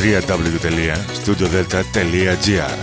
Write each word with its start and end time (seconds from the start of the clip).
www.studiodelta.gr 0.00 2.78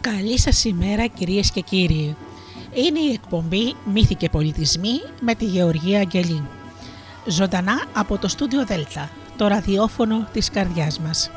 Καλή 0.00 0.38
σας 0.38 0.64
ημέρα 0.64 1.06
κυρίες 1.06 1.50
και 1.50 1.60
κύριοι. 1.60 2.16
Είναι 2.74 3.00
η 3.00 3.12
εκπομπή 3.12 3.74
«Μύθοι 3.92 4.14
και 4.14 4.28
πολιτισμοί» 4.28 5.00
με 5.20 5.34
τη 5.34 5.44
Γεωργία 5.44 6.00
Αγγελή. 6.00 6.59
Ζωντανά 7.26 7.84
από 7.92 8.18
το 8.18 8.28
στούντιο 8.28 8.64
Δέλτα, 8.64 9.08
το 9.36 9.46
ραδιόφωνο 9.46 10.28
της 10.32 10.50
καρδιάς 10.50 10.98
μας. 11.00 11.30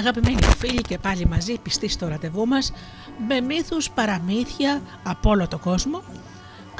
Αγαπημένοι 0.00 0.42
φίλοι 0.42 0.82
και 0.82 0.98
πάλι 0.98 1.26
μαζί 1.26 1.58
πιστοί 1.58 1.88
στο 1.88 2.08
ραντεβού 2.08 2.46
μας 2.46 2.72
με 3.28 3.40
μύθους, 3.40 3.90
παραμύθια 3.90 4.80
από 5.02 5.30
όλο 5.30 5.48
το 5.48 5.58
κόσμο 5.58 6.02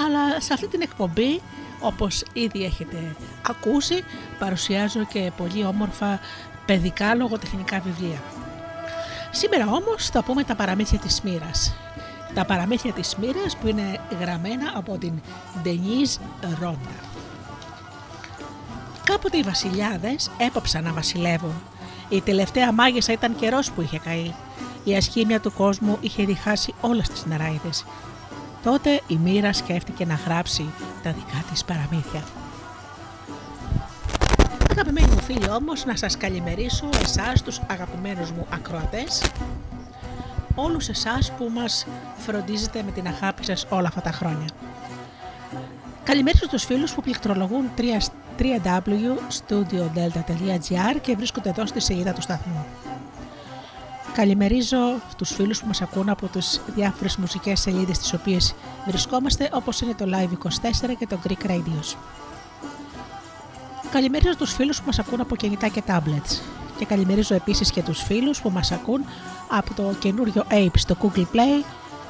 αλλά 0.06 0.40
σε 0.40 0.52
αυτή 0.52 0.66
την 0.66 0.80
εκπομπή 0.80 1.40
όπως 1.80 2.22
ήδη 2.32 2.64
έχετε 2.64 3.16
ακούσει 3.48 4.04
παρουσιάζω 4.38 5.04
και 5.04 5.32
πολύ 5.36 5.64
όμορφα 5.64 6.20
παιδικά 6.66 7.14
λογοτεχνικά 7.14 7.80
βιβλία. 7.80 8.22
Σήμερα 9.30 9.66
όμως 9.66 10.08
θα 10.08 10.22
πούμε 10.22 10.44
τα 10.44 10.54
παραμύθια 10.54 10.98
της 10.98 11.20
Μοίρας. 11.20 11.74
Τα 12.34 12.44
παραμύθια 12.44 12.92
της 12.92 13.16
Μοίρας 13.16 13.56
που 13.56 13.66
είναι 13.66 14.00
γραμμένα 14.20 14.72
από 14.74 14.98
την 14.98 15.12
Ντενίζ 15.62 16.16
Ρόντα. 16.60 16.94
Κάποτε 19.04 19.36
οι 19.36 19.42
βασιλιάδες 19.42 20.30
έπαψαν 20.38 20.84
να 20.84 20.92
βασιλεύουν 20.92 21.62
η 22.10 22.20
τελευταία 22.20 22.72
μάγισσα 22.72 23.12
ήταν 23.12 23.36
καιρός 23.36 23.70
που 23.70 23.82
είχε 23.82 23.98
καεί. 23.98 24.34
Η 24.84 24.96
ασχήμια 24.96 25.40
του 25.40 25.52
κόσμου 25.52 25.98
είχε 26.00 26.24
διχάσει 26.24 26.74
όλες 26.80 27.08
τις 27.08 27.26
νεράιδες. 27.26 27.84
Τότε 28.62 29.00
η 29.06 29.16
μοίρα 29.16 29.52
σκέφτηκε 29.52 30.04
να 30.06 30.14
γράψει 30.26 30.64
τα 31.02 31.12
δικά 31.12 31.44
της 31.50 31.64
παραμύθια. 31.64 32.22
Αγαπημένοι 34.70 35.06
μου 35.06 35.20
φίλοι 35.20 35.50
όμως 35.50 35.84
να 35.84 35.96
σας 35.96 36.16
καλημερίσω 36.16 36.88
εσάς 37.02 37.42
τους 37.42 37.60
αγαπημένους 37.66 38.30
μου 38.30 38.46
ακροατές 38.52 39.22
όλους 40.54 40.88
εσάς 40.88 41.32
που 41.32 41.50
μας 41.54 41.86
φροντίζετε 42.16 42.82
με 42.82 42.90
την 42.90 43.06
αγάπη 43.06 43.44
σας 43.44 43.66
όλα 43.70 43.88
αυτά 43.88 44.00
τα 44.00 44.12
χρόνια. 44.12 44.48
Καλημερίζω 46.04 46.48
τους 46.48 46.64
φίλους 46.64 46.92
που 46.94 47.02
πληκτρολογούν 47.02 47.70
τρία 47.76 48.00
www.studiodelta.gr 48.40 51.00
και 51.00 51.16
βρίσκονται 51.16 51.48
εδώ 51.48 51.66
στη 51.66 51.80
σελίδα 51.80 52.12
του 52.12 52.20
σταθμού. 52.20 52.66
Καλημερίζω 54.14 54.78
τους 55.16 55.30
φίλους 55.30 55.60
που 55.60 55.66
μας 55.66 55.82
ακούν 55.82 56.08
από 56.08 56.26
τις 56.26 56.60
διάφορες 56.74 57.16
μουσικές 57.16 57.60
σελίδες 57.60 57.98
τις 57.98 58.12
οποίες 58.12 58.54
βρισκόμαστε 58.86 59.50
όπως 59.52 59.80
είναι 59.80 59.94
το 59.94 60.04
Live24 60.08 60.94
και 60.98 61.06
το 61.06 61.18
Greek 61.28 61.46
Radios. 61.50 61.96
Καλημερίζω 63.90 64.36
τους 64.36 64.52
φίλους 64.52 64.78
που 64.78 64.86
μας 64.86 64.98
ακούν 64.98 65.20
από 65.20 65.36
κινητά 65.36 65.68
και 65.68 65.82
tablets 65.86 66.40
και 66.78 66.84
καλημερίζω 66.84 67.34
επίσης 67.34 67.70
και 67.70 67.82
τους 67.82 68.02
φίλους 68.02 68.40
που 68.40 68.50
μας 68.50 68.72
ακούν 68.72 69.04
από 69.48 69.74
το 69.74 69.94
καινούριο 69.98 70.44
Ape 70.50 70.74
στο 70.74 70.96
Google 71.02 71.26
Play 71.34 71.64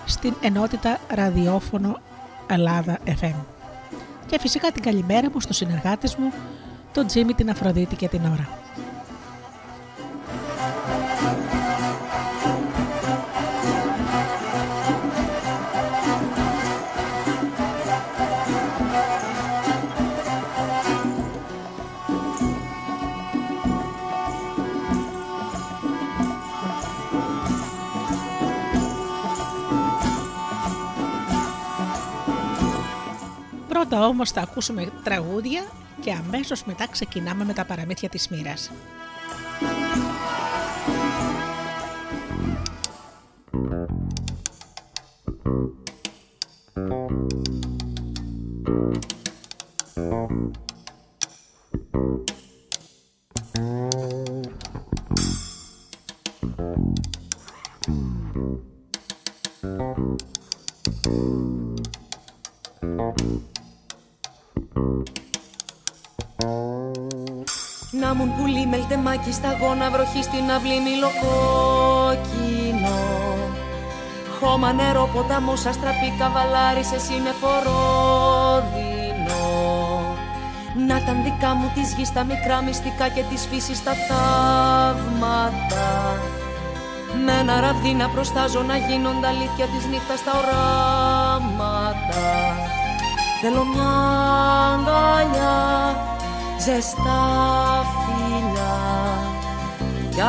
στην 0.04 0.34
ενότητα 0.40 0.98
ραδιόφωνο 1.08 1.98
Ελλάδα 2.46 2.98
FM 3.20 3.59
και 4.30 4.38
φυσικά 4.38 4.72
την 4.72 4.82
καλημέρα 4.82 5.30
μου 5.30 5.40
στους 5.40 5.56
συνεργάτες 5.56 6.16
μου, 6.16 6.32
τον 6.92 7.06
Τζίμι, 7.06 7.34
την 7.34 7.50
Αφροδίτη 7.50 7.96
και 7.96 8.08
την 8.08 8.20
Ωρα. 8.24 8.48
Πρώτα 33.90 34.06
όμως 34.06 34.30
θα 34.30 34.40
ακούσουμε 34.40 34.92
τραγούδια 35.04 35.62
και 36.00 36.12
αμέσως 36.12 36.64
μετά 36.64 36.86
ξεκινάμε 36.90 37.44
με 37.44 37.52
τα 37.52 37.64
παραμύθια 37.64 38.08
της 38.08 38.28
μοίρας. 38.28 38.70
Στα 69.32 69.48
σταγόνα 69.48 69.90
βροχή 69.90 70.22
στην 70.22 70.50
αυλή 70.50 70.80
μιλοκόκκινο. 70.86 71.28
Χώμα 74.40 74.72
νερό 74.72 75.10
ποταμός 75.14 75.66
αστραπή 75.66 76.12
καβαλάρι 76.18 76.84
σε 76.84 76.98
σύννεφο 76.98 77.48
Να 80.88 81.02
τα 81.04 81.12
δικά 81.24 81.54
μου 81.54 81.70
της 81.74 81.94
γης 81.94 82.12
τα 82.12 82.24
μικρά 82.24 82.62
μυστικά 82.62 83.08
και 83.08 83.22
της 83.22 83.46
φύσης 83.50 83.82
τα 83.82 83.92
θαύματα. 84.08 85.88
Με 87.24 87.32
ένα 87.40 87.60
ραβδί 87.60 87.92
να 87.92 88.08
προστάζω 88.08 88.62
να 88.62 88.76
γίνονται 88.76 89.26
αλήθεια 89.26 89.66
της 89.66 89.86
νύχτας 89.90 90.24
τα 90.24 90.32
οράματα. 90.40 92.26
Θέλω 93.40 93.64
μια 93.64 93.92
αγκαλιά 94.72 95.58
ζεστά 96.58 97.20
φιλιά 97.82 97.99
κι 100.20 100.26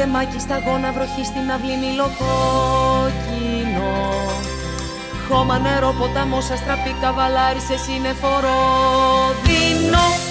πουλί 0.00 0.12
μελτεμάκι 0.12 0.38
σταγόνα 0.40 0.92
βροχή 0.92 1.24
στην 1.24 1.50
αυλή 1.50 1.96
κόκκινο. 2.18 3.90
Χώμα 5.28 5.58
νερό 5.58 5.94
ποταμός 5.98 6.50
αστραπή 6.50 6.94
καβαλάρι 7.00 7.60
σε 7.60 7.76
σύννεφο 7.76 8.28
δίνω 9.44 10.29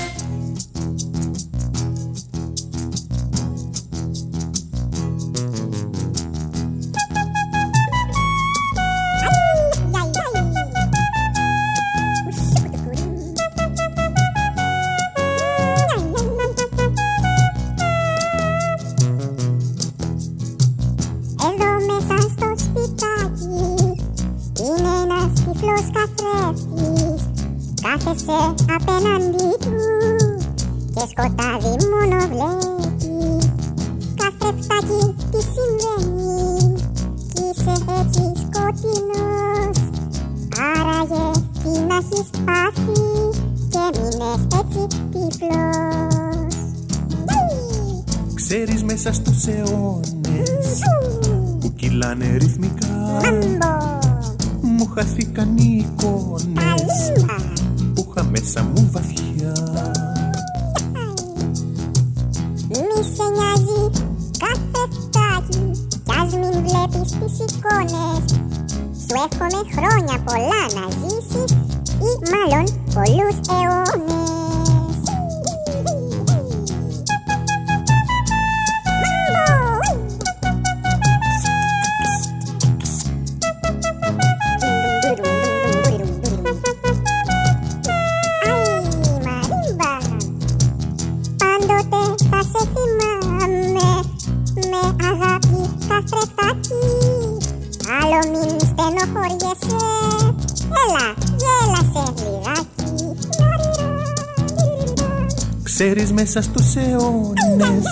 μέσα 106.69 106.81
στους 106.81 107.01
αιώνες 107.01 107.83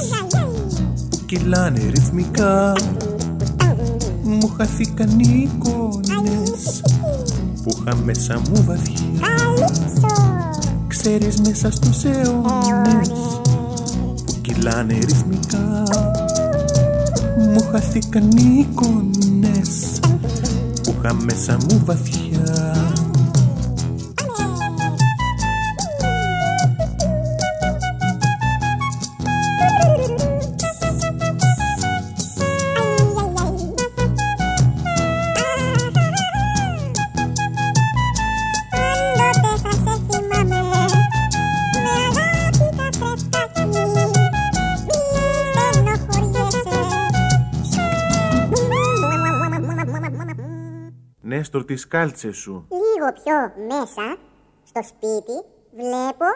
που 1.10 1.20
κυλάνε 1.26 1.80
ρυθμικά. 1.90 2.74
Μου 4.24 4.54
χαθήκαν 4.58 5.20
οι 5.20 5.50
εικόνες. 5.50 6.82
Που 7.64 7.78
είχα 7.80 7.96
μέσα 7.96 8.40
μου 8.40 8.64
βαθιά. 8.66 9.00
Καλύψω 9.20 10.08
Ξέρεις 10.88 11.42
μέσα 11.42 11.72
στους 11.72 12.04
αιώνες. 12.04 13.10
Που 14.26 14.34
κυλάνε 14.42 14.94
ρυθμικά. 14.94 15.84
Μου 17.54 17.64
χαθήκαν 17.72 18.30
οι 18.32 18.60
εικόνες. 18.60 20.00
Που 20.84 20.96
είχα 20.98 21.14
μέσα 21.14 21.58
μου 21.70 21.82
βαθιά 21.86 22.27
τις 51.78 51.88
κάλτσες 51.88 52.38
σου. 52.38 52.68
Λίγο 52.70 53.08
πιο 53.24 53.36
μέσα 53.68 54.18
στο 54.64 54.82
σπίτι 54.84 55.38
βλέπω 55.76 56.28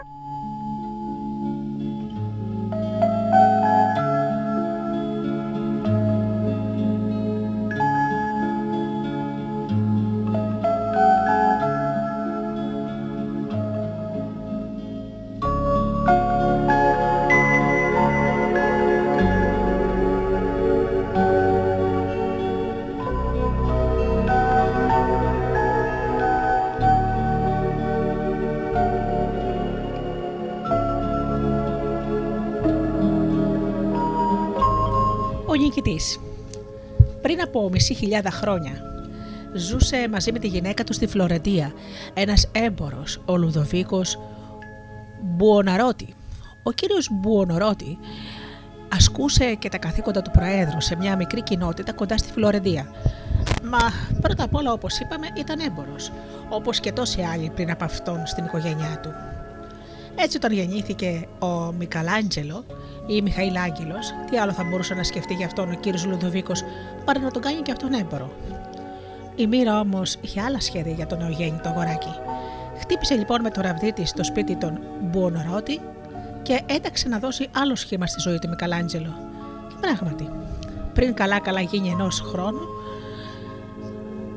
Ο 35.82 35.84
νικητής. 35.84 36.18
Πριν 37.22 37.40
από 37.40 37.68
μισή 37.68 37.94
χιλιάδα 37.94 38.30
χρόνια 38.30 38.72
ζούσε 39.54 40.08
μαζί 40.10 40.32
με 40.32 40.38
τη 40.38 40.46
γυναίκα 40.46 40.84
του 40.84 40.92
στη 40.92 41.06
Φλωρεντία 41.06 41.72
ένας 42.14 42.48
έμπορος, 42.52 43.20
ο 43.24 43.36
Λουδοβίκος 43.36 44.18
Μπουοναρότη. 45.22 46.14
Ο 46.62 46.72
κύριος 46.72 47.08
Μπουοναρότη 47.12 47.98
ασκούσε 48.88 49.54
και 49.54 49.68
τα 49.68 49.78
καθήκοντα 49.78 50.22
του 50.22 50.30
Προέδρου 50.30 50.80
σε 50.80 50.96
μια 50.96 51.16
μικρή 51.16 51.42
κοινότητα 51.42 51.92
κοντά 51.92 52.18
στη 52.18 52.32
Φλωρεντία. 52.32 52.86
Μα 53.62 53.92
πρώτα 54.20 54.44
απ' 54.44 54.54
όλα 54.54 54.72
όπως 54.72 54.98
είπαμε 54.98 55.26
ήταν 55.34 55.60
έμπορος, 55.60 56.12
όπως 56.48 56.80
και 56.80 56.92
τόσοι 56.92 57.20
άλλοι 57.20 57.50
πριν 57.54 57.70
από 57.70 57.84
αυτόν 57.84 58.26
στην 58.26 58.44
οικογένειά 58.44 59.00
του. 59.02 59.10
Έτσι 60.16 60.36
όταν 60.36 60.52
γεννήθηκε 60.52 61.26
ο 61.38 61.72
Μικαλάντζελο 61.78 62.64
ή 63.06 63.22
Μιχαήλ 63.22 63.56
Άγγελος, 63.56 64.12
τι 64.30 64.38
άλλο 64.38 64.52
θα 64.52 64.64
μπορούσε 64.64 64.94
να 64.94 65.02
σκεφτεί 65.02 65.34
για 65.34 65.46
αυτόν 65.46 65.70
ο 65.70 65.74
κύριος 65.74 66.06
Λουδοβίκος 66.06 66.62
παρά 67.04 67.20
να 67.20 67.30
τον 67.30 67.42
κάνει 67.42 67.60
και 67.60 67.72
αυτόν 67.72 67.92
έμπορο. 67.94 68.32
Η 69.36 69.46
μοίρα 69.46 69.80
όμως 69.80 70.16
είχε 70.20 70.40
άλλα 70.40 70.60
σχέδια 70.60 70.92
για 70.92 71.06
το 71.06 71.16
νεογέννητο 71.16 71.68
αγοράκι. 71.68 72.12
Χτύπησε 72.78 73.14
λοιπόν 73.14 73.40
με 73.40 73.50
το 73.50 73.60
ραβδί 73.60 73.92
της 73.92 74.08
στο 74.08 74.24
σπίτι 74.24 74.56
των 74.56 74.78
Μπουονορότη 75.00 75.80
και 76.42 76.60
έταξε 76.66 77.08
να 77.08 77.18
δώσει 77.18 77.48
άλλο 77.56 77.74
σχήμα 77.76 78.06
στη 78.06 78.20
ζωή 78.20 78.38
του 78.38 78.48
Μικαλάντζελο. 78.48 79.14
Και 79.68 79.74
πράγματι, 79.80 80.28
πριν 80.94 81.14
καλά-καλά 81.14 81.60
γίνει 81.60 81.88
ενός 81.88 82.20
χρόνου, 82.20 82.60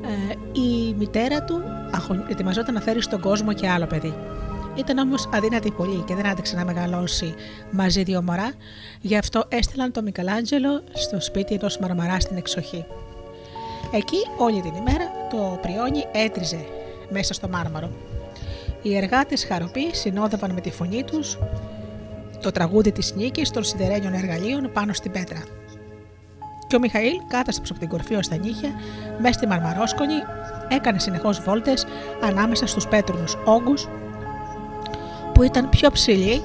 ε, 0.01 0.59
η 0.59 0.93
μητέρα 0.97 1.43
του 1.43 1.61
αχω- 1.91 2.25
ετοιμαζόταν 2.29 2.73
να 2.73 2.81
φέρει 2.81 3.01
στον 3.01 3.19
κόσμο 3.21 3.53
και 3.53 3.69
άλλο 3.69 3.85
παιδί. 3.85 4.13
Ήταν 4.75 4.97
όμως 4.97 5.29
αδύνατη 5.33 5.71
πολύ 5.71 6.03
και 6.07 6.15
δεν 6.15 6.27
άντεξε 6.27 6.55
να 6.55 6.65
μεγαλώσει 6.65 7.33
μαζί 7.71 8.03
δύο 8.03 8.21
μωρά, 8.21 8.51
γι' 9.01 9.17
αυτό 9.17 9.43
έστειλαν 9.47 9.91
τον 9.91 10.03
Μικαλάντζελο 10.03 10.83
στο 10.93 11.21
σπίτι 11.21 11.53
ενός 11.53 11.77
μαρμαρά 11.77 12.19
στην 12.19 12.37
εξοχή. 12.37 12.85
Εκεί 13.91 14.17
όλη 14.37 14.61
την 14.61 14.75
ημέρα 14.75 15.11
το 15.29 15.59
πριόνι 15.61 16.05
έτριζε 16.11 16.65
μέσα 17.09 17.33
στο 17.33 17.47
μάρμαρο. 17.47 17.89
Οι 18.81 18.97
εργάτες 18.97 19.45
χαροποί 19.45 19.95
συνόδευαν 19.95 20.51
με 20.51 20.61
τη 20.61 20.71
φωνή 20.71 21.03
τους 21.03 21.37
το 22.41 22.51
τραγούδι 22.51 22.91
της 22.91 23.13
νίκης 23.15 23.49
των 23.49 23.63
σιδερένιων 23.63 24.13
εργαλείων 24.13 24.71
πάνω 24.73 24.93
στην 24.93 25.11
πέτρα. 25.11 25.43
Και 26.67 26.75
ο 26.75 26.79
Μιχαήλ 26.79 27.13
κάτασταψε 27.27 27.71
από 27.71 27.81
την 27.81 27.89
κορφή 27.89 28.15
ως 28.15 28.27
τα 28.27 28.35
νύχια, 28.35 28.69
μέσα 29.19 29.33
στη 29.33 29.47
μαρμαρόσκονη, 29.47 30.13
έκανε 30.67 30.99
συνεχώς 30.99 31.41
βόλτες 31.41 31.85
ανάμεσα 32.21 32.67
στους 32.67 32.87
πέτρινους 32.87 33.37
όγκους 33.45 33.87
που 35.35 35.43
ήταν 35.43 35.69
πιο 35.69 35.89
ψηλοί 35.91 36.41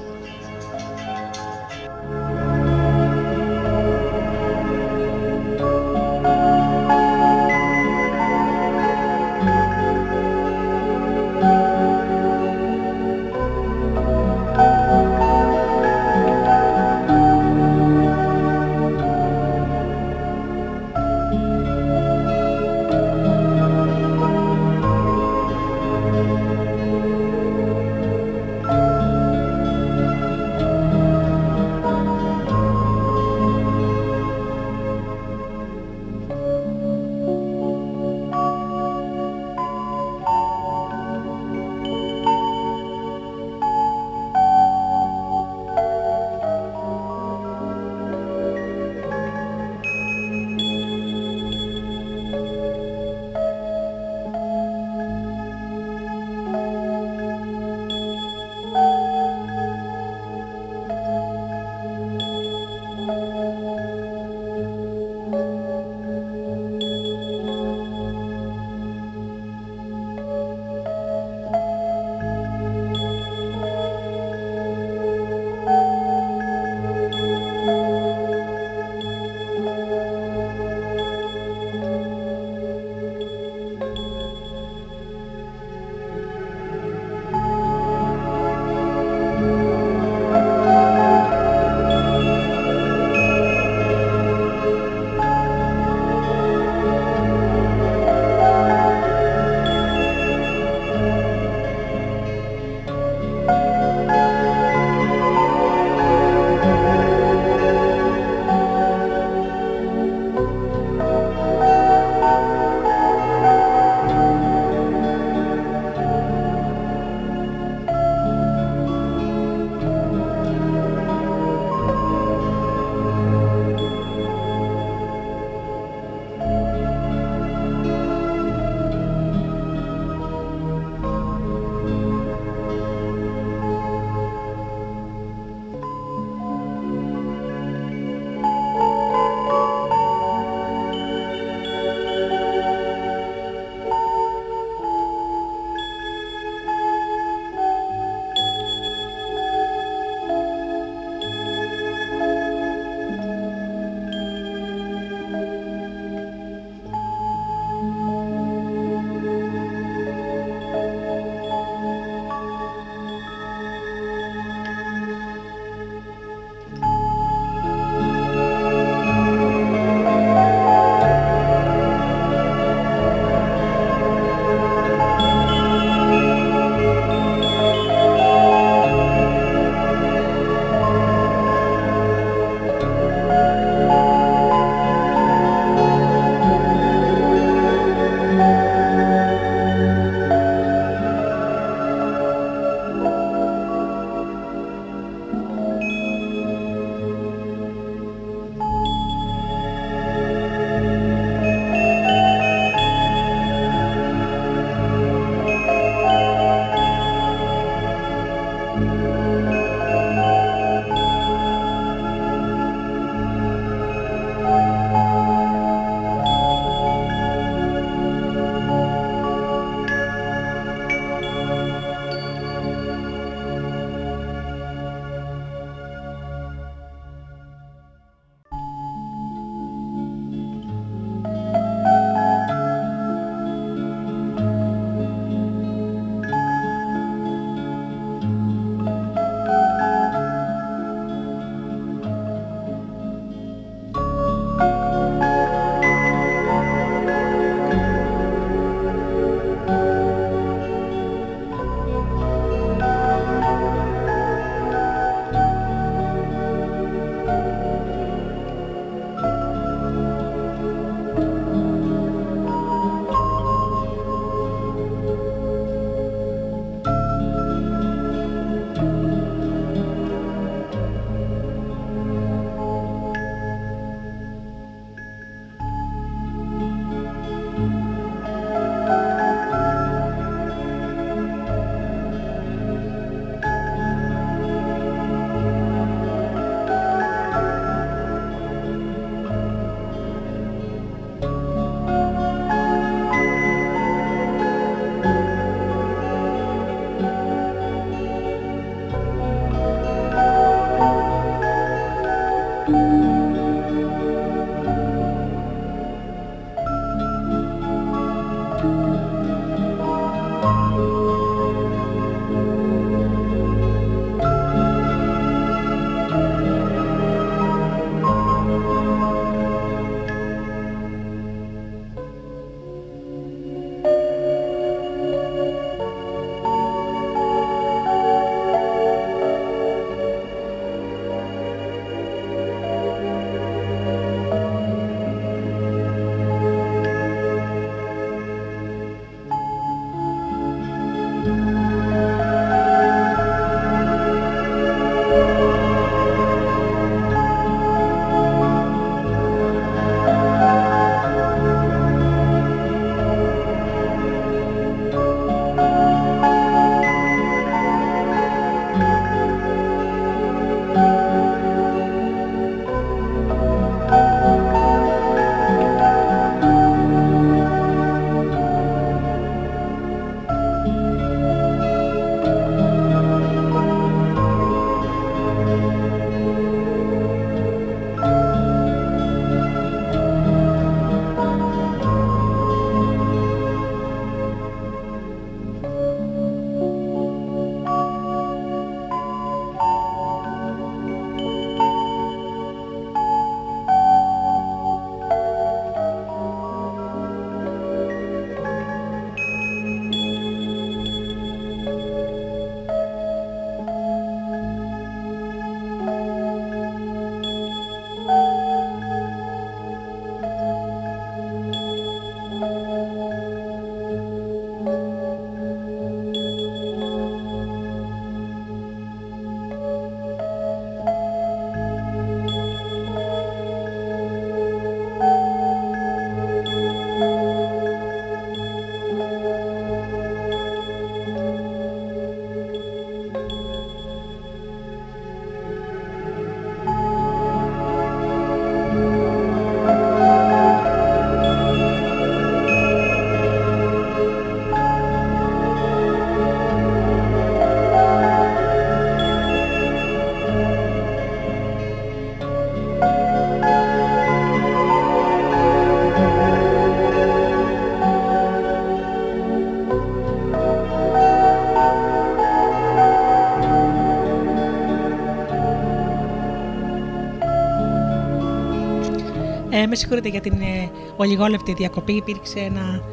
Ε, 469.61 469.67
με 469.67 469.75
συγχωρείτε 469.75 470.09
για 470.09 470.21
την 470.21 470.41
ε, 470.41 470.71
ολιγόλεπτη 470.97 471.53
διακοπή, 471.53 471.93
υπήρξε 471.93 472.39
ένα 472.39 472.83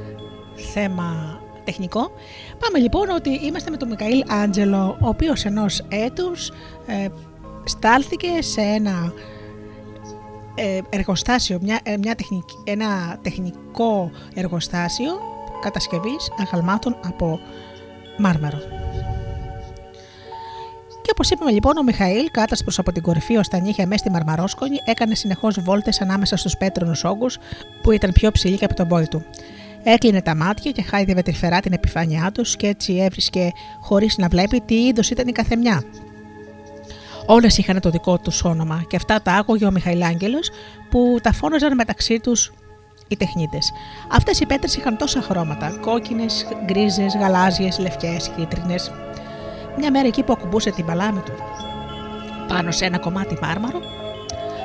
θέμα 0.72 1.40
τεχνικό. 1.64 2.10
Πάμε 2.58 2.78
λοιπόν 2.78 3.08
ότι 3.08 3.30
είμαστε 3.30 3.70
με 3.70 3.76
τον 3.76 3.88
Μικαήλ 3.88 4.24
Άντζελο, 4.28 4.96
ο 5.00 5.08
οποίος 5.08 5.44
ενός 5.44 5.84
έτους 5.88 6.48
ε, 6.86 7.08
στάλθηκε 7.64 8.42
σε 8.42 8.60
ένα 8.60 9.12
ε, 10.54 10.80
εργοστάσιο, 10.88 11.58
μια, 11.62 11.80
ε, 11.82 11.96
μια 11.96 12.14
τεχνική, 12.14 12.54
ένα 12.64 13.18
τεχνικό 13.22 14.10
εργοστάσιο 14.34 15.12
κατασκευής 15.62 16.32
αγαλμάτων 16.38 16.96
από 17.04 17.40
μάρμαρο. 18.18 18.77
Και 21.18 21.24
όπως 21.24 21.36
είπαμε 21.36 21.54
λοιπόν, 21.54 21.76
ο 21.76 21.82
Μιχαήλ, 21.82 22.30
κάτασπρο 22.30 22.72
από 22.76 22.92
την 22.92 23.02
κορυφή 23.02 23.36
ως 23.36 23.48
τα 23.48 23.58
νύχια 23.58 23.86
μέσα 23.86 23.98
στη 23.98 24.10
Μαρμαρόσκονη, 24.10 24.76
έκανε 24.84 25.14
συνεχώς 25.14 25.60
βόλτες 25.60 26.00
ανάμεσα 26.00 26.36
στους 26.36 26.56
πέτρινου 26.56 26.92
όγκους 27.02 27.38
που 27.82 27.90
ήταν 27.90 28.12
πιο 28.12 28.30
ψηλοί 28.30 28.56
και 28.56 28.64
από 28.64 28.74
τον 28.74 28.88
πόη 28.88 29.08
του. 29.08 29.24
Έκλεινε 29.82 30.22
τα 30.22 30.34
μάτια 30.34 30.70
και 30.70 30.82
χάιδευε 30.82 31.22
τρυφερά 31.22 31.60
την 31.60 31.72
επιφάνειά 31.72 32.30
τους 32.34 32.56
και 32.56 32.66
έτσι 32.66 32.96
έβρισκε 32.96 33.52
χωρίς 33.80 34.16
να 34.18 34.28
βλέπει 34.28 34.60
τι 34.60 34.74
είδος 34.74 35.10
ήταν 35.10 35.28
η 35.28 35.32
καθεμιά. 35.32 35.82
Όλες 37.26 37.58
είχαν 37.58 37.80
το 37.80 37.90
δικό 37.90 38.18
τους 38.18 38.44
όνομα 38.44 38.84
και 38.88 38.96
αυτά 38.96 39.22
τα 39.22 39.32
άκουγε 39.32 39.64
ο 39.64 39.70
Μιχαηλάγγελος 39.70 40.50
που 40.90 41.18
τα 41.22 41.32
φώναζαν 41.32 41.74
μεταξύ 41.74 42.20
τους 42.20 42.52
οι 43.08 43.16
τεχνίτες. 43.16 43.72
Αυτές 44.12 44.40
οι 44.40 44.46
πέτρες 44.46 44.76
είχαν 44.76 44.96
τόσα 44.96 45.22
χρώματα: 45.22 45.78
κόκκινες, 45.80 46.46
γκρίζες, 46.64 47.16
γαλάζιες, 47.16 47.78
λευκές, 47.78 48.30
κίτρινες. 48.36 48.92
Μια 49.78 49.90
μέρα 49.90 50.06
εκεί 50.06 50.22
που 50.22 50.32
ακουμπούσε 50.32 50.70
την 50.70 50.84
παλάμη 50.84 51.20
του 51.20 51.32
πάνω 52.48 52.70
σε 52.70 52.84
ένα 52.84 52.98
κομμάτι 52.98 53.38
μάρμαρο, 53.42 53.80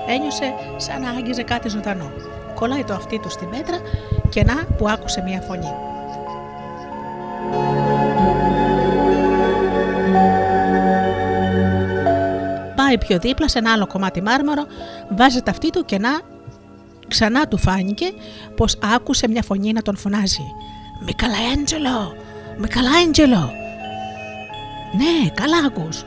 ένιωσε 0.07 0.53
σαν 0.77 1.01
να 1.01 1.09
άγγιζε 1.09 1.43
κάτι 1.43 1.69
ζωντανό. 1.69 2.11
Κολλάει 2.55 2.83
το 2.83 2.93
αυτί 2.93 3.19
του 3.19 3.29
στη 3.29 3.45
μέτρα 3.45 3.77
και 4.29 4.43
να 4.43 4.65
που 4.77 4.89
άκουσε 4.89 5.21
μια 5.21 5.41
φωνή. 5.41 5.73
Πάει 12.75 12.97
πιο 12.97 13.19
δίπλα 13.19 13.47
σε 13.47 13.57
ένα 13.57 13.71
άλλο 13.71 13.87
κομμάτι 13.87 14.21
μάρμαρο, 14.21 14.65
βάζει 15.09 15.41
τα 15.41 15.51
αυτή 15.51 15.69
του 15.69 15.85
και 15.85 15.97
να 15.97 16.09
ξανά 17.07 17.47
του 17.47 17.57
φάνηκε 17.57 18.05
πως 18.55 18.77
άκουσε 18.95 19.27
μια 19.27 19.41
φωνή 19.43 19.73
να 19.73 19.81
τον 19.81 19.97
φωνάζει 19.97 20.43
«Μικαλαέντζελο! 21.05 22.15
Μικαλαέντζελο!» 22.57 23.62
«Ναι, 24.97 25.29
καλά 25.29 25.57
ακούς. 25.65 26.05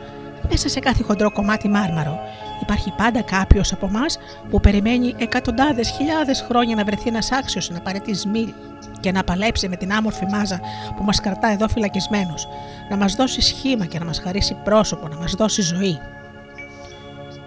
Μέσα 0.51 0.69
σε 0.69 0.81
κάθε 0.81 1.03
χοντρό 1.03 1.33
κομμάτι 1.33 1.69
μάρμαρο 1.69 2.19
υπάρχει 2.63 2.93
πάντα 2.97 3.23
κάποιος 3.23 3.73
από 3.73 3.87
εμάς 3.87 4.19
που 4.51 4.61
περιμένει 4.61 5.15
εκατοντάδες 5.19 5.91
χιλιάδες 5.91 6.45
χρόνια 6.49 6.75
να 6.75 6.85
βρεθεί 6.85 7.09
ένας 7.09 7.33
άξιος 7.33 7.71
να 7.71 7.81
πάρει 7.81 8.01
τη 8.01 8.15
σμήλ 8.15 8.53
και 9.01 9.13
να 9.13 9.25
παλέψει 9.25 9.69
με 9.69 9.77
την 9.77 9.93
άμορφη 9.93 10.27
μάζα 10.27 10.61
που 10.97 11.03
μας 11.03 11.21
κρατά 11.21 11.49
εδώ 11.49 11.69
φυλακισμένους, 11.69 12.47
να 12.91 12.97
μας 12.97 13.15
δώσει 13.15 13.41
σχήμα 13.41 13.85
και 13.85 13.99
να 13.99 14.05
μας 14.05 14.19
χαρίσει 14.19 14.57
πρόσωπο, 14.65 15.09
να 15.09 15.17
μας 15.17 15.33
δώσει 15.33 15.63
ζωή. 15.63 15.99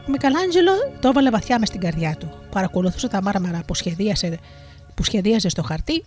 Ο 0.08 0.12
Μικαλάντζελο 0.12 0.72
το 1.00 1.08
έβαλε 1.08 1.30
βαθιά 1.30 1.60
μες 1.60 1.68
στην 1.68 1.80
καρδιά 1.80 2.16
του. 2.20 2.32
Παρακολουθούσε 2.52 3.08
τα 3.08 3.22
μάρμαρα 3.22 3.62
που, 3.68 3.76
σχεδίασε, 3.76 4.38
που 4.96 5.04
σχεδίαζε 5.04 5.50
στο 5.50 5.64
χαρτί 5.64 6.06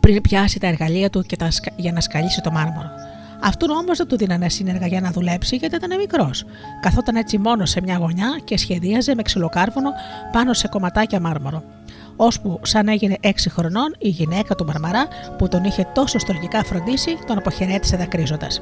πριν 0.00 0.20
πιάσει 0.20 0.58
τα 0.58 0.66
εργαλεία 0.66 1.10
του 1.10 1.22
και 1.22 1.36
τα, 1.36 1.48
για 1.76 1.92
να 1.92 2.00
σκαλίσει 2.00 2.40
το 2.40 2.50
μάρμαρο. 2.50 2.90
Αυτόν 3.40 3.70
όμως 3.70 3.98
δεν 3.98 4.06
του 4.06 4.16
δίνανε 4.16 4.48
σύνεργα 4.48 4.86
για 4.86 5.00
να 5.00 5.10
δουλέψει 5.10 5.56
γιατί 5.56 5.74
ήταν 5.74 5.98
μικρός. 5.98 6.44
Καθόταν 6.80 7.16
έτσι 7.16 7.38
μόνο 7.38 7.66
σε 7.66 7.80
μια 7.80 7.96
γωνιά 7.96 8.40
και 8.44 8.58
σχεδίαζε 8.58 9.14
με 9.14 9.22
ξυλοκάρβουνο 9.22 9.90
πάνω 10.32 10.52
σε 10.52 10.68
κομματάκια 10.68 11.20
μάρμαρο. 11.20 11.62
Ώσπου, 12.16 12.60
σαν 12.62 12.88
έγινε 12.88 13.16
6 13.22 13.30
χρονών, 13.48 13.94
η 13.98 14.08
γυναίκα 14.08 14.54
του 14.54 14.64
Μαρμαρά, 14.64 15.06
που 15.38 15.48
τον 15.48 15.64
είχε 15.64 15.86
τόσο 15.94 16.18
στοργικά 16.18 16.64
φροντίσει, 16.64 17.18
τον 17.26 17.38
αποχαιρέτησε 17.38 17.96
δακρύζοντας. 17.96 18.60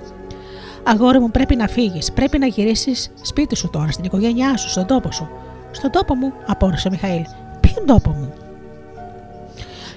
Αγόρι 0.83 1.21
μου, 1.21 1.31
πρέπει 1.31 1.57
να 1.57 1.67
φύγεις. 1.67 2.13
Πρέπει 2.13 2.39
να 2.39 2.47
γυρίσεις 2.47 3.11
σπίτι 3.23 3.57
σου 3.57 3.71
τώρα, 3.71 3.91
στην 3.91 4.05
οικογένειά 4.05 4.57
σου, 4.57 4.69
στον 4.69 4.87
τόπο 4.87 5.13
σου. 5.13 5.29
Στον 5.71 5.91
τόπο 5.91 6.15
μου, 6.15 6.33
απόρρισε 6.47 6.89
ο 6.89 6.91
Μιχαήλ. 6.91 7.25
Ποιον 7.61 7.87
τόπο 7.87 8.11
μου. 8.11 8.46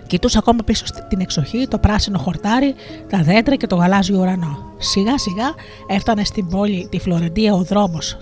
Κοιτούσε 0.09 0.37
ακόμα 0.37 0.63
πίσω 0.63 0.85
στην 0.85 1.19
εξοχή 1.19 1.67
το 1.67 1.77
πράσινο 1.77 2.17
χορτάρι, 2.17 2.75
τα 3.09 3.21
δέντρα 3.21 3.55
και 3.55 3.67
το 3.67 3.75
γαλάζιο 3.75 4.19
ουρανό. 4.19 4.73
Σιγά 4.77 5.17
σιγά 5.17 5.53
έφτανε 5.87 6.23
στην 6.23 6.47
πόλη 6.47 6.87
τη 6.91 6.99
Φλωρεντία 6.99 7.53
ο 7.53 7.63
δρόμος. 7.63 8.17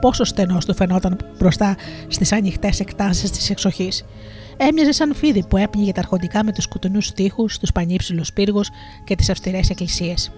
Πόσο 0.00 0.24
στενός 0.24 0.64
του 0.64 0.74
φαινόταν 0.74 1.16
μπροστά 1.38 1.76
στις 2.08 2.32
ανοιχτές 2.32 2.80
εκτάσεις 2.80 3.30
της 3.30 3.50
εξοχής. 3.50 4.04
Έμοιαζε 4.56 4.92
σαν 4.92 5.14
φίδι 5.14 5.46
που 5.46 5.56
έπνιγε 5.56 5.92
τα 5.92 6.00
αρχοντικά 6.00 6.44
με 6.44 6.52
τους 6.52 6.68
κουτουνού 6.68 6.98
τείχου, 7.14 7.46
τους 7.60 7.72
πανύψηλους 7.72 8.32
πύργους 8.32 8.68
και 9.04 9.14
τις 9.14 9.30
αυστηρές 9.30 9.70
εκκλησίες. 9.70 10.30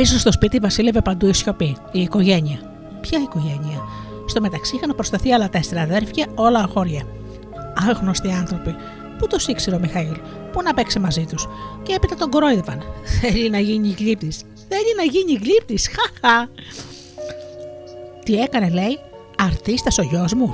Πίσω 0.00 0.18
στο 0.18 0.32
σπίτι 0.32 0.58
βασίλευε 0.58 1.00
παντού 1.00 1.26
η 1.26 1.32
σιωπή, 1.32 1.76
η 1.92 2.00
οικογένεια. 2.00 2.58
Ποια 3.00 3.18
οικογένεια; 3.18 3.82
Στο 4.26 4.40
μεταξύ 4.40 4.76
είχαν 4.76 4.94
προσταθεί 4.94 5.32
άλλα 5.32 5.48
τέσσερα 5.48 5.80
αδέρφια, 5.80 6.26
όλα 6.34 6.58
αγόρια. 6.58 7.02
Άγνωστοι 7.88 8.30
άνθρωποι. 8.32 8.74
Πού 9.18 9.26
το 9.26 9.36
ήξερε 9.46 9.76
ο 9.76 9.78
Μιχαήλ, 9.78 10.16
πού 10.52 10.62
να 10.62 10.74
παίξει 10.74 10.98
μαζί 10.98 11.24
τους; 11.24 11.48
Και 11.82 11.94
έπειτα 11.94 12.14
τον 12.14 12.30
κορόιδευαν. 12.30 12.82
Θέλει 13.20 13.50
να 13.50 13.58
γίνει 13.58 13.94
γλύπτης. 13.98 14.42
Θέλει 14.68 14.94
να 14.96 15.02
γίνει 15.02 15.32
γλύπτης. 15.42 15.88
Χαχα. 15.88 16.48
Τι 18.24 18.40
έκανε, 18.40 18.68
λέει, 18.68 18.98
αρτίστας 19.38 19.98
ο 19.98 20.02
γιος 20.02 20.34
μου. 20.34 20.52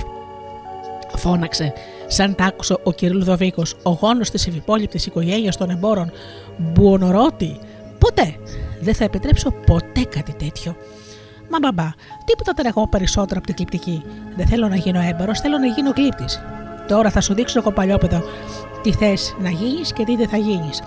Φώναξε, 1.16 1.72
σαν 2.06 2.34
τ' 2.34 2.40
άκουσε 2.40 2.76
ο 2.82 2.92
κ. 2.92 3.02
Λουδοβίκος, 3.02 3.74
ο 3.82 3.90
γόνος 3.90 4.30
της 4.30 4.46
ευυπόλοιπτης 4.46 5.06
οικογένειας 5.06 5.56
των 5.56 5.70
εμπόρων, 5.70 6.10
Μπουονορώτη. 6.56 7.58
Ποτέ, 7.98 8.36
δεν 8.86 8.94
θα 8.94 9.04
επιτρέψω 9.04 9.50
ποτέ 9.50 10.02
κάτι 10.04 10.32
τέτοιο. 10.32 10.76
Μα 11.50 11.58
μπαμπά, 11.62 11.90
τίποτα 12.24 12.52
δεν 12.56 12.66
έχω 12.66 12.88
περισσότερο 12.88 13.38
από 13.38 13.46
την 13.46 13.54
κλειπτική. 13.54 14.02
Δεν 14.36 14.46
θέλω 14.46 14.68
να 14.68 14.76
γίνω 14.76 15.00
έμπορο, 15.00 15.34
θέλω 15.34 15.58
να 15.58 15.66
γίνω 15.66 15.92
κλήπτη. 15.92 16.24
Τώρα 16.88 17.10
θα 17.10 17.20
σου 17.20 17.34
δείξω 17.34 17.58
εγώ 17.58 17.72
παλιόπαιδο 17.72 18.22
τι 18.82 18.92
θες 18.92 19.36
να 19.38 19.50
γίνεις 19.50 19.92
και 19.92 20.04
τι 20.04 20.16
δεν 20.16 20.28
θα 20.28 20.36
γίνεις. 20.36 20.82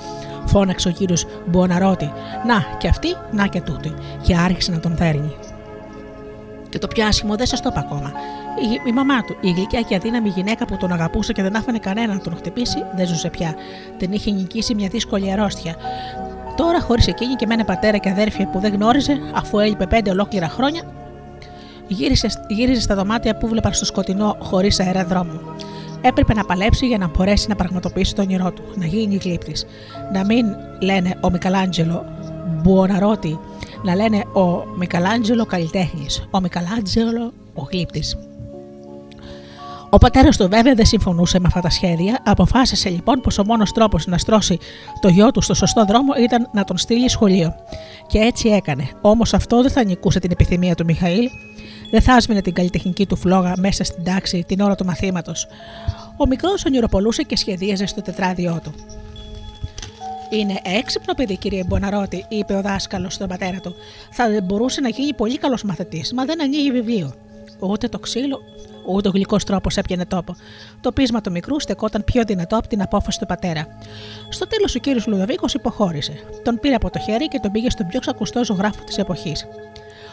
Φώναξε 0.46 0.88
ο 0.88 0.92
κύριος 0.92 1.26
Μποναρότη. 1.46 2.12
Να 2.48 2.78
και 2.78 2.88
αυτή, 2.88 3.08
να 3.32 3.48
και 3.48 3.62
τούτη. 3.62 3.94
Και 4.22 4.36
άρχισε 4.36 4.72
να 4.72 4.80
τον 4.80 4.96
φέρνει. 4.98 5.36
Και 6.70 6.80
το 6.80 6.88
πιάσιμο 6.88 7.36
δεν 7.36 7.46
σας 7.46 7.62
το 7.62 7.70
είπα 7.72 7.80
ακόμα. 7.80 8.12
Η, 8.62 8.90
η 8.90 8.92
μαμά 8.92 9.22
του, 9.22 9.38
η 9.42 9.52
γλυκιά 9.52 9.82
και 9.82 9.96
αδύναμη 9.96 10.30
γυναίκα 10.30 10.66
που 10.66 10.78
τον 10.78 10.92
αγαπούσε 10.92 11.34
και 11.34 11.42
δεν 11.42 11.56
άφηνε 11.56 11.80
κανένα 11.80 12.14
να 12.14 12.20
τον 12.20 12.36
χτυπήσει, 12.36 12.84
δεν 12.96 13.08
ζούσε 13.08 13.30
πια. 13.30 13.56
Την 13.98 14.12
είχε 14.12 14.32
νικήσει 14.32 14.76
μια 14.76 14.88
δύσκολη 14.88 15.32
αρρώστια. 15.32 15.76
Τώρα, 16.60 16.82
χωρίς 16.82 17.08
εκείνη 17.08 17.36
και 17.36 17.46
με 17.46 17.54
ένα 17.54 17.66
πατέρα 17.66 17.98
και 17.98 18.10
αδέρφια 18.10 18.48
που 18.50 18.60
δεν 18.60 18.74
γνώριζε, 18.74 19.20
αφού 19.34 19.60
έλειπε 19.60 19.88
πέντε 19.88 20.10
ολόκληρα 20.10 20.50
χρόνια, 20.50 20.82
γύρισε, 21.88 22.28
γύριζε 22.48 22.82
στα 22.82 22.96
δωμάτια 22.96 23.38
που 23.38 23.48
βλέπαν 23.48 23.74
στο 23.74 23.86
σκοτεινό 23.86 24.38
χωρίς 24.40 24.80
αέρα 24.80 25.06
δρόμο. 25.06 25.40
Έπρεπε 26.02 26.34
να 26.34 26.46
παλέψει 26.46 26.88
για 26.88 26.98
να 26.98 27.08
μπορέσει 27.08 27.48
να 27.48 27.56
πραγματοποιήσει 27.56 28.16
το 28.16 28.22
όνειρό 28.22 28.52
του, 28.52 28.64
να 28.76 28.86
γίνει 28.86 29.16
γλύπτης. 29.16 29.66
Να 30.14 30.26
μην 30.26 30.46
λένε 30.82 31.18
ο 31.22 31.30
Μικαλάντζελο 31.30 32.06
Μπουοναρότη, 32.62 33.40
να 33.84 33.96
λένε 33.96 34.24
ο 34.34 34.66
Μικαλάντζελο 34.78 35.46
καλλιτέχνης, 35.46 36.28
ο 36.32 36.40
Μικαλάντζελο 36.40 37.34
ο 37.54 37.68
γλύπτης. 37.72 38.18
Ο 39.92 39.98
πατέρας 39.98 40.38
του 40.38 40.50
βέβαια 40.50 40.74
δεν 40.74 40.86
συμφωνούσε 40.86 41.40
με 41.40 41.48
αυτά 41.48 41.60
τα 41.60 41.70
σχέδια. 41.70 42.20
Αποφάσισε 42.26 42.90
λοιπόν 42.90 43.22
πως 43.22 43.38
ο 43.38 43.46
μόνος 43.46 43.72
τρόπος 43.72 44.08
να 44.08 44.18
στρώσει 44.18 44.58
το 45.00 45.08
γιο 45.08 45.32
του 45.32 45.42
στο 45.42 45.54
σωστό 45.54 45.86
δρόμο 45.86 46.14
ήταν 46.24 46.50
να 46.54 46.64
τον 46.64 46.78
στείλει 46.78 47.10
σχολείο. 47.10 47.54
Και 48.08 48.18
έτσι 48.18 48.50
έκανε. 48.50 48.90
Όμως 49.02 49.34
αυτό 49.34 49.62
δεν 49.62 49.72
θα 49.72 49.84
νικούσε 49.84 50.20
την 50.20 50.32
επιθυμία 50.32 50.76
του 50.76 50.86
Μιχαήλ. 50.86 51.30
Δεν 51.92 52.02
θα 52.02 52.14
άσμηνε 52.14 52.42
την 52.42 52.54
καλλιτεχνική 52.54 53.06
του 53.06 53.16
φλόγα 53.16 53.54
μέσα 53.58 53.84
στην 53.84 54.04
τάξη 54.04 54.44
την 54.48 54.60
ώρα 54.60 54.76
του 54.76 54.86
μαθήματος. 54.86 55.48
Ο 56.18 56.28
μικρός 56.28 56.66
ονειροπολούσε 56.66 57.24
και 57.24 57.38
σχεδίαζε 57.38 57.86
στο 57.86 58.02
τετράδιό 58.02 58.60
του. 58.64 58.74
Είναι 60.30 60.60
έξυπνο 60.64 61.14
παιδί, 61.14 61.38
κύριε 61.38 61.64
Μποναρότη, 61.64 62.26
είπε 62.30 62.54
ο 62.54 62.62
δάσκαλος 62.62 63.14
στον 63.14 63.28
πατέρα 63.28 63.60
του. 63.60 63.76
Θα 64.12 64.26
μπορούσε 64.44 64.82
να 64.82 64.90
γίνει 64.90 65.14
πολύ 65.14 65.38
καλός 65.38 65.64
μαθητής, 65.64 66.14
μα 66.14 66.26
δεν 66.26 66.42
ανοίγει 66.42 66.72
βιβλίο. 66.72 67.14
Ούτε 67.60 67.88
το 67.88 68.00
ξύλο, 68.00 68.42
Ούτε 68.86 69.08
ο 69.08 69.12
γλυκό 69.12 69.38
τρόπος 69.38 69.78
έπιανε 69.78 70.06
τόπο. 70.06 70.36
Το 70.82 70.92
πείσμα 70.92 71.22
του 71.22 71.32
μικρού 71.32 71.60
στεκόταν 71.60 72.04
πιο 72.04 72.24
δυνατό 72.24 72.58
από 72.58 72.68
την 72.68 72.82
απόφαση 72.82 73.20
του 73.20 73.26
πατέρα. 73.26 73.68
Στο 74.30 74.48
τέλος 74.48 74.76
ο 74.76 74.80
κύριος 74.80 75.08
Λουδοβίκος 75.08 75.54
υποχώρησε. 75.54 76.14
Τον 76.44 76.60
πήρε 76.60 76.76
από 76.76 76.90
το 76.90 77.00
χέρι 77.00 77.28
και 77.28 77.40
τον 77.40 77.52
πήγε 77.52 77.70
στον 77.70 77.88
πιο 77.88 78.00
ξακουστό 78.00 78.46
ζωγράφο 78.46 78.84
της 78.84 78.98
εποχής. 78.98 79.48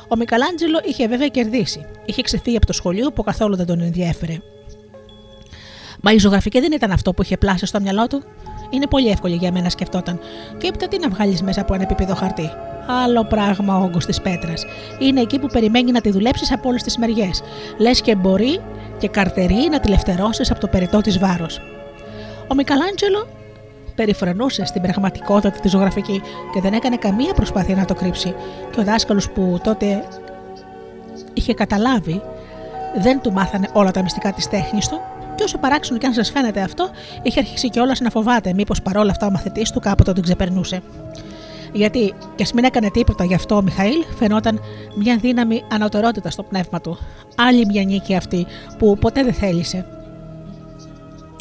Ο 0.09 0.17
Μικαλάντζελο 0.17 0.81
είχε 0.85 1.09
βέβαια 1.09 1.29
κερδίσει. 1.29 1.87
Είχε 2.05 2.23
ξεφύγει 2.23 2.57
από 2.57 2.67
το 2.67 2.73
σχολείο 2.73 3.13
που 3.13 3.23
καθόλου 3.23 3.57
δεν 3.57 3.67
τον 3.67 3.81
ενδιέφερε. 3.81 4.39
Μα 6.01 6.13
η 6.13 6.19
ζωγραφική 6.19 6.61
δεν 6.61 6.73
ήταν 6.73 6.91
αυτό 6.91 7.13
που 7.13 7.23
είχε 7.23 7.37
πλάσει 7.37 7.67
στο 7.67 7.81
μυαλό 7.81 8.07
του. 8.07 8.23
Είναι 8.71 8.87
πολύ 8.87 9.09
εύκολη 9.09 9.35
για 9.35 9.53
μένα, 9.53 9.71
σκεφτόταν. 9.71 10.19
Και 10.59 10.67
έπειτα 10.67 10.89
τι 10.89 10.99
να 10.99 11.09
βγάλεις 11.09 11.43
μέσα 11.43 11.61
από 11.61 11.75
ένα 11.75 11.83
επίπεδο 11.83 12.15
χαρτί; 12.15 12.51
Άλλο 13.05 13.25
πράγμα 13.25 13.79
ο 13.79 13.83
όγκος 13.83 14.07
της 14.07 14.21
πέτρας. 14.21 14.65
Είναι 14.99 15.21
εκεί 15.21 15.39
που 15.39 15.47
περιμένει 15.47 15.91
να 15.91 16.01
τη 16.01 16.11
δουλέψεις 16.11 16.53
από 16.53 16.69
όλες 16.69 16.83
τις 16.83 16.97
μεριές. 16.97 17.43
Λες 17.79 18.01
και 18.01 18.15
μπορεί 18.15 18.61
και 18.99 19.09
καρτερεί 19.09 19.69
να 19.71 19.81
τη 19.81 19.89
λευτερώσεις 19.89 20.51
από 20.51 20.61
το 20.61 20.67
περιττό 20.67 21.01
της 21.01 21.19
βάρος. 21.19 21.61
Ο 22.49 22.55
Μικαλάντζελο 22.55 23.29
περιφρονούσε 23.95 24.65
στην 24.65 24.83
πραγματικότητα 24.83 25.51
τη 25.51 25.69
ζωγραφική 25.69 26.23
και 26.53 26.61
δεν 26.61 26.73
έκανε 26.73 26.97
καμία 26.97 27.35
προσπάθεια 27.35 27.77
να 27.77 27.85
το 27.85 27.95
κρύψει. 27.95 28.35
Και 28.71 28.81
ο 28.81 28.85
δάσκαλος 28.85 29.31
που 29.31 29.61
τότε 29.63 30.05
είχε 31.35 31.55
καταλάβει 31.55 32.23
δεν 32.99 33.21
του 33.21 33.33
μάθανε 33.33 33.69
όλα 33.73 33.91
τα 33.91 34.03
μυστικά 34.03 34.33
της 34.33 34.49
τέχνης 34.49 34.89
του 34.89 35.01
και 35.37 35.45
όσο 35.45 35.59
παράξενο 35.59 35.99
και 35.99 36.07
αν 36.07 36.13
σας 36.13 36.31
φαίνεται 36.31 36.61
αυτό, 36.61 36.89
είχε 37.23 37.39
αρχίσει 37.39 37.71
κιόλας 37.71 38.01
να 38.01 38.11
φοβάται 38.11 38.53
μήπως 38.53 38.83
παρόλα 38.83 39.11
αυτά 39.11 39.27
ο 39.27 39.31
μαθητής 39.31 39.71
του 39.71 39.81
κάποτε 39.81 40.13
τον 40.13 40.23
ξεπερνούσε. 40.23 40.83
Γιατί, 41.73 42.15
κι 42.35 42.43
ας 42.43 42.53
μην 42.53 42.65
έκανε 42.65 42.91
τίποτα 42.91 43.25
γι' 43.25 43.35
αυτό 43.35 43.57
ο 43.57 43.63
Μιχαήλ, 43.63 44.05
φαινόταν 44.19 44.61
μια 44.97 45.17
δύναμη 45.17 45.63
ανωτερότητας 45.73 46.33
στο 46.33 46.43
πνεύμα 46.43 46.81
του. 46.81 46.99
Άλλη 47.37 47.67
μια 47.67 47.85
νίκη 47.85 48.17
αυτή 48.17 48.47
που 48.79 48.99
ποτέ 48.99 49.23
δεν 49.23 49.33
θέλησε. 49.33 49.87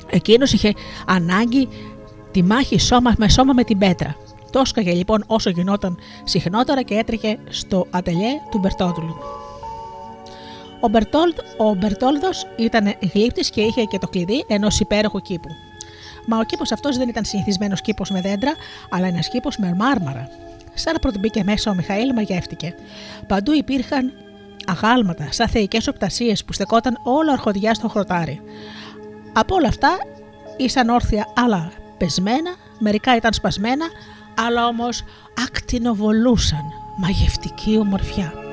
Εκείνος 0.09 0.53
είχε 0.53 0.73
ανάγκη 1.05 1.67
τη 2.31 2.43
μάχη 2.43 2.79
σώμα 2.79 3.13
με 3.17 3.29
σώμα 3.29 3.53
με 3.53 3.63
την 3.63 3.77
πέτρα. 3.77 4.15
Το 4.51 4.61
λοιπόν 4.75 5.23
όσο 5.27 5.49
γινόταν 5.49 5.97
συχνότερα 6.23 6.81
και 6.81 6.95
έτρεχε 6.95 7.37
στο 7.49 7.87
ατελιέ 7.89 8.29
του 8.51 8.57
Μπερτόδουλου. 8.57 9.15
Ο, 10.85 10.87
Μπερτόλδ, 10.87 11.35
ο 11.57 11.73
Μπερτόλδος 11.73 12.47
ήταν 12.55 12.93
γλύπτης 13.13 13.49
και 13.49 13.61
είχε 13.61 13.83
και 13.83 13.97
το 13.97 14.07
κλειδί 14.07 14.45
ενός 14.47 14.79
υπέροχου 14.79 15.19
κήπου. 15.19 15.49
Μα 16.25 16.37
ο 16.37 16.43
κήπος 16.43 16.71
αυτός 16.71 16.97
δεν 16.97 17.09
ήταν 17.09 17.25
συνηθισμένος 17.25 17.81
κήπος 17.81 18.09
με 18.09 18.21
δέντρα, 18.21 18.51
αλλά 18.89 19.07
ένας 19.07 19.29
κήπος 19.29 19.57
με 19.57 19.73
μάρμαρα. 19.77 20.29
Σαν 20.73 20.97
πρώτη 21.01 21.19
μπήκε 21.19 21.43
μέσα, 21.43 21.71
ο 21.71 21.73
Μιχαήλ 21.73 22.13
μαγεύτηκε. 22.13 22.75
Παντού 23.27 23.53
υπήρχαν 23.53 24.13
αγάλματα, 24.65 25.27
σαν 25.29 25.47
θεϊκές 25.47 25.87
οπτασίες 25.87 26.45
που 26.45 26.53
στεκόταν 26.53 26.99
όλο 27.03 27.31
αρχοντιά 27.31 27.73
στο 27.73 27.87
χρωτάρι. 27.87 28.41
Από 29.33 29.55
όλα 29.55 29.67
αυτά 29.67 29.97
ήσαν 30.57 30.89
όρθια 30.89 31.27
άλλα 31.35 31.71
πεσμένα, 31.97 32.55
μερικά 32.79 33.15
ήταν 33.15 33.33
σπασμένα, 33.33 33.85
άλλα 34.47 34.67
όμως 34.67 35.03
ακτινοβολούσαν. 35.45 36.63
Μαγευτική 36.97 37.77
ομορφιά. 37.77 38.44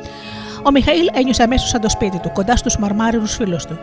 Ο 0.64 0.70
Μιχαήλ 0.70 1.08
ένιωσε 1.12 1.42
αμέσως 1.42 1.68
σαν 1.68 1.80
το 1.80 1.88
σπίτι 1.88 2.18
του, 2.18 2.30
κοντά 2.32 2.56
στους 2.56 2.78
μαρμάριους 2.78 3.34
φίλους 3.34 3.64
του. 3.64 3.78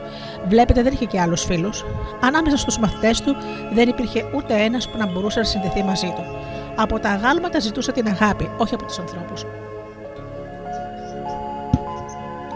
Βλέπετε, 0.47 0.83
δεν 0.83 0.93
είχε 0.93 1.05
και 1.05 1.19
άλλους 1.19 1.43
φίλους. 1.43 1.85
Ανάμεσα 2.21 2.57
στους 2.57 2.79
μαθητές 2.79 3.21
του 3.21 3.35
δεν 3.73 3.89
υπήρχε 3.89 4.25
ούτε 4.35 4.53
ένας 4.53 4.89
που 4.89 4.97
να 4.97 5.07
μπορούσε 5.07 5.39
να 5.39 5.45
συνδεθεί 5.45 5.83
μαζί 5.83 6.13
του. 6.15 6.23
Από 6.75 6.99
τα 6.99 7.09
αγάλματα 7.09 7.59
ζητούσε 7.59 7.91
την 7.91 8.07
αγάπη, 8.07 8.49
όχι 8.57 8.73
από 8.73 8.85
τους 8.85 8.99
ανθρώπους. 8.99 9.45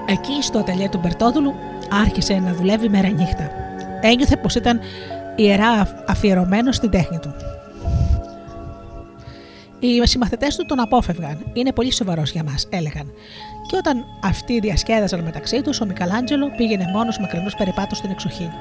Εκεί, 0.06 0.42
στο 0.42 0.60
ατελείο 0.60 0.90
του 0.90 1.00
Μπερτόδουλου, 1.04 1.54
άρχισε 2.02 2.34
να 2.34 2.54
δουλεύει 2.54 2.90
μέρα 2.90 3.08
νύχτα. 3.08 3.50
Ένιωθε 4.02 4.38
πως 4.38 4.56
ήταν 4.56 4.80
ιερά 5.36 6.04
αφιερωμένος 6.08 6.76
στην 6.76 6.90
τέχνη 6.90 7.20
του. 7.20 7.34
Οι 9.80 10.08
συμμαθητές 10.08 10.56
του 10.56 10.66
τον 10.66 10.80
απόφευγαν. 10.80 11.38
Είναι 11.54 11.72
πολύ 11.72 11.92
σοβαρός 11.92 12.32
για 12.32 12.44
μας, 12.44 12.68
έλεγαν. 12.70 13.12
Και 13.68 13.76
όταν 13.76 14.06
αυτοί 14.20 14.60
διασκέδαζαν 14.60 15.20
μεταξύ 15.20 15.62
τους, 15.62 15.82
ο 15.82 15.86
Μικαλάντζελο 15.86 16.52
πήγαινε 16.58 16.90
μόνος 16.94 17.20
μακρινούς 17.20 17.56
περιπάτους 17.56 17.98
στην 17.98 18.12
εξοχή. 18.12 18.52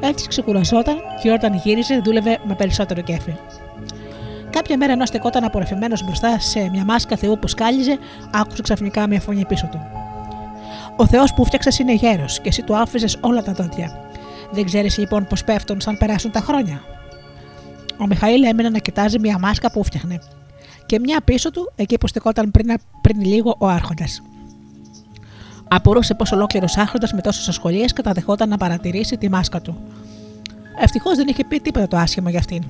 Έτσι 0.00 0.28
ξεκουραζόταν 0.28 0.96
και 1.22 1.30
όταν 1.30 1.54
γύριζε 1.54 2.00
δούλευε 2.04 2.38
με 2.44 2.54
περισσότερο 2.54 3.00
κέφι. 3.00 3.34
Κάποια 4.50 4.76
μέρα 4.76 4.92
ενώ 4.92 5.06
στεκόταν 5.06 5.44
απορρεφημένο 5.44 5.96
μπροστά 6.04 6.38
σε 6.38 6.68
μια 6.70 6.84
μάσκα 6.84 7.16
Θεού 7.16 7.38
που 7.38 7.48
σκάλιζε, 7.48 7.98
άκουσε 8.32 8.62
ξαφνικά 8.62 9.06
μια 9.06 9.20
φωνή 9.20 9.44
πίσω 9.44 9.66
του. 9.66 9.80
Ο 10.96 11.06
Θεός 11.06 11.34
που 11.34 11.44
φτιάξες 11.44 11.78
είναι 11.78 11.94
γέρος 11.94 12.40
και 12.40 12.48
εσύ 12.48 12.62
του 12.62 12.76
άφησες 12.76 13.18
όλα 13.20 13.42
τα 13.42 13.52
δόντια. 13.52 13.98
Δεν 14.50 14.64
ξέρεις 14.64 14.98
λοιπόν 14.98 15.26
πώς 15.26 15.44
πέφτουν 15.44 15.80
σαν 15.80 15.98
περάσουν 15.98 16.30
τα 16.30 16.40
χρόνια. 16.40 16.82
Ο 17.98 18.06
Μιχαήλ 18.06 18.42
έμεινε 18.42 18.68
να 18.68 18.78
κοιτάζει 18.78 19.18
μια 19.18 19.38
μάσκα 19.38 19.70
που 19.70 19.84
φτιάχνε 19.84 20.18
και 20.86 20.98
μια 20.98 21.20
πίσω 21.24 21.50
του, 21.50 21.72
εκεί 21.76 21.98
που 21.98 22.06
στεκόταν 22.06 22.50
πριν, 22.50 22.74
πριν 23.00 23.20
λίγο 23.20 23.56
ο 23.58 23.68
Άρχοντας. 23.68 24.22
Απορούσε 25.68 26.14
πως 26.14 26.32
ολόκληρος 26.32 26.76
Άρχοντας 26.76 27.12
με 27.12 27.20
τόσες 27.20 27.48
ασχολίες 27.48 27.92
καταδεχόταν 27.92 28.48
να 28.48 28.56
παρατηρήσει 28.56 29.16
τη 29.16 29.28
μάσκα 29.28 29.60
του. 29.60 29.76
Ευτυχώς 30.80 31.16
δεν 31.16 31.28
είχε 31.28 31.44
πει 31.44 31.60
τίποτα 31.60 31.86
το 31.86 31.96
άσχημα 31.96 32.30
για 32.30 32.38
αυτήν. 32.38 32.62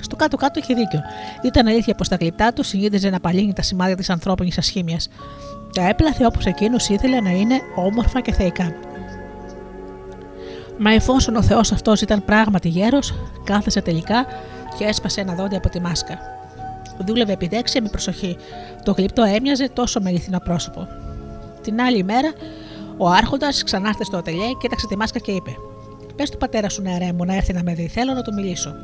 Στο 0.00 0.16
κάτω-κάτω 0.16 0.60
είχε 0.60 0.74
δίκιο. 0.74 1.00
Ήταν 1.42 1.66
αλήθεια 1.66 1.94
πως 1.94 2.08
τα 2.08 2.16
γλυπτά 2.16 2.52
του 2.52 2.62
συνήθιζε 2.62 3.10
να 3.10 3.20
παλύνει 3.20 3.52
τα 3.52 3.62
σημάδια 3.62 3.96
της 3.96 4.10
ανθρώπινης 4.10 4.58
ασχήμια. 4.58 4.98
Τα 5.72 5.88
έπλαθε 5.88 6.26
όπως 6.26 6.44
εκείνος 6.44 6.88
ήθελε 6.88 7.20
να 7.20 7.30
είναι 7.30 7.60
όμορφα 7.74 8.20
και 8.20 8.32
θεϊκά. 8.32 8.74
Μα 10.78 10.92
εφόσον 10.92 11.36
ο 11.36 11.42
Θεός 11.42 11.72
αυτός 11.72 12.00
ήταν 12.00 12.24
πράγματι 12.24 12.68
γέρος, 12.68 13.14
κάθεσε 13.44 13.80
τελικά 13.80 14.26
και 14.78 14.84
έσπασε 14.84 15.20
ένα 15.20 15.34
δόντι 15.34 15.56
από 15.56 15.68
τη 15.68 15.80
μάσκα. 15.80 16.18
Δούλευε 16.98 17.32
επιδέξια 17.32 17.82
με 17.82 17.88
προσοχή. 17.88 18.36
Το 18.84 18.92
γλυπτό 18.92 19.22
έμοιαζε 19.22 19.68
τόσο 19.68 20.00
με 20.00 20.08
αληθινό 20.08 20.38
πρόσωπο. 20.38 20.88
Την 21.62 21.80
άλλη 21.80 22.04
μέρα, 22.04 22.32
ο 22.96 23.08
Άρχοντας 23.08 23.62
ξανάρθε 23.62 24.04
στο 24.04 24.16
ατελιέ, 24.16 24.52
κοίταξε 24.60 24.86
τη 24.86 24.96
μάσκα 24.96 25.18
και 25.18 25.32
είπε: 25.32 25.50
Πες 26.16 26.30
του 26.30 26.38
πατέρα 26.38 26.68
σου, 26.68 26.82
νεαρέ 26.82 27.12
μου, 27.12 27.24
να 27.24 27.34
έρθει 27.34 27.52
να 27.52 27.62
με 27.62 27.74
δει. 27.74 27.88
Θέλω 27.88 28.12
να 28.12 28.22
του 28.22 28.34
μιλήσω. 28.34 28.74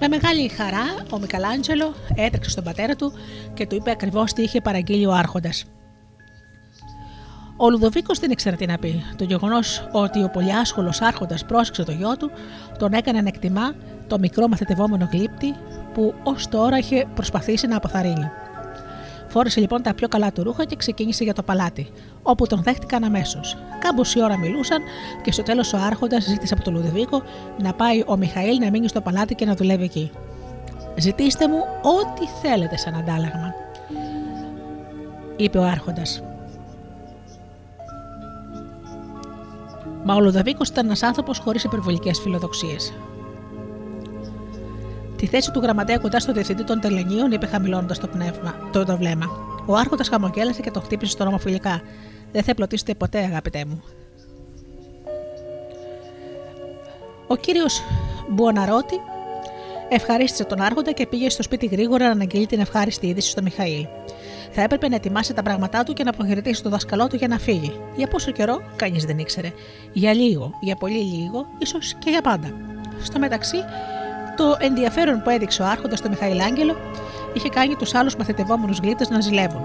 Με 0.00 0.08
μεγάλη 0.08 0.48
χαρά, 0.48 1.04
ο 1.10 1.18
Μικαλάντζελο 1.18 1.94
έτρεξε 2.14 2.50
στον 2.50 2.64
πατέρα 2.64 2.96
του 2.96 3.12
και 3.54 3.66
του 3.66 3.74
είπε 3.74 3.90
ακριβώς 3.90 4.32
τι 4.32 4.42
είχε 4.42 4.60
παραγγείλει 4.60 5.06
ο 5.06 5.12
Άρχοντας. 5.12 5.64
Ο 7.56 7.70
Λουδοβίκος 7.70 8.18
δεν 8.18 8.30
ήξερε 8.30 8.56
τι 8.56 8.66
να 8.66 8.78
πει. 8.78 9.04
Το 9.16 9.24
γεγονός 9.24 9.88
ότι 9.92 10.22
ο 10.22 10.30
πολυάσχολο 10.30 10.92
Άρχοντας 11.00 11.44
πρόσεξε 11.44 11.82
το 11.82 11.92
γιο 11.92 12.16
του 12.16 12.30
τον 12.78 12.92
έκανε 12.92 13.20
να 13.20 13.28
εκτιμά 13.28 13.74
το 14.06 14.18
μικρό 14.18 14.48
μαθητευόμενο 14.48 15.08
γλύπτη 15.12 15.54
που 15.94 16.14
ως 16.22 16.48
τώρα 16.48 16.78
είχε 16.78 17.06
προσπαθήσει 17.14 17.66
να 17.66 17.76
αποθαρρύνει. 17.76 18.30
Φόρεσε 19.28 19.60
λοιπόν 19.60 19.82
τα 19.82 19.94
πιο 19.94 20.08
καλά 20.08 20.32
του 20.32 20.42
ρούχα 20.42 20.64
και 20.64 20.76
ξεκίνησε 20.76 21.24
για 21.24 21.34
το 21.34 21.42
παλάτι, 21.42 21.90
όπου 22.22 22.46
τον 22.46 22.62
δέχτηκαν 22.62 23.04
αμέσως. 23.04 23.56
Κάμποση 23.78 24.22
ώρα 24.22 24.38
μιλούσαν 24.38 24.82
και 25.22 25.32
στο 25.32 25.42
τέλος 25.42 25.72
ο 25.72 25.76
Άρχοντας 25.76 26.24
ζήτησε 26.24 26.54
από 26.54 26.64
τον 26.64 26.74
Λουδεβίκο 26.74 27.22
να 27.62 27.74
πάει 27.74 28.02
ο 28.06 28.16
Μιχαήλ 28.16 28.58
να 28.58 28.70
μείνει 28.70 28.88
στο 28.88 29.00
παλάτι 29.00 29.34
και 29.34 29.44
να 29.44 29.54
δουλεύει 29.54 29.84
εκεί. 29.84 30.10
Ζητήστε 30.96 31.48
μου 31.48 31.58
ό,τι 31.82 32.26
θέλετε 32.42 32.76
σαν 32.76 32.94
αντάλλαγμα, 32.94 33.54
είπε 35.36 35.58
ο 35.58 35.64
Άρχοντας. 35.64 36.22
Μα 40.04 40.14
ο 40.14 40.20
Λουδαβίκο 40.20 40.62
ήταν 40.70 40.86
ένας 40.86 41.02
άνθρωπος 41.02 41.38
χωρίς 41.38 41.64
υπερβολικές 41.64 42.20
φιλοδοξίες. 42.20 42.92
Τη 45.16 45.26
θέση 45.26 45.50
του 45.50 45.60
γραμματέα 45.60 45.98
κοντά 45.98 46.20
στο 46.20 46.32
διευθυντή 46.32 46.64
των 46.64 46.80
τελενίων 46.80 47.32
είπε 47.32 47.46
χαμηλώνοντας 47.46 47.98
το, 47.98 48.06
πνεύμα, 48.06 48.54
το, 48.72 48.84
το 48.84 48.96
βλέμμα. 48.96 49.26
Ο 49.66 49.76
Άρχοντας 49.76 50.08
χαμογέλασε 50.08 50.60
και 50.60 50.70
το 50.70 50.80
χτύπησε 50.80 51.12
στο 51.12 51.24
ρώμα 51.24 51.38
φιλικά. 51.38 51.82
Δεν 52.32 52.42
θα 52.42 52.54
πλωτίσετε 52.54 52.94
ποτέ, 52.94 53.18
αγαπητέ 53.18 53.64
μου. 53.64 53.82
Ο 57.26 57.36
κύριος 57.36 57.82
Μπουοναρότη 58.30 59.00
ευχαρίστησε 59.88 60.44
τον 60.44 60.60
Άρχοντα 60.60 60.92
και 60.92 61.06
πήγε 61.06 61.30
στο 61.30 61.42
σπίτι 61.42 61.66
γρήγορα 61.66 62.04
να 62.04 62.10
αναγγείλει 62.10 62.46
την 62.46 62.60
ευχάριστη 62.60 63.06
είδηση 63.06 63.30
στο 63.30 63.42
Μιχαήλ. 63.42 63.86
Θα 64.50 64.62
έπρεπε 64.62 64.88
να 64.88 64.94
ετοιμάσει 64.94 65.34
τα 65.34 65.42
πράγματά 65.42 65.82
του 65.82 65.92
και 65.92 66.04
να 66.04 66.10
αποχαιρετήσει 66.10 66.62
το 66.62 66.68
δάσκαλό 66.68 67.06
του 67.06 67.16
για 67.16 67.28
να 67.28 67.38
φύγει. 67.38 67.80
Για 67.96 68.08
πόσο 68.08 68.30
καιρό, 68.30 68.62
κανείς 68.76 69.04
δεν 69.04 69.18
ήξερε. 69.18 69.52
Για 69.92 70.14
λίγο, 70.14 70.54
για 70.60 70.76
πολύ 70.76 70.98
λίγο, 70.98 71.46
ίσως 71.58 71.94
και 71.98 72.10
για 72.10 72.20
πάντα. 72.20 72.48
Στο 73.02 73.18
μεταξύ, 73.18 73.56
το 74.36 74.56
ενδιαφέρον 74.58 75.22
που 75.22 75.30
έδειξε 75.30 75.62
ο 75.62 75.66
Άρχοντας 75.66 75.98
στο 75.98 76.08
Μιχαήλ 76.08 76.40
Άγγελο 76.40 76.76
είχε 77.32 77.48
κάνει 77.48 77.74
τους 77.74 77.94
άλλους 77.94 78.16
μαθητευόμενους 78.16 78.78
γλίτες 78.78 79.08
να 79.08 79.20
ζηλεύουν. 79.20 79.62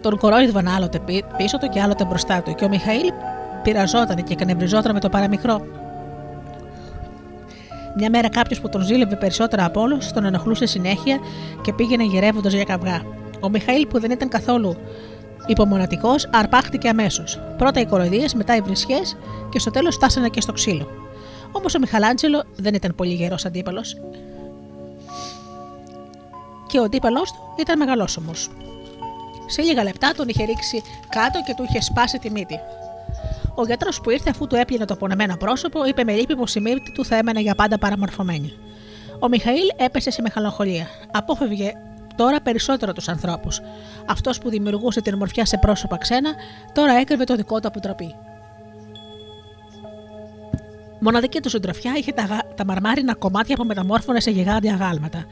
Τον 0.00 0.18
κορόιδευαν 0.18 0.68
άλλοτε 0.68 1.00
πίσω 1.36 1.58
του 1.58 1.68
και 1.68 1.80
άλλοτε 1.80 2.04
μπροστά 2.04 2.42
του 2.42 2.54
και 2.54 2.64
ο 2.64 2.68
Μιχαήλ 2.68 3.12
πειραζόταν 3.62 4.22
και 4.24 4.32
εκνευριζόταν 4.32 4.92
με 4.92 5.00
το 5.00 5.08
παραμικρό. 5.08 5.83
Μια 7.96 8.10
μέρα 8.10 8.28
κάποιος 8.28 8.60
που 8.60 8.68
τον 8.68 8.82
ζήλευε 8.82 9.16
περισσότερα 9.16 9.64
από 9.64 9.80
όλους 9.80 10.12
τον 10.12 10.24
ενοχλούσε 10.24 10.66
συνέχεια 10.66 11.18
και 11.62 11.72
πήγαινε 11.72 12.04
γυρεύοντας 12.04 12.52
για 12.52 12.64
καυγά. 12.64 13.02
Ο 13.40 13.48
Μιχαήλ 13.48 13.86
που 13.86 14.00
δεν 14.00 14.10
ήταν 14.10 14.28
καθόλου 14.28 14.76
υπομονατικό, 15.46 16.14
αρπάχτηκε 16.30 16.88
αμέσως. 16.88 17.40
Πρώτα 17.58 17.80
οι 17.80 17.86
κοροϊδίες, 17.86 18.34
μετά 18.34 18.56
οι 18.56 18.60
βρισχές 18.60 19.16
και 19.50 19.58
στο 19.58 19.70
τέλος 19.70 19.94
φτάσανε 19.94 20.28
και 20.28 20.40
στο 20.40 20.52
ξύλο. 20.52 20.88
Όμως 21.52 21.74
ο 21.74 21.78
Μιχαλάντζελο 21.78 22.44
δεν 22.56 22.74
ήταν 22.74 22.94
πολύ 22.94 23.12
γερός 23.12 23.44
αντίπαλος. 23.44 23.96
Και 26.66 26.78
ο 26.78 26.82
αντίπαλός 26.82 27.32
του 27.32 27.54
ήταν 27.60 27.78
μεγαλόσωμος. 27.78 28.50
Σε 29.46 29.62
λίγα 29.62 29.82
λεπτά 29.82 30.12
τον 30.16 30.28
είχε 30.28 30.44
ρίξει 30.44 30.82
κάτω 31.08 31.42
και 31.46 31.54
του 31.56 31.64
είχε 31.68 31.80
σπάσει 31.80 32.18
τη 32.18 32.30
μύτη. 32.30 32.58
Ο 33.54 33.64
γιατρός 33.64 34.00
που 34.00 34.10
ήρθε 34.10 34.30
αφού 34.30 34.46
του 34.46 34.56
έπλυνε 34.56 34.84
το 34.84 34.96
πονεμένο 34.96 35.36
πρόσωπο, 35.36 35.84
είπε 35.84 36.04
με 36.04 36.12
λύπη 36.12 36.36
πως 36.36 36.54
η 36.54 36.60
μύτη 36.60 36.92
του 36.92 37.04
θα 37.04 37.16
έμενε 37.16 37.40
για 37.40 37.54
πάντα 37.54 37.78
παραμορφωμένη. 37.78 38.52
Ο 39.18 39.28
Μιχαήλ 39.28 39.68
έπεσε 39.76 40.10
σε 40.10 40.22
μεχαλοχολία. 40.22 40.86
Απόφευγε 41.12 41.72
τώρα 42.16 42.40
περισσότερο 42.40 42.92
τους 42.92 43.08
ανθρώπους. 43.08 43.60
Αυτός 44.06 44.38
που 44.38 44.48
δημιουργούσε 44.48 45.00
την 45.00 45.14
ομορφιά 45.14 45.44
σε 45.44 45.58
πρόσωπα 45.58 45.96
ξένα, 45.96 46.34
τώρα 46.72 46.92
έκρυβε 46.92 47.24
το 47.24 47.34
δικό 47.34 47.60
του 47.60 47.68
αποτροπή. 47.68 48.14
Μοναδική 50.98 51.40
του 51.40 51.48
συντροφιά 51.48 51.92
είχε 51.96 52.12
τα, 52.12 52.42
τα 52.54 52.64
μαρμάρινα 52.64 53.14
κομμάτια 53.14 53.56
που 53.56 53.64
μεταμόρφωνε 53.64 54.20
σε 54.20 54.30
γιγάντια 54.30 54.74
γάλματα. 54.74 55.24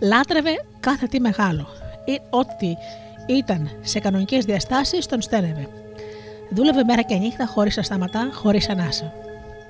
Λάτρευε 0.00 0.50
κάθε 0.80 1.06
τι 1.06 1.20
μεγάλο. 1.20 1.66
Ή, 2.04 2.20
ό,τι 2.30 2.74
ήταν 3.26 3.70
σε 3.80 3.98
κανονικές 3.98 4.44
διαστάσεις 4.44 5.06
τον 5.06 5.22
στέλνευε. 5.22 5.68
Δούλευε 6.54 6.84
μέρα 6.84 7.02
και 7.02 7.14
νύχτα 7.14 7.46
χωρίς 7.46 7.76
να 7.76 7.82
σταματά, 7.82 8.28
χωρίς 8.32 8.68
ανάσα. 8.68 9.12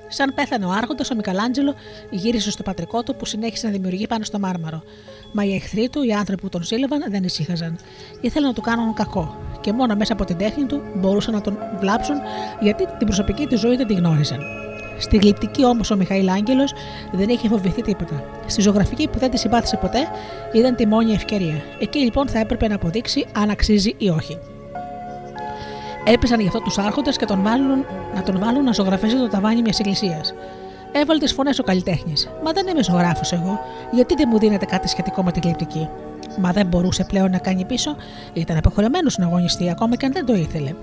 Σαν 0.07 0.33
πέθανε 0.35 0.65
ο 0.65 0.71
Άρχοντα, 0.71 1.05
ο 1.11 1.15
Μικαλάντζελο 1.15 1.75
γύρισε 2.09 2.51
στο 2.51 2.63
πατρικό 2.63 3.03
του 3.03 3.15
που 3.15 3.25
συνέχισε 3.25 3.65
να 3.65 3.73
δημιουργεί 3.73 4.07
πάνω 4.07 4.23
στο 4.23 4.39
μάρμαρο. 4.39 4.83
Μα 5.31 5.43
οι 5.43 5.55
εχθροί 5.55 5.89
του, 5.89 6.03
οι 6.03 6.13
άνθρωποι 6.13 6.41
που 6.41 6.49
τον 6.49 6.63
σύλλευαν, 6.63 7.03
δεν 7.09 7.23
ησύχαζαν. 7.23 7.77
Ήθελαν 8.21 8.47
να 8.47 8.53
του 8.53 8.61
κάνουν 8.61 8.93
κακό 8.93 9.35
και 9.61 9.73
μόνο 9.73 9.95
μέσα 9.95 10.13
από 10.13 10.25
την 10.25 10.37
τέχνη 10.37 10.65
του 10.65 10.81
μπορούσαν 10.95 11.33
να 11.33 11.41
τον 11.41 11.57
βλάψουν 11.79 12.15
γιατί 12.61 12.85
την 12.97 13.05
προσωπική 13.07 13.45
του 13.45 13.57
ζωή 13.57 13.75
δεν 13.75 13.87
τη 13.87 13.93
γνώριζαν. 13.93 14.39
Στη 14.99 15.17
γλυπτική 15.17 15.65
όμως 15.65 15.91
ο 15.91 15.95
Μιχαήλ 15.95 16.29
Άγγελος 16.29 16.73
δεν 17.13 17.29
είχε 17.29 17.47
φοβηθεί 17.47 17.81
τίποτα. 17.81 18.23
Στη 18.45 18.61
ζωγραφική 18.61 19.07
που 19.07 19.19
δεν 19.19 19.31
τη 19.31 19.37
συμπάθησε 19.37 19.77
ποτέ 19.77 19.99
ήταν 20.53 20.75
τη 20.75 20.87
μόνη 20.87 21.13
ευκαιρία. 21.13 21.61
Εκεί 21.79 21.99
λοιπόν 21.99 22.27
θα 22.27 22.39
έπρεπε 22.39 22.67
να 22.67 22.75
αποδείξει 22.75 23.25
αν 23.35 23.49
αξίζει 23.49 23.95
ή 23.97 24.09
όχι. 24.09 24.37
Έπεσαν 26.07 26.39
γι' 26.39 26.47
αυτό 26.47 26.59
τους 26.59 26.77
άρχοντες 26.77 27.17
και 27.17 27.25
τον 27.25 27.43
βάλουν, 27.43 27.85
να 28.15 28.23
τον 28.23 28.39
βάλουν 28.39 28.63
να 28.63 28.71
ζωγραφίζει 28.71 29.17
το 29.17 29.27
ταβάνι 29.27 29.61
μιας 29.61 29.79
εκκλησίας. 29.79 30.33
Έβαλε 30.91 31.19
τις 31.19 31.33
φωνές 31.33 31.59
ο 31.59 31.63
καλλιτέχνης. 31.63 32.29
Μα 32.43 32.51
δεν 32.51 32.67
είμαι 32.67 32.83
ζωγράφος 32.83 33.31
εγώ, 33.31 33.59
γιατί 33.91 34.15
δεν 34.15 34.27
μου 34.31 34.39
δίνετε 34.39 34.65
κάτι 34.65 34.87
σχετικό 34.87 35.23
με 35.23 35.31
την 35.31 35.41
γλυπτική; 35.41 35.89
Μα 36.39 36.51
δεν 36.51 36.67
μπορούσε 36.67 37.03
πλέον 37.03 37.31
να 37.31 37.37
κάνει 37.37 37.65
πίσω, 37.65 37.95
ήταν 38.33 38.57
αποχωρεμένος 38.57 39.17
να 39.17 39.25
αγωνιστεί 39.25 39.69
ακόμα 39.69 39.95
και 39.95 40.05
αν 40.05 40.11
δεν 40.11 40.25
το 40.25 40.33
ήθελε. 40.33 40.73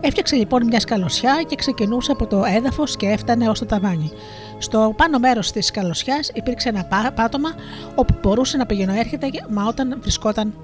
Έφτιαξε 0.00 0.36
λοιπόν 0.36 0.66
μια 0.66 0.80
σκαλωσιά 0.80 1.42
και 1.46 1.54
ξεκινούσε 1.54 2.12
από 2.12 2.26
το 2.26 2.44
έδαφος 2.44 2.96
και 2.96 3.06
έφτανε 3.06 3.48
ως 3.48 3.58
το 3.58 3.66
ταβάνι. 3.66 4.10
Στο 4.58 4.94
πάνω 4.96 5.18
μέρος 5.18 5.52
της 5.52 5.66
σκαλωσιάς 5.66 6.30
υπήρξε 6.34 6.68
ένα 6.68 7.10
πάτωμα 7.14 7.54
όπου 7.94 8.14
μπορούσε 8.22 8.56
να 8.56 8.66
πηγαίνει 8.66 8.98
έρχεται, 8.98 9.28
μα 9.50 9.66
όταν 9.66 9.98
βρισκόταν 10.00 10.54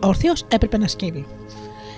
όρθιος 0.00 0.44
έπρεπε 0.48 0.78
να 0.78 0.86
σκύβει. 0.88 1.26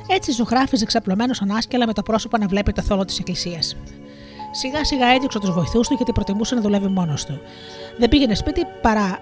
Έτσι 0.06 0.32
ζωγράφιζε 0.32 0.84
ξαπλωμένο 0.84 1.34
ανάσκελα 1.40 1.86
με 1.86 1.92
το 1.92 2.02
πρόσωπο 2.02 2.36
να 2.36 2.46
βλέπει 2.46 2.72
το 2.72 2.82
θόλο 2.82 3.04
της 3.04 3.18
εκκλησίας. 3.18 3.76
Σιγά 4.50 4.84
σιγά 4.84 5.06
έδιωξε 5.06 5.38
τους 5.38 5.52
βοηθούς 5.52 5.88
του 5.88 5.94
γιατί 5.94 6.12
προτιμούσε 6.12 6.54
να 6.54 6.60
δουλεύει 6.60 6.86
μόνος 6.86 7.24
του. 7.24 7.40
Δεν 7.98 8.08
πήγαινε 8.08 8.34
σπίτι 8.34 8.66
παρά 8.82 9.18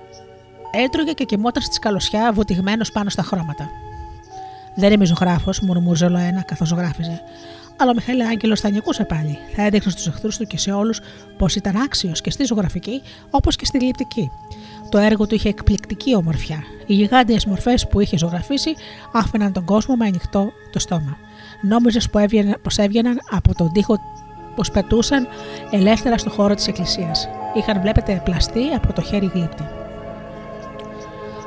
έτρωγε 0.71 1.13
και 1.13 1.25
κοιμόταν 1.25 1.63
στη 1.63 1.75
σκαλωσιά 1.75 2.33
βουτυγμένος 2.33 2.93
πάνω 2.93 3.11
στα 3.11 3.23
χρώματα. 3.23 3.69
Δεν 4.75 4.93
είμαι 4.93 5.05
ζωγράφος, 5.05 5.61
μουρμούριζε 5.61 6.05
όλο 6.05 6.19
ένα 6.19 6.43
καθώς 6.43 6.69
ζωγράφιζε. 6.69 7.23
Αλλά 7.77 7.91
ο 7.91 7.95
Μιχαήλ 7.95 8.21
Άγγελος 8.21 8.61
θα 8.61 8.71
νικούσε 8.71 9.05
πάλι. 9.05 9.39
Θα 9.55 9.63
έδειχνε 9.63 9.91
στους 9.91 10.07
εχθρούς 10.07 10.37
του 10.37 10.47
και 10.47 10.59
σε 10.59 10.73
όλους 10.73 11.01
πως 11.39 11.55
ήταν 11.55 11.77
άξιος 11.77 12.21
και 12.21 12.31
στη 12.31 12.45
ζωγραφική 12.45 13.03
όπως 13.31 13.57
και 13.57 13.65
στη 13.65 13.79
γλυπτική. 13.79 14.31
Το 14.93 14.99
έργο 14.99 15.27
του 15.27 15.35
είχε 15.35 15.49
εκπληκτική 15.49 16.17
ομορφιά. 16.17 16.65
Οι 16.87 16.95
γιγάντιες 16.95 17.47
μορφές 17.47 17.89
που 17.89 18.01
είχε 18.01 18.19
ζωγραφίσει 18.19 18.75
άφηναν 19.13 19.53
τον 19.53 19.65
κόσμο 19.65 19.95
με 19.95 20.07
ανοιχτό 20.07 20.53
το 20.73 20.79
στόμα. 20.79 21.17
Νόμιζες 21.61 22.09
πως 22.63 22.79
έβγαιναν 22.79 23.19
από 23.31 23.55
τον 23.55 23.73
τοίχο 23.73 23.99
πως 24.55 24.71
πετούσαν 24.71 25.27
ελεύθερα 25.71 26.19
στο 26.19 26.31
χώρο 26.31 26.55
της 26.55 26.67
εκκλησίας. 26.67 27.29
Είχαν, 27.55 27.81
βλέπετε, 27.81 28.21
πλαστεί 28.25 28.69
από 28.75 28.93
το 28.93 29.03
χέρι 29.03 29.31
γλύπτη. 29.35 29.63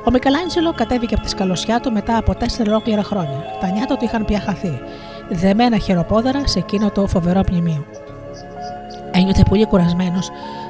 Ο 0.07 0.11
Μικαλάντζελο 0.11 0.73
κατέβηκε 0.73 1.13
από 1.13 1.23
τη 1.23 1.29
σκαλωσιά 1.29 1.79
του 1.79 1.91
μετά 1.91 2.17
από 2.17 2.35
τέσσερα 2.35 2.69
ολόκληρα 2.69 3.03
χρόνια. 3.03 3.43
Τα 3.61 3.69
νιάτα 3.69 3.97
του 3.97 4.05
είχαν 4.05 4.25
πια 4.25 4.39
χαθεί, 4.39 4.79
δεμένα 5.29 5.77
χεροπόδαρα 5.77 6.47
σε 6.47 6.59
εκείνο 6.59 6.89
το 6.91 7.07
φοβερό 7.07 7.41
μνημείο. 7.51 7.85
Ένιωθε 9.11 9.43
πολύ 9.49 9.65
κουρασμένος. 9.65 10.29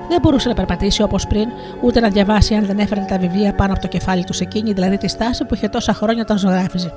Δεν 0.10 0.20
μπορούσε 0.22 0.48
να 0.48 0.54
περπατήσει 0.54 1.02
όπως 1.02 1.28
πριν, 1.28 1.48
ούτε 1.82 2.00
να 2.00 2.10
διαβάσει 2.10 2.54
αν 2.54 2.66
δεν 2.66 2.80
έφερε 2.80 3.06
τα 3.08 3.18
βιβλία 3.18 3.54
πάνω 3.54 3.72
από 3.74 3.82
το 3.82 3.88
κεφάλι 3.88 4.24
του 4.24 4.34
σε 4.34 4.44
εκείνη, 4.44 4.74
δηλαδή 4.74 4.98
τη 4.98 5.08
στάση 5.08 5.46
που 5.46 5.54
είχε 5.54 5.68
τόσα 5.68 5.94
χρόνια 5.94 6.22
όταν 6.22 6.38
ζωγράφιζε. 6.38 6.94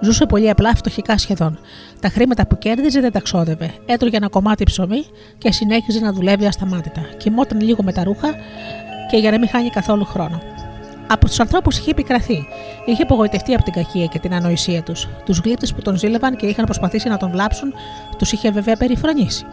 Ζούσε 0.00 0.26
πολύ 0.26 0.50
απλά, 0.50 0.74
φτωχικά 0.74 1.18
σχεδόν. 1.18 1.58
Τα 2.00 2.08
χρήματα 2.08 2.46
που 2.46 2.58
κέρδιζε 2.58 3.00
δεν 3.00 3.12
τα 3.12 3.20
ξόδευε. 3.20 3.70
Έτρωγε 3.86 4.16
ένα 4.16 4.28
κομμάτι 4.28 4.64
ψωμί 4.64 5.04
και 5.38 5.52
συνέχιζε 5.52 6.00
να 6.00 6.12
δουλεύει 6.12 6.46
ασταμάτητα. 6.46 7.00
Κοιμόταν 7.16 7.60
λίγο 7.60 7.82
με 7.82 7.92
τα 7.92 8.04
ρούχα 8.04 8.34
και 9.10 9.16
για 9.16 9.30
να 9.30 9.38
μην 9.38 9.48
χάνει 9.48 9.70
καθόλου 9.70 10.04
χρόνο. 10.04 10.40
Από 11.06 11.26
τους 11.26 11.40
ανθρώπους 11.40 11.78
είχε 11.78 11.90
επικραθεί. 11.90 12.46
Είχε 12.86 13.02
απογοητευτεί 13.02 13.54
από 13.54 13.62
την 13.62 13.72
κακία 13.72 14.06
και 14.06 14.18
την 14.18 14.34
ανοησία 14.34 14.82
τους. 14.82 15.08
Τους 15.24 15.38
γλύπτες 15.38 15.74
που 15.74 15.82
τον 15.82 15.96
ζήλευαν 15.96 16.36
και 16.36 16.46
είχαν 16.46 16.64
προσπαθήσει 16.64 17.08
να 17.08 17.16
τον 17.16 17.30
βλάψουν, 17.30 17.74
τους 18.18 18.32
είχε 18.32 18.50
βέβαια 18.50 18.76
περιφρονήσει. 18.76 19.46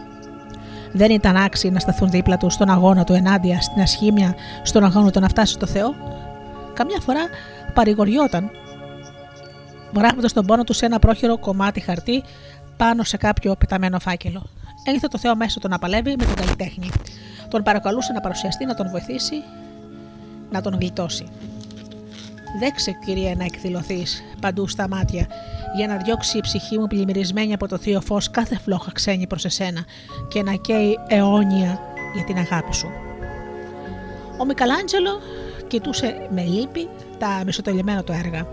Δεν 0.92 1.10
ήταν 1.10 1.36
άξιοι 1.36 1.70
να 1.70 1.78
σταθούν 1.78 2.10
δίπλα 2.10 2.36
τους 2.36 2.54
στον 2.54 2.70
αγώνα 2.70 3.04
του 3.04 3.12
ενάντια 3.12 3.60
στην 3.60 3.82
ασχήμια, 3.82 4.34
στον 4.62 4.84
αγώνα 4.84 5.10
του 5.10 5.20
να 5.20 5.28
φτάσει 5.28 5.52
στο 5.52 5.66
Θεό. 5.66 5.94
Καμιά 6.74 7.00
φορά 7.00 7.20
παρηγοριόταν, 7.74 8.50
γράφοντα 9.96 10.28
τον 10.34 10.46
πόνο 10.46 10.64
του 10.64 10.72
σε 10.72 10.86
ένα 10.86 10.98
πρόχειρο 10.98 11.38
κομμάτι 11.38 11.80
χαρτί 11.80 12.22
πάνω 12.76 13.04
σε 13.04 13.16
κάποιο 13.16 13.56
πεταμένο 13.56 13.98
φάκελο. 13.98 14.42
Ένιωθε 14.84 15.08
το 15.08 15.18
Θεό 15.18 15.36
μέσα 15.36 15.60
του 15.60 15.68
να 15.68 15.78
παλεύει 15.78 16.14
με 16.18 16.24
τον 16.24 16.34
καλλιτέχνη. 16.34 16.90
Τον 17.48 17.62
παρακαλούσε 17.62 18.12
να 18.12 18.20
παρουσιαστεί, 18.20 18.64
να 18.64 18.74
τον 18.74 18.90
βοηθήσει, 18.90 19.42
να 20.50 20.60
τον 20.60 20.74
γλιτώσει. 20.74 21.26
Δέξε, 22.58 22.98
κυρία, 23.04 23.34
να 23.34 23.44
εκδηλωθείς 23.44 24.22
παντού 24.40 24.68
στα 24.68 24.88
μάτια, 24.88 25.26
για 25.76 25.86
να 25.86 25.96
διώξει 25.96 26.38
η 26.38 26.40
ψυχή 26.40 26.78
μου 26.78 26.86
πλημμυρισμένη 26.86 27.52
από 27.52 27.68
το 27.68 27.78
θείο 27.78 28.00
φως 28.00 28.30
κάθε 28.30 28.58
φλόχα 28.58 28.92
ξένη 28.92 29.26
προς 29.26 29.44
εσένα 29.44 29.84
και 30.28 30.42
να 30.42 30.52
καίει 30.52 30.98
αιώνια 31.08 31.80
για 32.14 32.24
την 32.24 32.36
αγάπη 32.36 32.74
σου. 32.74 32.88
Ο 34.38 34.44
Μικαλάντζελο 34.44 35.20
κοιτούσε 35.66 36.28
με 36.30 36.42
λύπη 36.42 36.88
τα 37.18 37.42
μισοτελειμένα 37.46 38.02
του 38.02 38.12
έργα. 38.12 38.46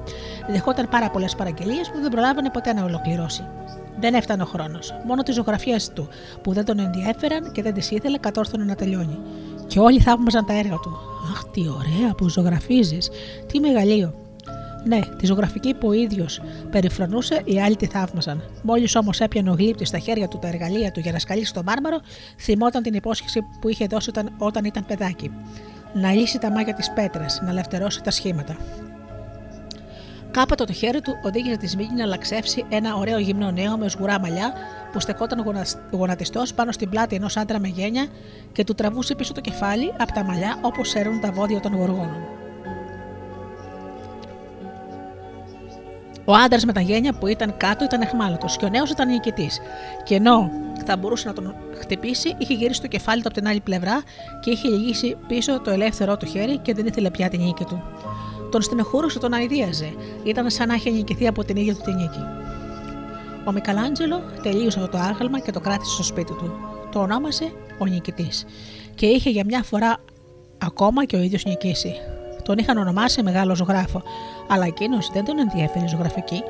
Δεχόταν 0.50 0.90
πάρα 0.90 1.10
πολλές 1.10 1.36
παραγγελίες 1.36 1.90
που 1.90 2.00
δεν 2.02 2.12
προλάβανε 2.12 2.50
ποτέ 2.50 2.74
να 2.74 2.84
ολοκληρώσει. 2.84 3.44
Δεν 4.00 4.14
έφτανε 4.14 4.44
ο 4.44 4.46
χρόνος. 4.46 4.94
Μόνο 5.06 5.24
τι 5.24 5.32
ζωγραφιές 5.32 5.90
του, 5.90 6.08
που 6.42 6.54
δεν 6.54 6.66
τον 6.66 6.80
ενδιέφεραν 6.80 7.52
και 7.52 7.62
δεν 7.62 7.74
τις 7.74 7.92
ήθελε, 7.92 8.18
κατόρθωνε 8.18 8.64
να 8.64 8.76
τελειώνει. 8.76 9.20
Και 9.68 9.80
όλοι 9.80 10.00
θαύμαζαν 10.00 10.46
τα 10.46 10.54
έργα 10.58 10.76
του. 10.76 10.98
Αχ, 11.32 11.44
τι 11.44 11.62
ωραία 11.68 12.14
που 12.14 12.30
ζωγραφίζεις, 12.30 13.10
τι 13.48 13.60
μεγαλείο. 13.60 14.14
Ναι, 14.86 15.00
τη 15.18 15.26
ζωγραφική 15.26 15.74
που 15.74 15.88
ο 15.88 15.94
ίδιος 15.94 16.42
περιφρονούσε, 16.72 17.42
οι 17.46 17.62
άλλοι 17.62 17.76
τη 17.76 17.86
θαύμαζαν. 17.86 18.44
Μόλις 18.64 18.96
όμως 18.96 19.20
έπιανε 19.20 19.50
ο 19.50 19.54
γλύπτης 19.54 19.88
στα 19.88 20.00
χέρια 20.00 20.28
του 20.28 20.40
τα 20.40 20.48
εργαλεία 20.48 20.92
του 20.92 21.00
για 21.00 21.12
να 21.12 21.20
σκαλίσει 21.20 21.54
το 21.54 21.64
μάρμαρο, 21.66 22.00
θυμόταν 22.40 22.84
την 22.84 22.94
υπόσχεση 22.94 23.42
που 23.62 23.70
είχε 23.70 23.86
δώσει 23.86 24.10
όταν, 24.10 24.34
όταν 24.38 24.66
ήταν 24.66 24.86
παιδάκι. 24.86 25.32
Να 25.94 26.12
λύσει 26.14 26.40
τα 26.40 26.52
μάγια 26.52 26.74
της 26.74 26.92
πέτρας, 26.92 27.42
να 27.44 27.50
ελευθερώσει 27.50 28.04
τα 28.04 28.12
σχήματα. 28.12 28.58
Κάποτε 30.38 30.64
το 30.64 30.74
χέρι 30.74 31.02
του 31.02 31.20
οδήγησε 31.24 31.58
τη 31.58 31.68
Σμίγη 31.68 31.94
να 31.94 32.06
λαξεύσει 32.06 32.66
ένα 32.70 32.96
ωραίο 32.96 33.18
γυμνό 33.20 33.52
νέο 33.52 33.78
με 33.78 33.90
σγουρά 33.90 34.20
μαλλιά 34.20 34.54
που 34.92 35.00
στεκόταν 35.00 35.44
γονατιστός 35.92 36.54
πάνω 36.54 36.72
στην 36.72 36.90
πλάτη 36.90 37.16
ενός 37.16 37.38
άντρα 37.38 37.60
με 37.60 37.68
γένια 37.68 38.08
και 38.52 38.64
του 38.64 38.74
τραβούσε 38.74 39.16
πίσω 39.16 39.34
το 39.34 39.42
κεφάλι 39.42 39.94
από 39.98 40.14
τα 40.14 40.24
μαλλιά 40.24 40.60
όπως 40.62 40.90
σέρουν 40.90 41.20
τα 41.20 41.32
βόδια 41.32 41.60
των 41.60 41.76
γοργόνων. 41.76 42.28
Ο 46.26 46.34
άντρας 46.34 46.66
με 46.66 46.74
τα 46.74 46.82
γένια 46.82 47.14
που 47.14 47.28
ήταν 47.28 47.58
κάτω 47.58 47.84
ήταν 47.84 48.02
εχμάλωτος 48.02 48.58
και 48.58 48.66
ο 48.66 48.70
νέος 48.70 48.90
ήταν 48.90 49.08
νικητής. 49.08 49.60
Και 50.04 50.16
ενώ 50.16 50.50
θα 50.86 50.98
μπορούσε 50.98 51.28
να 51.28 51.34
τον 51.34 51.56
χτυπήσει, 51.80 52.36
είχε 52.38 52.54
γυρίσει 52.54 52.82
το 52.82 52.88
κεφάλι 52.88 53.22
του 53.22 53.28
από 53.28 53.38
την 53.38 53.48
άλλη 53.48 53.60
πλευρά 53.60 54.04
και 54.42 54.50
είχε 54.50 54.68
λυγίσει 54.68 55.18
πίσω 55.28 55.62
το 55.62 55.72
ελεύθερό 55.72 56.18
του 56.18 56.26
χέρι 56.26 56.58
και 56.58 56.74
δεν 56.74 56.86
ήθελε 56.86 57.10
πια 57.10 57.30
την 57.30 57.42
νίκη 57.42 57.64
του. 57.64 57.84
Τον 58.52 58.62
στενεχούρωσε, 58.62 59.20
τον 59.20 59.34
αηδίαζε. 59.34 59.94
Ήταν 60.24 60.50
σαν 60.50 60.68
να 60.68 60.74
είχε 60.74 60.90
νικηθεί 60.90 61.28
από 61.28 61.44
την 61.44 61.56
ίδια 61.56 61.76
του 61.76 61.82
τη 61.82 61.92
νίκη. 61.94 62.20
Ο 63.46 63.52
Μικαλάντζελο 63.52 64.24
τελείωσε 64.44 64.80
αυτό 64.80 64.92
το 64.92 64.98
άγαλμα 64.98 65.40
και 65.40 65.52
το 65.52 65.60
κράτησε 65.60 65.94
στο 65.94 66.04
σπίτι 66.04 66.34
του. 66.34 66.52
Το 66.92 67.00
ονόμασε 67.00 67.52
ο 67.78 67.86
νικητής 67.86 68.46
και 68.96 69.06
είχε 69.06 69.30
για 69.30 69.44
μια 69.46 69.64
φορά 69.64 69.98
ακόμα 70.58 71.06
και 71.06 71.16
ο 71.16 71.20
ίδιος 71.20 71.46
νικήσει. 71.46 71.94
Τον 72.44 72.58
είχαν 72.58 72.78
ονομάσει 72.78 73.24
μεγάλο 73.24 73.56
ζωγράφο, 73.56 74.04
αλλά 74.48 74.66
εκείνος 74.66 75.10
δεν 75.14 75.26
τον 75.26 75.40
ενδιαφέρει 75.40 75.86
η 75.86 75.88
ζωγραφική 75.88 76.44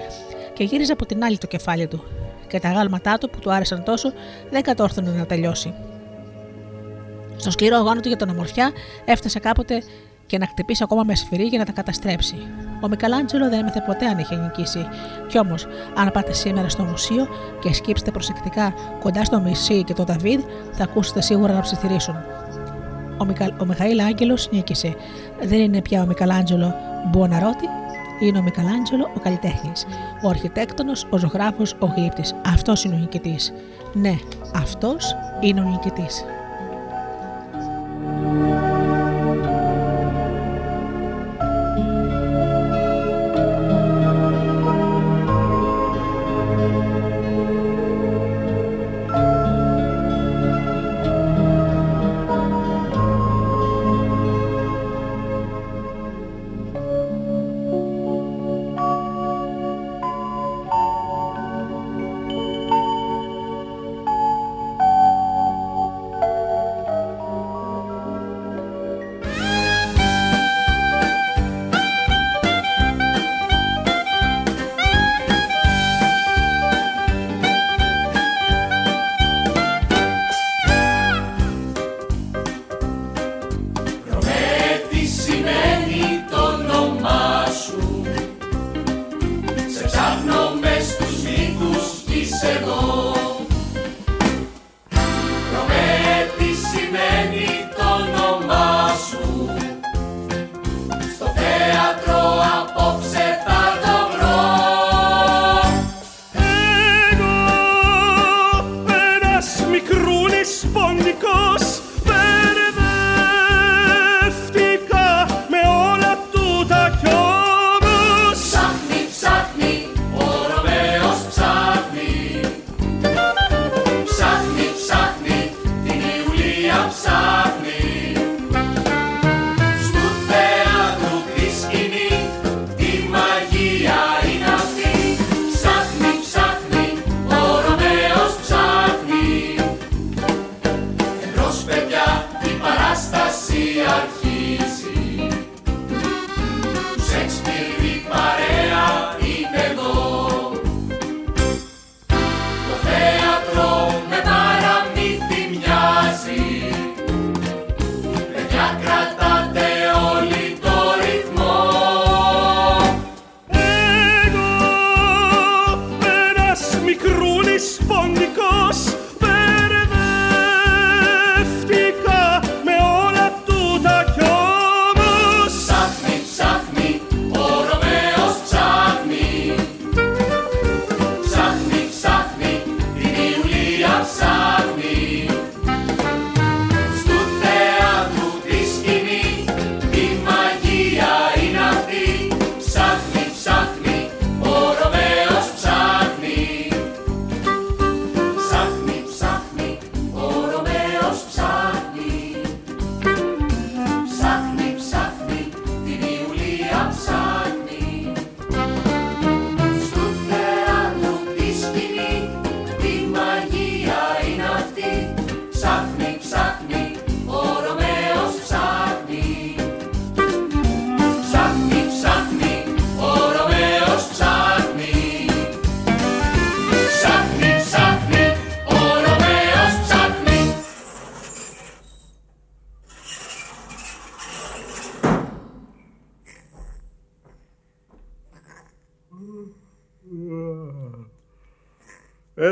και 0.53 0.63
γύριζε 0.63 0.91
από 0.91 1.05
την 1.05 1.23
άλλη 1.23 1.37
το 1.37 1.47
κεφάλι 1.47 1.87
του. 1.87 2.03
Και 2.47 2.59
τα 2.59 2.71
γάλματά 2.71 3.17
του 3.17 3.29
που 3.29 3.39
του 3.39 3.51
άρεσαν 3.51 3.83
τόσο 3.83 4.11
δεν 4.49 4.61
κατόρθωνε 4.61 5.11
να 5.11 5.25
τελειώσει. 5.25 5.73
Στο 7.35 7.51
σκληρό 7.51 7.77
αγώνα 7.77 8.01
του 8.01 8.07
για 8.07 8.17
τον 8.17 8.29
ομορφιά 8.29 8.71
έφτασε 9.05 9.39
κάποτε 9.39 9.83
και 10.27 10.37
να 10.37 10.47
χτυπήσει 10.47 10.83
ακόμα 10.83 11.03
με 11.03 11.15
σφυρί 11.15 11.43
για 11.43 11.59
να 11.59 11.65
τα 11.65 11.71
καταστρέψει. 11.71 12.35
Ο 12.81 12.87
Μικαλάντζελο 12.87 13.49
δεν 13.49 13.59
έμαθε 13.59 13.83
ποτέ 13.85 14.05
αν 14.05 14.17
είχε 14.17 14.35
νικήσει. 14.35 14.87
Κι 15.27 15.39
όμως, 15.39 15.67
αν 15.95 16.11
πάτε 16.13 16.33
σήμερα 16.33 16.69
στο 16.69 16.83
μουσείο 16.83 17.27
και 17.61 17.73
σκύψετε 17.73 18.11
προσεκτικά 18.11 18.73
κοντά 18.99 19.23
στο 19.23 19.39
Μισή 19.39 19.83
και 19.83 19.93
το 19.93 20.03
Δαβίδ, 20.03 20.41
θα 20.71 20.83
ακούσετε 20.83 21.21
σίγουρα 21.21 21.53
να 21.53 21.59
ψιθυρίσουν. 21.59 22.15
Ο, 23.17 23.25
Μικα... 23.25 23.55
ο 23.61 23.65
Μιχαήλ 23.65 23.99
Άγγελος 23.99 24.49
νίκησε. 24.51 24.95
Δεν 25.41 25.59
είναι 25.59 25.81
πια 25.81 26.01
ο 26.01 26.05
Μικαλάντζελο 26.05 26.75
Μπουοναρότη, 27.09 27.67
είναι 28.19 28.37
ο 28.37 28.41
Μικαλάντζελο 28.41 29.11
ο 29.15 29.19
καλλιτέχνης. 29.19 29.85
Ο 30.23 30.29
αρχιτέκτονος, 30.29 31.07
ο 31.09 31.17
ζωγράφος, 31.17 31.75
ο 31.79 31.85
γλύπτης. 31.95 32.35
Αυτός 32.45 32.83
είναι 32.83 32.95
ο 32.95 32.97
νικητής. 32.97 33.53
Ναι, 33.93 34.15
αυτός 34.55 35.15
είναι 35.41 35.59
ο 35.59 35.63
νικητής. 35.63 36.25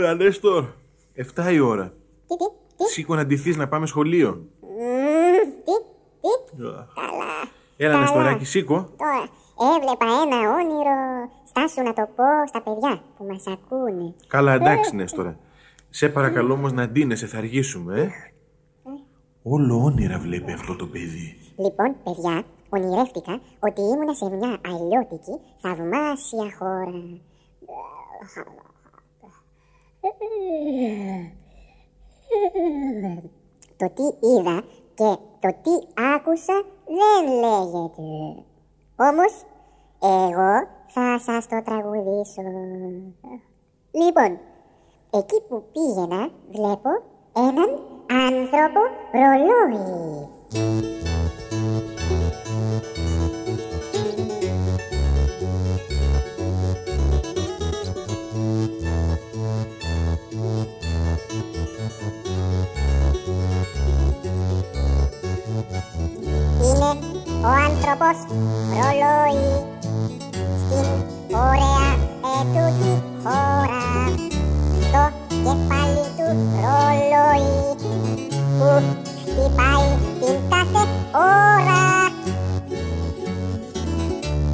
Έλα, 0.06 0.14
Νέστορ. 0.16 0.66
7 1.36 1.52
η 1.54 1.60
ώρα. 1.60 1.94
Τι, 2.28 2.36
τι, 2.38 2.46
τι, 2.78 2.84
Σήκω 2.84 3.16
να 3.16 3.26
ντυθείς 3.26 3.58
να 3.58 3.68
πάμε 3.68 3.86
σχολείο. 3.86 4.46
μμμ, 4.62 5.50
τι, 5.66 5.72
τι, 6.22 6.62
καλά. 6.96 7.34
Έλα, 7.78 8.00
Νεστοράκι, 8.00 8.46
σήκω. 8.46 8.90
Τώρα, 8.98 9.28
έβλεπα 9.76 10.06
ένα 10.06 10.52
όνειρο. 10.54 11.30
Στάσου 11.48 11.82
να 11.84 11.94
το 11.94 12.10
πω 12.16 12.24
στα 12.48 12.62
παιδιά 12.62 13.02
που 13.18 13.26
μας 13.26 13.44
ακούνε. 13.48 14.14
Καλά, 14.28 14.54
εντάξει, 14.54 14.96
Νέστορα. 14.96 15.40
Σε 15.90 16.10
παρακαλώ 16.10 16.54
όμως 16.54 16.72
να 16.72 16.88
ντύνεσαι, 16.88 17.28
θα 17.28 17.38
αργήσουμε, 17.38 18.00
ε. 18.02 18.10
Όλο 19.44 19.84
όνειρα 19.84 20.20
βλέπει 20.20 20.52
αυτό 20.52 20.76
το 20.76 20.86
παιδί. 20.86 21.38
Λοιπόν, 21.58 21.96
παιδιά, 22.04 22.44
ονειρεύτηκα 22.70 23.40
ότι 23.60 23.82
ήμουνα 23.82 24.14
σε 24.14 24.26
μια 24.36 24.58
αλλιώτικη, 24.66 25.40
θαυμάσια 25.62 26.56
χώρα. 26.58 26.92
Το 33.78 33.90
τι 33.90 34.28
είδα 34.28 34.64
και 34.94 35.16
το 35.40 35.56
τι 35.62 36.02
άκουσα 36.16 36.64
δεν 36.86 37.34
λέγεται. 37.34 38.44
Όμως, 38.96 39.44
εγώ 40.02 40.68
θα 40.88 41.20
σας 41.20 41.48
το 41.48 41.62
τραγουδήσω. 41.64 42.42
Λοιπόν, 43.92 44.40
εκεί 45.10 45.42
που 45.48 45.64
πήγαινα 45.72 46.30
βλέπω 46.52 46.90
έναν 47.36 47.80
άνθρωπο 48.08 48.80
ρολόι. 49.12 50.95
Ο 67.46 67.52
άνθρωπος 67.68 68.18
ρολόι 68.76 69.48
στην 70.62 70.88
ωραία 71.48 71.90
ετούτη 72.38 72.94
χώρα 73.24 73.86
το 74.94 75.04
κεφάλι 75.30 76.06
του 76.18 76.28
ρολόι 76.64 77.56
που 78.58 78.70
χτυπάει 79.22 79.90
την 80.20 80.38
κάθε 80.50 80.84
ώρα. 81.14 81.84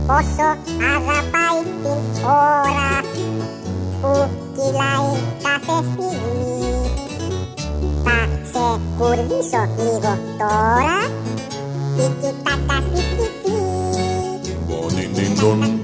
Πόσο 0.07 0.47
αγαπάει 0.95 1.61
την 1.81 2.23
ώρα 2.25 2.91
που 4.01 4.29
κυλάει 4.55 5.17
κάθε 5.43 5.87
στιγμή. 5.91 6.71
Θα 8.03 8.17
σε 8.51 8.79
κουρδίσω 8.97 9.61
λίγο 9.77 10.13
τώρα 10.37 10.97
Din 12.01 12.09
din 15.13 15.35
don. 15.35 15.80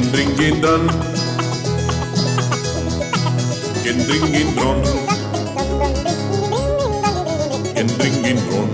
Kendring, 0.00 0.34
gehen 0.34 0.62
dann, 0.62 0.88
Kindring 3.84 4.32
gehen 4.32 4.56
dran, 4.56 4.82
Kindring 7.74 8.22
gehen 8.22 8.38
dran. 8.48 8.70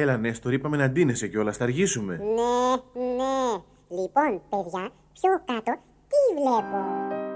Έλα, 0.00 0.16
Νέστορ, 0.16 0.52
είπαμε 0.52 0.76
να 0.76 0.88
ντύνεσαι 0.90 1.28
κιόλας, 1.28 1.56
θα 1.56 1.64
αργήσουμε. 1.64 2.16
Ναι, 2.16 3.00
ναι 3.00 3.62
Λοιπόν, 3.88 4.42
παιδιά, 4.48 4.90
πιο 5.12 5.42
κάτω 5.44 5.80
τι 6.08 6.34
βλέπω; 6.34 7.27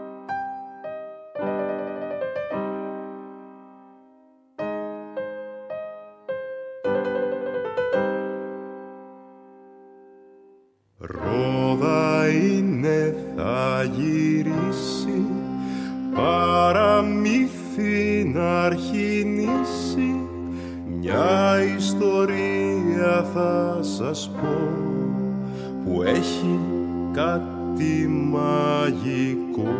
Σας 24.14 24.30
πω 24.40 24.48
που 25.84 26.02
έχει 26.02 26.58
κάτι 27.12 28.08
μαγικό. 28.08 29.74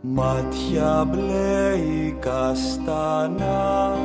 Μάτια 0.00 1.08
μπλε 1.10 1.76
ή 1.76 2.16
καστανά 2.20 3.96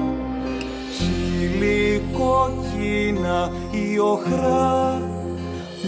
χείλη 0.97 2.01
κόκκινα 2.13 3.51
ή 3.71 3.99
οχρά 3.99 5.01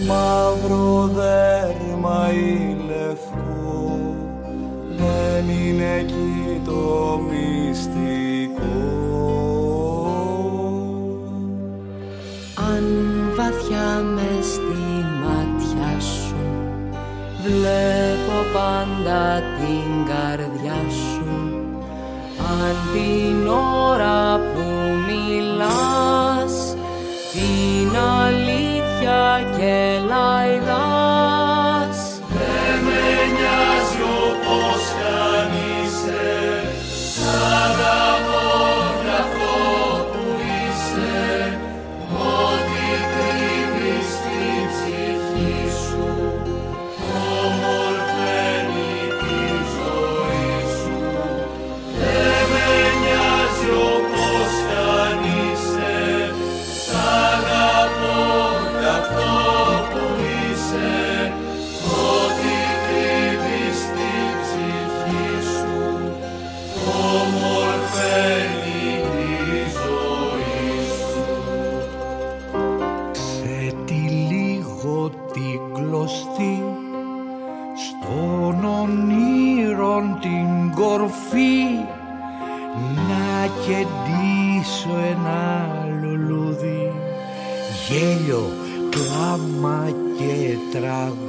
μαύρο 0.06 1.06
δέρμα 1.06 2.28
ή 2.32 2.76
λευκό. 2.86 3.98
Δεν 4.96 5.48
είναι 5.48 5.96
εκεί 5.98 6.60
το 6.64 7.20
μυστικό 7.30 9.09
βαθιά 13.90 14.02
με 14.02 14.42
στη 14.42 15.04
μάτια 15.22 16.00
σου. 16.00 16.36
Βλέπω 17.42 18.38
πάντα 18.52 19.42
την 19.58 20.06
καρδιά 20.06 20.90
σου. 20.90 21.54
Αν 22.38 22.76
την 22.92 23.48
ώρα 23.88 24.36
που 24.36 24.66
μιλάς 25.06 26.74
Την 27.32 27.96
αλήθεια 27.96 29.40
και 29.56 30.00
λαϊδάς 30.08 30.89
και 90.80 91.19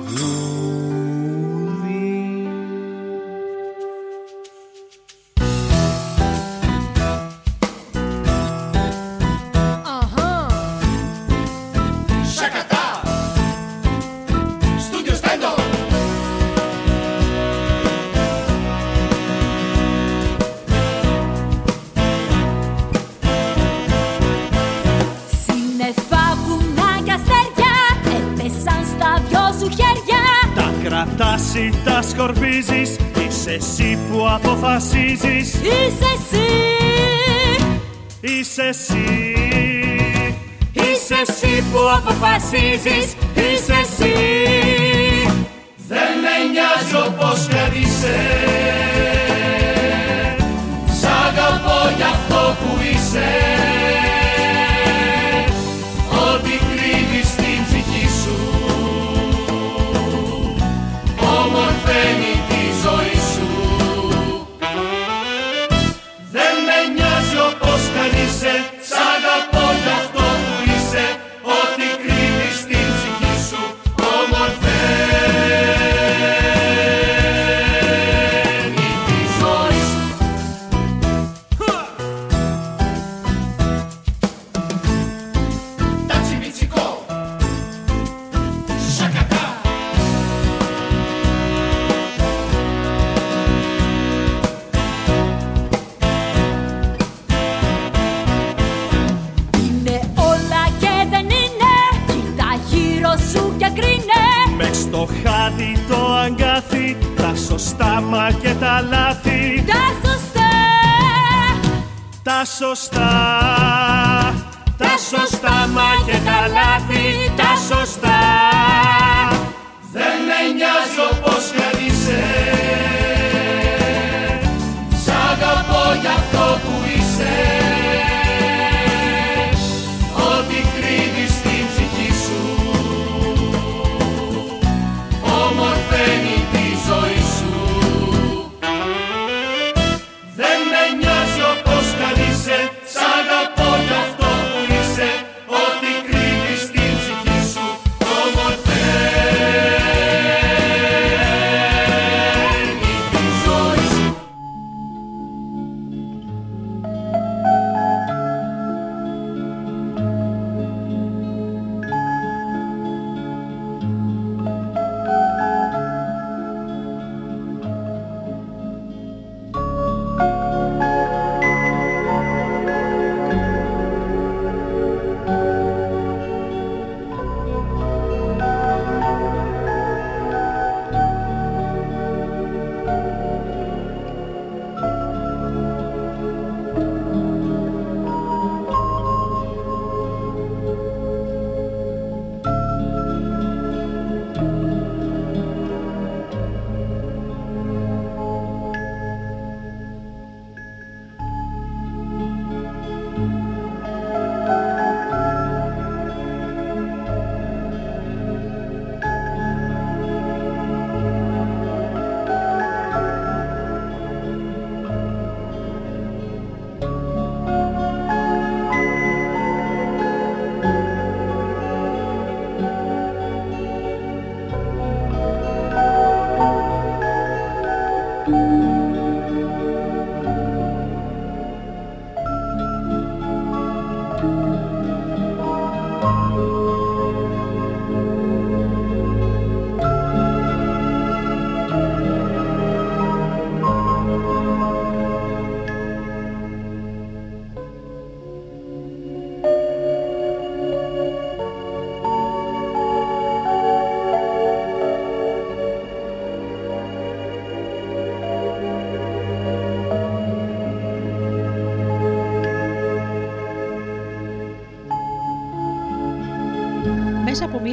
Franceses 42.52 43.16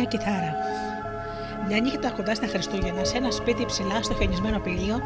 κιθάρα. 0.09 0.56
Μια 1.66 1.80
νύχτα 1.80 2.11
κοντά 2.11 2.34
στα 2.34 2.46
Χριστούγεννα, 2.46 3.04
σε 3.04 3.16
ένα 3.16 3.30
σπίτι 3.30 3.66
ψηλά 3.66 4.02
στο 4.02 4.14
χιονισμένο 4.14 4.59
πήλιο, 4.59 5.00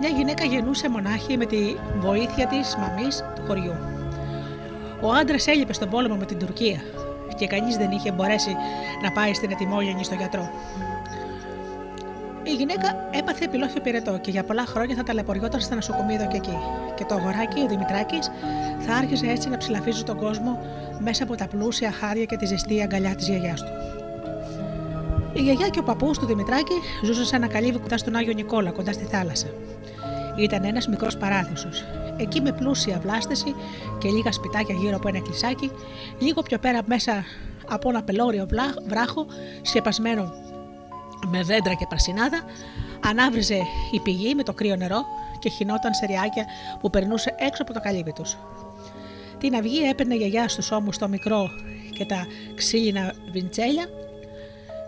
μια 0.00 0.08
γυναίκα 0.08 0.44
γεννούσε 0.44 0.88
μονάχη 0.88 1.36
με 1.36 1.46
τη 1.46 1.76
βοήθεια 2.00 2.46
της 2.46 2.76
μαμής 2.76 3.24
του 3.34 3.42
χωριού. 3.46 3.74
Ο 5.00 5.12
άντρας 5.12 5.46
έλειπε 5.46 5.72
στον 5.72 5.90
πόλεμο 5.90 6.16
με 6.16 6.24
την 6.24 6.38
Τουρκία 6.38 6.80
και 7.36 7.46
κανείς 7.46 7.76
δεν 7.76 7.90
είχε 7.90 8.12
μπορέσει 8.12 8.56
να 9.02 9.12
πάει 9.12 9.34
στην 9.34 9.50
ετοιμόγεννη 9.50 10.04
στο 10.04 10.14
γιατρό. 10.14 10.50
Η 12.42 12.50
γυναίκα 12.50 13.08
έπαθε 13.10 13.44
επιλόχιο 13.44 13.80
πυρετό 13.80 14.18
και 14.18 14.30
για 14.30 14.44
πολλά 14.44 14.66
χρόνια 14.66 14.96
θα 14.96 15.02
ταλαιπωριόταν 15.02 15.60
στα 15.60 15.74
νοσοκομεία 15.74 16.14
εδώ 16.14 16.28
και 16.28 16.36
εκεί. 16.36 16.58
Και 16.94 17.04
το 17.04 17.14
αγοράκι, 17.14 17.60
ο 17.60 17.66
Δημητράκης, 17.66 18.30
θα 18.78 18.94
άρχισε 18.94 19.26
έτσι 19.26 19.48
να 19.48 19.56
ψηλαφίζει 19.56 20.02
τον 20.02 20.16
κόσμο 20.16 20.58
μέσα 20.98 21.22
από 21.22 21.34
τα 21.34 21.46
πλούσια 21.46 21.92
χάρια 21.92 22.24
και 22.24 22.36
τη 22.36 22.46
ζεστή 22.46 22.82
αγκαλιά 22.82 23.14
της 23.14 23.28
γιαγιάς 23.28 23.60
του. 23.62 23.81
Η 25.34 25.40
γιαγιά 25.40 25.68
και 25.68 25.78
ο 25.78 25.82
παππούς 25.82 26.18
του 26.18 26.26
Δημητράκη 26.26 26.74
ζούσαν 27.04 27.24
σε 27.24 27.36
ένα 27.36 27.46
καλύβι 27.46 27.78
κοντά 27.78 27.98
στον 27.98 28.16
Άγιο 28.16 28.32
Νικόλα, 28.32 28.70
κοντά 28.70 28.92
στη 28.92 29.04
θάλασσα. 29.04 29.46
Ήταν 30.38 30.64
ένας 30.64 30.88
μικρός 30.88 31.16
παράδεισο. 31.16 31.68
Εκεί 32.16 32.40
με 32.40 32.52
πλούσια 32.52 32.98
βλάστηση 33.02 33.54
και 33.98 34.08
λίγα 34.08 34.32
σπιτάκια 34.32 34.74
γύρω 34.74 34.96
από 34.96 35.08
ένα 35.08 35.20
κλεισάκι, 35.20 35.70
λίγο 36.18 36.42
πιο 36.42 36.58
πέρα 36.58 36.80
μέσα 36.84 37.24
από 37.68 37.88
ένα 37.88 38.02
πελώριο 38.02 38.48
βράχο 38.86 39.26
σκεπασμένο 39.62 40.32
με 41.26 41.42
δέντρα 41.42 41.74
και 41.74 41.86
πρασινάδα, 41.88 42.42
ανάβριζε 43.04 43.58
η 43.90 44.00
πηγή 44.00 44.34
με 44.34 44.42
το 44.42 44.52
κρύο 44.52 44.76
νερό 44.76 45.04
και 45.38 45.48
χινόταν 45.48 45.94
σε 45.94 46.06
ριάκια 46.06 46.44
που 46.80 46.90
περνούσε 46.90 47.34
έξω 47.38 47.62
από 47.62 47.72
το 47.72 47.80
καλύβι 47.80 48.12
τους. 48.12 48.36
Την 49.38 49.54
αυγή 49.54 49.88
έπαιρνε 49.88 50.14
γιαγιά 50.14 50.48
στους 50.48 50.70
ώμους 50.70 50.98
το 50.98 51.08
μικρό 51.08 51.50
και 51.90 52.04
τα 52.04 52.26
ξύλινα 52.54 53.14
βιντσέλια 53.32 53.86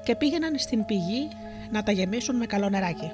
και 0.05 0.15
πήγαιναν 0.15 0.59
στην 0.59 0.85
πηγή 0.85 1.29
να 1.71 1.83
τα 1.83 1.93
γεμίσουν 1.93 2.37
με 2.37 2.47
καλό 2.47 2.69
νεράκι. 2.69 3.13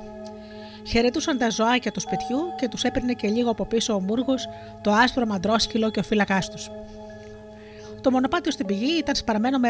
Χαιρετούσαν 0.87 1.39
τα 1.39 1.51
ζωάκια 1.51 1.93
τους 1.93 2.03
σπιτιού 2.03 2.39
και 2.57 2.69
τους 2.69 2.83
έπαιρνε 2.83 3.13
και 3.13 3.29
λίγο 3.29 3.51
από 3.51 3.65
πίσω 3.65 3.95
ο 3.95 4.01
Μούργος, 4.01 4.49
το 4.81 4.93
άσπρο 4.93 5.27
μαντρόσκυλο 5.27 5.91
και 5.91 5.99
ο 5.99 6.03
φύλακάς 6.03 6.51
τους. 6.51 6.71
Το 8.01 8.11
μονοπάτιο 8.11 8.53
στην 8.53 8.67
πηγή 8.67 8.99
ήταν 8.99 9.15
σπαρμένο 9.15 9.59
με 9.59 9.69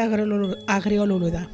αγριολούλουδα. 0.65 1.49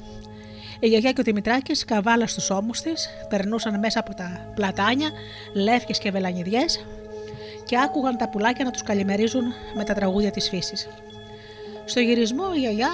Η 0.80 0.88
γιαγιά 0.88 1.12
και 1.12 1.22
ο 1.22 1.24
Δημητράκης, 1.24 1.86
καβάλα 1.86 2.28
στους 2.28 2.50
ώμους 2.50 2.82
της, 2.82 3.10
περνούσαν 3.30 3.80
μέσα 3.80 4.00
από 4.00 4.14
τα 4.14 4.52
πλατάνια, 4.56 5.10
λεύκες 5.54 5.98
και 5.98 6.12
βελανιδιές 6.12 6.86
και 7.66 7.78
άκουγαν 7.80 8.18
τα 8.18 8.30
πουλάκια 8.30 8.66
να 8.66 8.72
τους 8.72 8.84
καλημερίζουν 8.84 9.44
με 9.76 9.84
τα 9.84 9.94
τραγούδια 9.94 10.32
της 10.32 10.50
φύσης. 10.50 10.88
Στο 11.86 12.00
γυρισμό 12.00 12.44
η 12.56 12.60
γιαγιά 12.60 12.90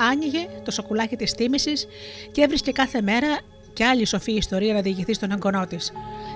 άνοιγε 0.00 0.46
το 0.64 0.70
σοκουλάκι 0.70 1.16
της 1.16 1.32
τίμησης 1.32 1.86
και 2.32 2.42
έβρισκε 2.42 2.72
κάθε 2.72 3.02
μέρα 3.02 3.38
κι 3.72 3.82
άλλη 3.82 4.04
σοφή 4.04 4.32
ιστορία 4.32 4.74
να 4.74 4.80
διηγηθεί 4.80 5.14
στον 5.14 5.30
εγγονό 5.30 5.66
της. 5.66 5.92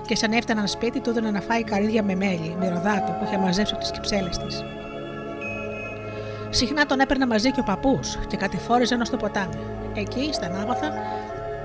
Και 0.07 0.15
σαν 0.15 0.31
έφταναν 0.31 0.67
σπίτι, 0.67 0.99
του 0.99 1.21
να 1.31 1.41
φάει 1.41 1.63
καρύδια 1.63 2.03
με 2.03 2.15
μέλι, 2.15 2.55
μυρωδάτο 2.59 3.11
που 3.11 3.25
είχε 3.25 3.37
μαζέψει 3.37 3.73
από 3.73 3.81
τις 3.81 3.91
κυψέλες 3.91 4.37
της. 4.37 4.63
Συχνά 6.49 6.85
τον 6.85 6.99
έπαιρνε 6.99 7.25
μαζί 7.25 7.51
και 7.51 7.59
ο 7.59 7.63
παππούς 7.63 8.17
και 8.27 8.37
κατηφόριζαν 8.37 9.01
ω 9.01 9.03
το 9.11 9.17
ποτάμι. 9.17 9.55
Εκεί, 9.95 10.29
στα 10.33 10.49
νάβαθα, 10.49 10.93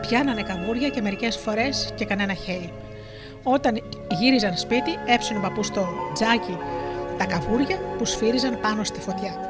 πιάνανε 0.01 0.43
καβούρια 0.43 0.89
και 0.89 1.01
μερικές 1.01 1.37
φορές 1.37 1.93
και 1.95 2.05
κανένα 2.05 2.35
χέλι. 2.35 2.73
Όταν 3.43 3.83
γύριζαν 4.21 4.57
σπίτι, 4.57 4.99
έψινε 5.07 5.39
ο 5.39 5.43
παππούς 5.43 5.67
στο 5.67 5.89
τζάκι 6.13 6.57
τα 7.19 7.27
καβούρια 7.27 7.79
που 7.99 8.05
σφύριζαν 8.05 8.61
πάνω 8.61 8.85
στη 8.85 9.01
φωτιά. 9.01 9.50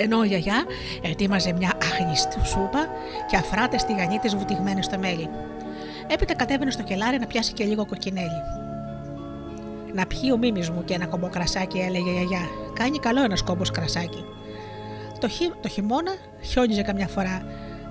Ενώ 0.00 0.24
η 0.24 0.26
γιαγιά 0.26 0.64
ετοίμαζε 1.02 1.52
μια 1.52 1.72
άχνηστη 1.82 2.44
σούπα 2.44 2.86
και 3.30 3.36
αφράτες 3.36 3.80
στη 3.80 3.92
γανή 3.92 4.18
τη 4.18 4.28
βουτυγμένη 4.28 4.82
στο 4.82 4.98
μέλι. 4.98 5.28
Έπειτα 6.06 6.34
κατέβαινε 6.34 6.70
στο 6.70 6.82
κελάρι 6.82 7.18
να 7.18 7.26
πιάσει 7.26 7.52
και 7.52 7.64
λίγο 7.64 7.86
κοκκινέλι. 7.86 8.42
Να 9.94 10.06
πιει 10.06 10.30
ο 10.32 10.36
μίμης 10.36 10.70
μου 10.70 10.84
και 10.84 10.94
ένα 10.94 11.06
κομπό 11.06 11.28
κρασάκι, 11.28 11.78
έλεγε 11.78 12.10
η 12.10 12.12
γιαγιά. 12.12 12.48
Κάνει 12.74 12.98
καλό 12.98 13.22
ένας 13.22 13.42
κόμπος 13.42 13.70
κρασάκι. 13.70 14.24
Το, 15.20 15.28
χει... 15.28 15.52
το 15.60 15.68
χειμώνα 15.68 16.12
χιόνιζε 16.40 16.82
καμιά 16.82 17.08
φορά, 17.08 17.42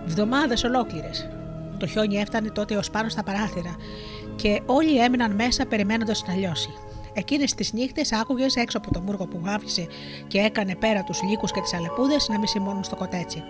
βδομάδες 0.05 0.63
ολόκληρες. 0.63 1.29
Το 1.77 1.87
χιόνι 1.87 2.15
έφτανε 2.15 2.49
τότε 2.49 2.75
ως 2.75 2.89
πάνω 2.89 3.09
στα 3.09 3.23
παράθυρα 3.23 3.75
και 4.35 4.61
όλοι 4.65 4.99
έμειναν 4.99 5.31
μέσα 5.31 5.65
περιμένοντας 5.65 6.23
να 6.27 6.35
λιώσει. 6.35 6.69
Εκείνες 7.17 7.53
τις 7.53 7.73
νύχτες 7.73 8.11
άκουγες 8.11 8.55
έξω 8.55 8.77
από 8.77 8.93
το 8.93 9.01
μούργο 9.01 9.27
που 9.27 9.41
γάβησε 9.43 9.87
και 10.27 10.39
έκανε 10.39 10.75
πέρα 10.75 11.03
τους 11.03 11.21
λύκους 11.23 11.51
και 11.51 11.61
τις 11.61 11.73
αλεπούδες 11.73 12.27
να 12.27 12.39
μισημώνουν 12.39 12.83
στο 12.83 12.95
κοτέτσι. 12.95 13.43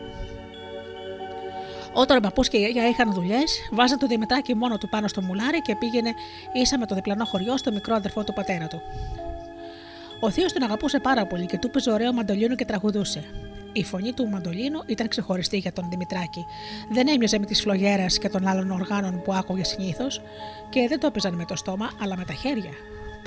Όταν 1.93 2.18
ο 2.18 2.20
παππούς 2.20 2.47
και 2.47 2.57
η 2.57 2.59
γιαγιά 2.59 2.88
είχαν 2.88 3.13
δουλειές, 3.13 3.70
βάζαν 3.72 3.99
το 3.99 4.07
Δημητράκι 4.07 4.55
μόνο 4.55 4.78
του 4.78 4.89
πάνω 4.89 5.07
στο 5.07 5.22
μουλάρι 5.22 5.61
και 5.61 5.76
πήγαινε 5.76 6.13
ίσα 6.53 6.78
με 6.78 6.86
το 6.86 6.95
διπλανό 6.95 7.26
χωριό 7.26 7.57
στο 7.57 7.72
μικρό 7.72 7.95
αδερφό 7.95 8.24
του 8.24 8.34
πατέρα 8.34 8.68
του. 8.68 8.82
Ο 10.20 10.30
Θείος 10.30 10.53
τον 10.53 10.63
αγαπούσε 10.63 10.99
πάρα 10.99 11.26
πολύ 11.26 11.45
και 11.45 11.57
του 11.57 11.68
έπαιζε 11.68 11.91
ωραίο 11.91 12.13
μαντολίνο 12.13 12.55
και 12.55 12.65
τραγουδούσε. 12.65 13.24
Η 13.74 13.84
φωνή 13.84 14.13
του 14.13 14.28
μαντολίνου 14.28 14.84
ήταν 14.86 15.07
ξεχωριστή 15.07 15.57
για 15.57 15.74
τον 15.74 15.89
Δημητράκη. 15.89 16.45
Δεν 16.89 17.07
έμοιαζε 17.07 17.39
με 17.39 17.45
τη 17.45 17.53
φλογέρας 17.53 18.18
και 18.18 18.30
των 18.30 18.47
άλλων 18.47 18.72
οργάνων 18.72 19.22
που 19.22 19.34
άκουγε 19.34 19.63
συνήθως 19.63 20.22
και 20.70 20.88
δεν 20.88 20.99
το 20.99 21.07
έπαιζαν 21.07 21.34
με 21.34 21.45
το 21.45 21.55
στόμα, 21.55 21.91
αλλά 22.01 22.18
με 22.18 22.24
τα 22.26 22.34
χέρια. 22.34 22.72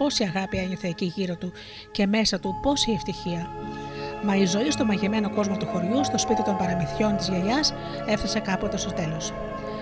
Πόση 0.00 0.32
αγάπη 0.34 0.56
ένιωθε 0.56 0.88
εκεί 0.88 1.04
γύρω 1.04 1.36
του 1.36 1.52
και 1.90 2.06
μέσα 2.06 2.40
του 2.40 2.58
πόση 2.62 2.92
ευτυχία. 2.92 3.50
Μα 4.24 4.36
η 4.36 4.44
ζωή 4.44 4.70
στο 4.70 4.84
μαγεμένο 4.84 5.30
κόσμο 5.30 5.56
του 5.56 5.66
χωριού, 5.66 6.04
στο 6.04 6.18
σπίτι 6.18 6.42
των 6.42 6.56
παραμυθιών 6.56 7.16
της 7.16 7.28
γιαγιάς, 7.28 7.74
έφτασε 8.06 8.38
κάποτε 8.38 8.76
στο 8.76 8.92
τέλος. 8.92 9.32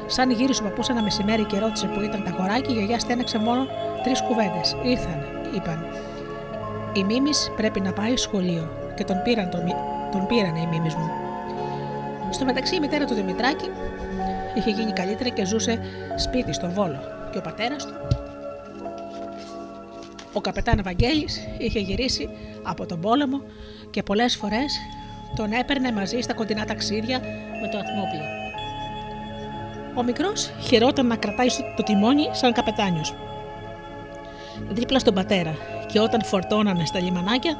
Σαν 0.07 0.31
γύρισε 0.31 0.62
ο 0.62 0.64
παππούς 0.64 0.89
ένα 0.89 1.03
μεσημέρι 1.03 1.45
και 1.45 1.59
ρώτησε 1.59 1.87
που 1.87 2.01
ήταν 2.01 2.25
τα 2.25 2.31
γοράκι, 2.31 2.71
η 2.71 2.75
γιαγιά 2.75 2.99
στέναξε 2.99 3.39
μόνο 3.39 3.66
τρεις 4.03 4.23
κουβέντες. 4.23 4.77
Ήρθαν, 4.85 5.19
είπαν. 5.55 5.87
Η 6.93 7.05
Μίμης 7.05 7.53
πρέπει 7.57 7.81
να 7.81 7.93
πάει 7.93 8.16
σχολείο 8.16 8.93
και 8.95 9.05
τον 9.05 9.23
πήραν, 9.23 9.51
τον, 9.51 9.62
τον 10.12 10.27
πήραν 10.27 10.57
οι 10.57 10.66
Μίμης 10.71 10.95
μου. 10.95 11.11
Στο 12.31 12.45
μεταξύ 12.45 12.75
η 12.77 12.81
μητέρα 12.81 13.05
του 13.05 13.14
Δημητράκη 13.14 13.71
είχε 14.55 14.71
γίνει 14.71 14.93
καλύτερη 14.93 15.31
και 15.31 15.45
ζούσε 15.45 15.79
σπίτι 16.16 16.53
στο 16.53 16.71
Βόλο 16.71 17.01
και 17.33 17.39
ο 17.39 17.41
πατέρας 17.41 17.87
του 17.87 18.18
ο 20.33 20.41
καπετάν 20.41 20.81
Βαγγέλης 20.85 21.49
είχε 21.59 21.79
γυρίσει 21.79 22.29
από 22.62 22.87
τον 22.87 23.01
πόλεμο 23.01 23.43
και 23.91 24.03
πολλές 24.03 24.37
φορές 24.37 24.79
τον 25.37 25.53
έπαιρνε 25.53 25.93
μαζί 25.93 26.20
στα 26.20 26.35
κοντινά 26.35 26.64
ταξίδια 26.64 27.18
με 27.61 27.68
το 27.68 27.79
ατμόπλιο. 27.79 28.37
Ο 29.95 30.03
μικρός 30.03 30.51
χαιρόταν 30.61 31.07
να 31.07 31.16
κρατάει 31.16 31.47
το 31.76 31.83
τιμόνι 31.83 32.29
σαν 32.31 32.53
καπετάνιος. 32.53 33.14
Δίπλα 34.68 34.99
στον 34.99 35.14
πατέρα 35.14 35.55
και 35.93 36.01
όταν 36.01 36.24
φορτώνανε 36.24 36.85
στα 36.85 37.01
λιμανάκια 37.01 37.57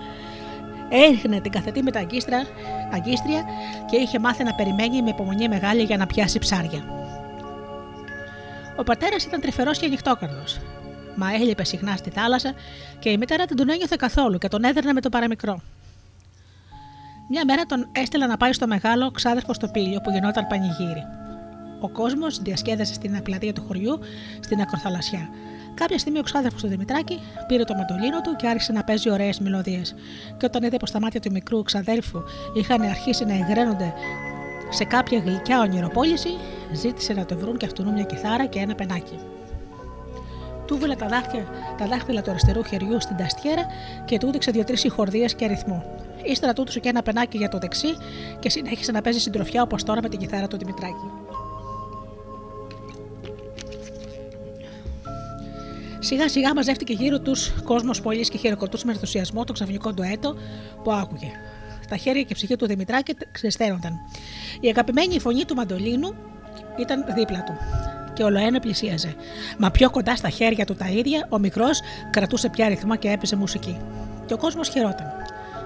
έριχνε 0.89 1.41
την 1.41 1.53
καθετή 1.53 1.83
με 1.83 1.91
τα 1.91 1.99
αγκίστρια 2.93 3.45
και 3.91 3.97
είχε 3.97 4.19
μάθει 4.19 4.45
να 4.45 4.55
περιμένει 4.55 5.03
με 5.03 5.11
υπομονή 5.11 5.49
μεγάλη 5.49 5.83
για 5.83 5.97
να 5.97 6.07
πιάσει 6.07 6.39
ψάρια. 6.39 6.85
Ο 8.77 8.83
πατέρας 8.83 9.25
ήταν 9.25 9.41
τρυφερός 9.41 9.79
και 9.79 9.87
ανοιχτόκαρδος 9.87 10.61
μα 11.19 11.35
έλειπε 11.35 11.65
συχνά 11.65 11.97
στη 11.97 12.11
θάλασσα 12.11 12.53
και 12.99 13.11
η 13.11 13.17
μητέρα 13.17 13.45
δεν 13.45 13.57
τον 13.57 13.69
ένιωθε 13.71 13.97
καθόλου 13.99 14.39
και 14.39 14.49
τον 14.49 14.65
έδερνε 14.65 14.93
με 14.93 15.01
το 15.01 15.09
παραμικρό. 15.09 15.61
Μια 17.31 17.45
μέρα 17.47 17.63
τον 17.63 17.89
έστειλα 17.93 18.27
να 18.27 18.37
πάει 18.37 18.53
στο 18.53 18.67
μεγάλο 18.67 19.11
ξάδερφο 19.11 19.53
στο 19.53 19.69
πύλιο 19.69 20.01
που 20.01 20.11
γινόταν 20.11 20.47
πανηγύρι. 20.47 21.03
Ο 21.81 21.89
κόσμος 21.89 22.39
διασκέδασε 22.39 22.95
στην 22.95 23.23
πλατεία 23.23 23.53
του 23.53 23.65
χωριού 23.67 23.99
στην 24.41 24.61
ακροθαλασσιά. 24.61 25.29
Κάποια 25.75 25.99
στιγμή 25.99 26.19
ο 26.19 26.23
ξάδερφος 26.23 26.63
του 26.63 26.69
Δημητράκη 26.69 27.21
πήρε 27.47 27.65
το 27.65 27.75
μαντολίνο 27.75 28.21
του 28.21 28.37
και 28.37 28.49
άρχισε 28.49 28.73
να 28.73 28.85
παίζει 28.85 29.11
ωραίες 29.11 29.39
μελωδίε. 29.39 29.83
Και 30.37 30.45
όταν 30.45 30.63
είδε 30.63 30.77
πως 30.77 30.91
τα 30.91 31.01
μάτια 31.01 31.21
του 31.21 31.31
μικρού 31.33 31.63
ξαδέρφου 31.63 32.23
είχαν 32.55 32.83
αρχίσει 32.83 33.25
να 33.25 33.35
εγραίνονται 33.35 33.93
σε 34.71 34.85
κάποια 34.85 35.19
γλυκιά 35.19 35.61
ονειροπόληση, 35.61 36.31
ζήτησε 36.73 37.13
να 37.13 37.25
το 37.25 37.39
βρουν 37.39 37.57
και 37.57 37.67
αυτού 37.67 37.93
μια 37.93 38.05
κιθάρα 38.05 38.47
και 38.47 38.59
ένα 38.59 38.75
πενάκι. 38.75 39.19
Του 40.69 40.79
βέλε 40.79 40.95
τα, 40.95 41.07
δάχτυλα, 41.07 41.45
τα 41.79 41.87
δάχτυλα 41.87 42.23
του 42.23 42.31
αριστερού 42.31 42.65
χεριού 42.65 43.01
στην 43.01 43.17
ταστιέρα 43.17 43.67
και 44.05 44.19
του 44.19 44.27
έδειξε 44.27 44.51
δύο-τρεις 44.51 44.87
χορδίε 44.89 45.27
και 45.27 45.45
αριθμό. 45.45 45.85
Ύστερα 46.23 46.53
του 46.53 46.61
έδωσε 46.61 46.81
και 46.81 46.89
ένα 46.89 47.03
πενάκι 47.03 47.37
για 47.37 47.49
το 47.49 47.59
δεξί 47.59 47.97
και 48.39 48.51
συνέχισε 48.51 48.93
να 48.93 49.01
παίζει 49.01 49.19
συντροφιά 49.19 49.63
όπως 49.63 49.85
τώρα 49.85 50.03
με 50.03 50.09
την 50.09 50.19
κιθάρα 50.19 50.47
του 50.47 50.59
Δημητράκη. 50.59 51.11
Σιγά 55.99 56.29
σιγά 56.29 56.55
μαζεύτηκε 56.55 56.93
γύρω 56.93 57.21
τους 57.21 57.53
κόσμος 57.65 58.01
πολύ 58.01 58.29
και 58.29 58.39
χειροκροτούσε 58.39 58.87
με 58.87 58.93
ενθουσιασμό 58.93 59.45
το 59.45 59.53
ξαφνικό 59.53 59.95
του 59.95 60.03
έτο 60.03 60.37
που 60.83 60.93
άκουγε. 60.93 61.31
Τα 61.89 61.97
χέρια 61.97 62.23
και 62.23 62.29
η 62.31 62.35
ψυχή 62.35 62.57
του 62.57 62.67
Δημητράκη 62.67 63.17
ξεστέρονταν. 63.33 63.93
Η 64.61 64.69
αγαπημένη 64.69 65.21
φωνή 65.21 65.45
του 65.45 65.55
Μαντολίνου 65.55 66.15
ήταν 66.79 67.05
δίπλα 67.15 67.45
του 67.45 67.53
και 68.19 68.25
ολοένα 68.25 68.61
πλησίαζε. 68.61 69.15
Μα 69.59 69.71
πιο 69.71 69.91
κοντά 69.91 70.17
στα 70.17 70.29
χέρια 70.29 70.65
του 70.65 70.75
τα 70.75 70.89
ίδια, 70.89 71.27
ο 71.29 71.39
μικρός 71.39 71.81
κρατούσε 72.11 72.49
πια 72.49 72.69
ρυθμό 72.69 72.97
και 72.97 73.11
έπαιζε 73.11 73.37
μουσική. 73.37 73.77
Και 74.27 74.35
ο 74.35 74.37
κόσμος 74.37 74.69
χαιρόταν. 74.69 75.13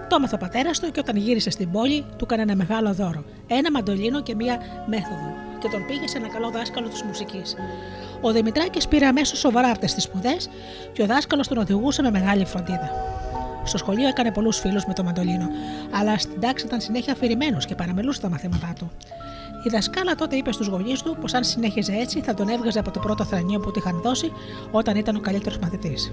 Το 0.09 0.17
έμαθε 0.17 0.35
ο 0.35 0.39
πατέρας 0.39 0.81
του 0.81 0.91
και 0.91 1.01
όταν 1.01 1.17
γύρισε 1.17 1.51
στην 1.51 1.71
πόλη, 1.71 2.05
του 2.17 2.25
έκανε 2.25 2.43
ένα 2.43 2.57
μεγάλο 2.57 2.93
δώρο. 2.93 3.25
Ένα 3.47 3.71
μαντολίνο 3.71 4.23
και 4.23 4.35
μία 4.35 4.59
μέθοδο. 4.87 5.35
Και 5.59 5.69
τον 5.69 5.87
πήγε 5.87 6.09
σε 6.09 6.19
ένα 6.19 6.29
καλό 6.29 6.51
δάσκαλο 6.51 6.89
της 6.89 7.03
μουσικής. 7.03 7.55
Ο 8.21 8.33
Δημητράκης 8.33 8.89
πήρε 8.89 9.07
αμέσως 9.07 9.39
σοβαρά 9.39 9.69
αυτές 9.69 9.95
τις 9.95 10.03
σπουδές 10.03 10.49
και 10.93 11.03
ο 11.03 11.07
δάσκαλος 11.07 11.49
τον 11.49 11.59
οδηγούσε 11.59 12.03
με 12.03 12.11
μεγάλη 12.11 12.45
φροντίδα. 12.45 12.91
Στο 13.65 13.79
σχολείο 13.79 14.09
έκανε 14.09 14.33
πολλούς 14.33 14.59
φίλους 14.59 14.85
με 14.85 14.93
το 14.95 15.05
μαντολίνο, 15.05 15.49
αλλά 15.91 16.19
στην 16.19 16.41
τάξη 16.41 16.67
ήταν 16.67 16.81
συνέχεια 16.81 17.13
αφηρημένος 17.13 17.67
και 17.67 17.75
παραμελούσε 17.75 18.21
τα 18.21 18.29
μαθήματά 18.29 18.73
του. 18.79 18.91
Η 19.63 19.69
δασκάλα 19.69 20.15
τότε 20.15 20.37
είπε 20.37 20.53
στους 20.53 20.67
γονείς 20.67 21.03
του 21.03 21.17
πως 21.21 21.35
αν 21.35 21.45
συνέχιζε 21.45 21.93
έτσι 21.93 22.21
θα 22.21 22.35
τον 22.35 22.49
έβγαζε 22.49 22.79
από 22.79 22.91
το 22.91 23.01
πρώτο 23.01 23.25
θρανίο 23.25 23.61
που 23.61 23.71
του 23.71 23.79
είχαν 23.79 24.01
δώσει 24.03 24.33
όταν 24.71 24.97
ήταν 24.97 25.17
ο 25.17 25.21
καλύτερος 25.21 25.59
μαθητής. 25.59 26.13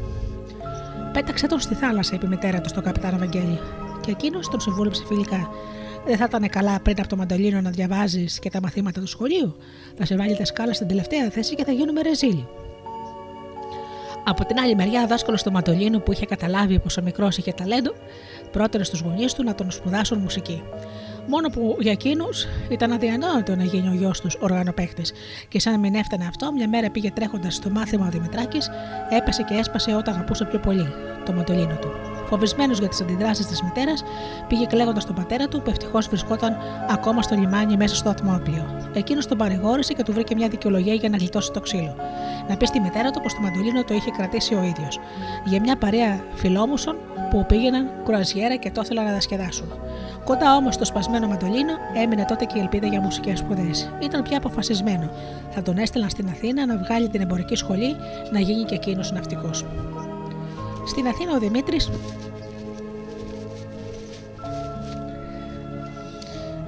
Πέταξε 1.14 1.48
τον 1.48 1.60
στη 1.60 1.76
θάλασσα, 1.76 2.16
είπε 2.16 2.26
η 2.26 2.30
μητέρα 2.30 2.62
του 2.62 2.70
στον 2.70 2.84
καπιτάν 2.84 3.18
Βαγγέλη, 3.18 3.60
και 4.02 4.12
εκείνος 4.12 4.50
τον 4.50 4.60
συμβούλεψε 4.60 5.04
φιλικά. 5.06 5.50
Δεν 6.06 6.18
θα 6.18 6.26
ήταν 6.28 6.50
καλά 6.50 6.80
πριν 6.80 6.96
από 7.00 7.08
το 7.08 7.16
μαντολίνο 7.16 7.62
να 7.62 7.70
διαβάζεις 7.70 8.40
και 8.40 8.50
τα 8.50 8.60
μαθήματα 8.62 9.00
του 9.00 9.08
σχολείου. 9.08 9.56
Θα 9.98 10.06
σε 10.06 10.16
βάλει 10.16 10.36
δασκάλα 10.36 10.74
στην 10.74 10.88
τελευταία 10.88 11.30
θέση 11.30 11.56
και 11.56 11.64
θα 11.64 11.72
γίνουμε 11.72 12.02
ρεζίλοι. 12.02 12.48
Από 14.24 14.46
την 14.46 14.60
άλλη 14.60 14.76
μεριά, 14.76 15.04
ο 15.04 15.08
δάσκαλος 15.08 15.44
του 15.44 15.52
Μαντολίνου 15.52 16.04
που 16.04 16.12
είχε 16.12 16.26
καταλάβει 16.26 16.80
πως 16.80 16.98
ο 16.98 17.02
μικρός 17.02 17.38
είχε 17.38 17.52
ταλέντο, 17.52 17.94
πρότερε 18.52 18.84
στους 18.84 19.00
γονείς 19.00 19.34
του 19.34 19.44
να 19.44 19.56
τον 19.56 19.72
σπουδάσουν 19.72 20.18
μουσική. 20.18 20.64
Μόνο 21.30 21.50
που 21.50 21.78
για 21.80 21.92
εκείνους 21.92 22.46
ήταν 22.70 22.92
αδιανόητο 22.92 23.56
να 23.56 23.64
γίνει 23.64 23.88
ο 23.88 23.94
γιος 23.94 24.22
τους 24.22 24.38
οργανοπαίχτη. 24.40 25.02
Και 25.48 25.60
σαν 25.60 25.74
να 25.74 25.80
μην 25.80 25.96
έφτανε 25.96 26.26
αυτό, 26.26 26.52
μια 26.52 26.68
μέρα 26.68 26.90
πήγε 26.90 27.12
τρέχοντας 27.12 27.56
στο 27.56 27.70
μάθημα 27.70 28.08
ο 28.08 28.10
Δημητράκης, 28.10 28.70
έπεσε 29.10 29.44
και 29.44 29.54
έσπασε 29.54 29.96
όταν 29.96 30.14
αγαπούσε 30.14 30.46
πιο 30.46 30.60
πολύ, 30.60 30.88
το 31.26 31.34
μαντολίνο 31.34 31.78
του. 31.82 32.19
Φοβισμένος 32.30 32.80
για 32.80 32.88
τις 32.88 33.02
αντιδράσεις 33.02 33.46
της 33.46 33.62
μητέρας, 33.62 34.04
πήγε 34.48 34.66
κλαίγοντας 34.66 35.06
τον 35.06 35.16
πατέρα 35.16 35.48
του, 35.48 35.62
που 35.62 35.70
ευτυχώς 35.70 36.08
βρισκόταν 36.08 36.58
ακόμα 36.90 37.22
στο 37.22 37.36
λιμάνι 37.36 37.78
μέσα 37.78 37.96
στο 37.96 38.10
ατμόπλιο. 38.10 38.90
Εκείνος 38.94 39.28
τον 39.28 39.38
παρηγόρησε 39.38 39.94
και 39.94 40.04
του 40.04 40.14
βρήκε 40.14 40.36
μια 40.36 40.48
δικαιολογία 40.48 40.94
για 40.94 41.10
να 41.10 41.18
γλιτώσει 41.18 41.52
το 41.52 41.60
ξύλο. 41.60 41.96
Να 42.50 42.58
πει 42.58 42.66
στη 42.66 42.80
μητέρα 42.80 43.12
του 43.12 43.22
πως 43.22 43.34
το 43.34 43.40
μαντολίνο 43.42 43.84
το 43.84 43.94
είχε 43.94 44.12
κρατήσει 44.18 44.54
ο 44.54 44.64
ίδιος. 44.64 45.00
Για 45.46 45.60
μια 45.60 45.78
παρέα 45.78 46.24
φιλόμουσων 46.34 46.96
που 47.30 47.46
πήγαιναν 47.46 47.90
κουραζιέρα 48.04 48.56
και 48.56 48.72
το 48.72 48.82
ήθελαν 48.84 49.06
να 49.06 49.12
διασκεδάσουν. 49.12 49.74
Κοντά 50.26 50.56
όμως 50.56 50.74
στο 50.74 50.86
σπασμένο 50.86 51.28
μαντολίνο 51.28 51.74
έμεινε 52.04 52.26
τότε 52.26 52.46
και 52.46 52.58
η 52.58 52.62
ελπίδα 52.62 52.88
για 52.88 53.02
μουσικές 53.02 53.40
σπουδές. 53.40 53.92
Ήταν 54.00 54.24
πια 54.24 54.38
αποφασισμένο. 54.38 55.10
Θα 55.50 55.62
τον 55.62 55.78
έστελναν 55.78 56.10
στην 56.10 56.30
Αθήνα 56.30 56.66
να 56.66 56.78
βγάλει 56.78 57.10
την 57.10 57.22
εμπορική 57.22 57.56
σχολή 57.56 57.96
να 58.32 58.40
γίνει 58.40 58.64
και 58.64 58.76
εκείνος 58.76 59.12
ναυτικός. 59.12 59.66
Στην 60.90 61.08
Αθήνα 61.08 61.32
ο 61.36 61.40
Δημήτρης 61.40 61.90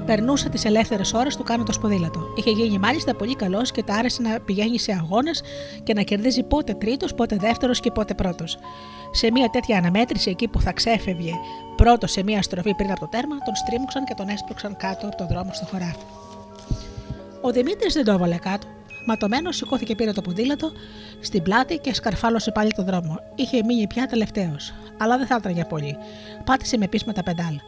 περνούσε 0.06 0.50
τις 0.50 0.66
ελεύθερες 0.66 1.14
ώρες 1.14 1.36
του 1.36 1.44
κάνοντας 1.44 1.80
ποδήλατο. 1.80 2.20
Είχε 2.36 2.52
γίνει 2.52 2.78
μάλιστα 2.78 3.16
πολύ 3.16 3.36
καλός 3.36 3.72
και 3.72 3.84
τα 3.84 3.94
άρεσε 3.94 4.22
να 4.22 4.40
πηγαίνει 4.40 4.80
σε 4.80 4.92
αγώνες 4.92 5.42
και 5.84 5.94
να 5.94 6.02
κερδίζει 6.02 6.44
πότε 6.44 6.74
τρίτος, 6.74 7.14
πότε 7.14 7.36
δεύτερος 7.36 7.80
και 7.80 7.92
πότε 7.92 8.14
πρώτος. 8.14 8.58
Σε 9.12 9.32
μια 9.32 9.50
τέτοια 9.50 9.78
αναμέτρηση, 9.78 10.30
εκεί 10.30 10.48
που 10.48 10.62
θα 10.62 10.72
ξέφευγε 10.72 11.34
πρώτος 11.76 12.12
σε 12.12 12.24
μια 12.24 12.42
στροφή 12.42 12.76
πριν 12.76 12.92
από 12.92 13.00
το 13.00 13.08
τέρμα, 13.08 13.38
τον 13.38 13.56
στρίμωξαν 13.56 14.06
και 14.06 14.14
τον 14.14 14.30
έσπρωξαν 14.30 14.78
κάτω 14.78 15.08
από 15.08 15.16
τον 15.16 15.28
δρόμο 15.28 15.54
στο 15.54 15.66
χωράφι. 15.66 16.06
Ο 17.42 17.52
Δημήτρης 17.52 17.94
δεν 17.94 18.04
το 18.06 18.12
έβαλε 18.12 18.36
κάτω. 18.36 18.68
Ματωμένο 19.06 19.52
σηκώθηκε 19.52 19.96
πήρε 19.96 20.12
το 20.12 20.22
ποδήλατο 20.22 20.72
στην 21.20 21.44
πλάτη 21.44 21.78
και 21.78 21.94
σκαρφάλωσε 21.94 22.52
πάλι 22.52 22.72
τον 22.72 22.86
δρόμο. 22.86 23.20
Είχε 23.36 23.64
μείνει 23.64 23.88
πια 23.88 24.06
τελευταίος, 24.06 24.74
αλλά 24.98 25.18
δεν 25.18 25.28
θα 25.28 25.36
έτραγε 25.36 25.66
πολύ. 25.66 25.98
Πάτησε 26.46 26.78
με 26.78 26.88
πείσματα 26.88 27.24
πεντάλ. 27.24 27.60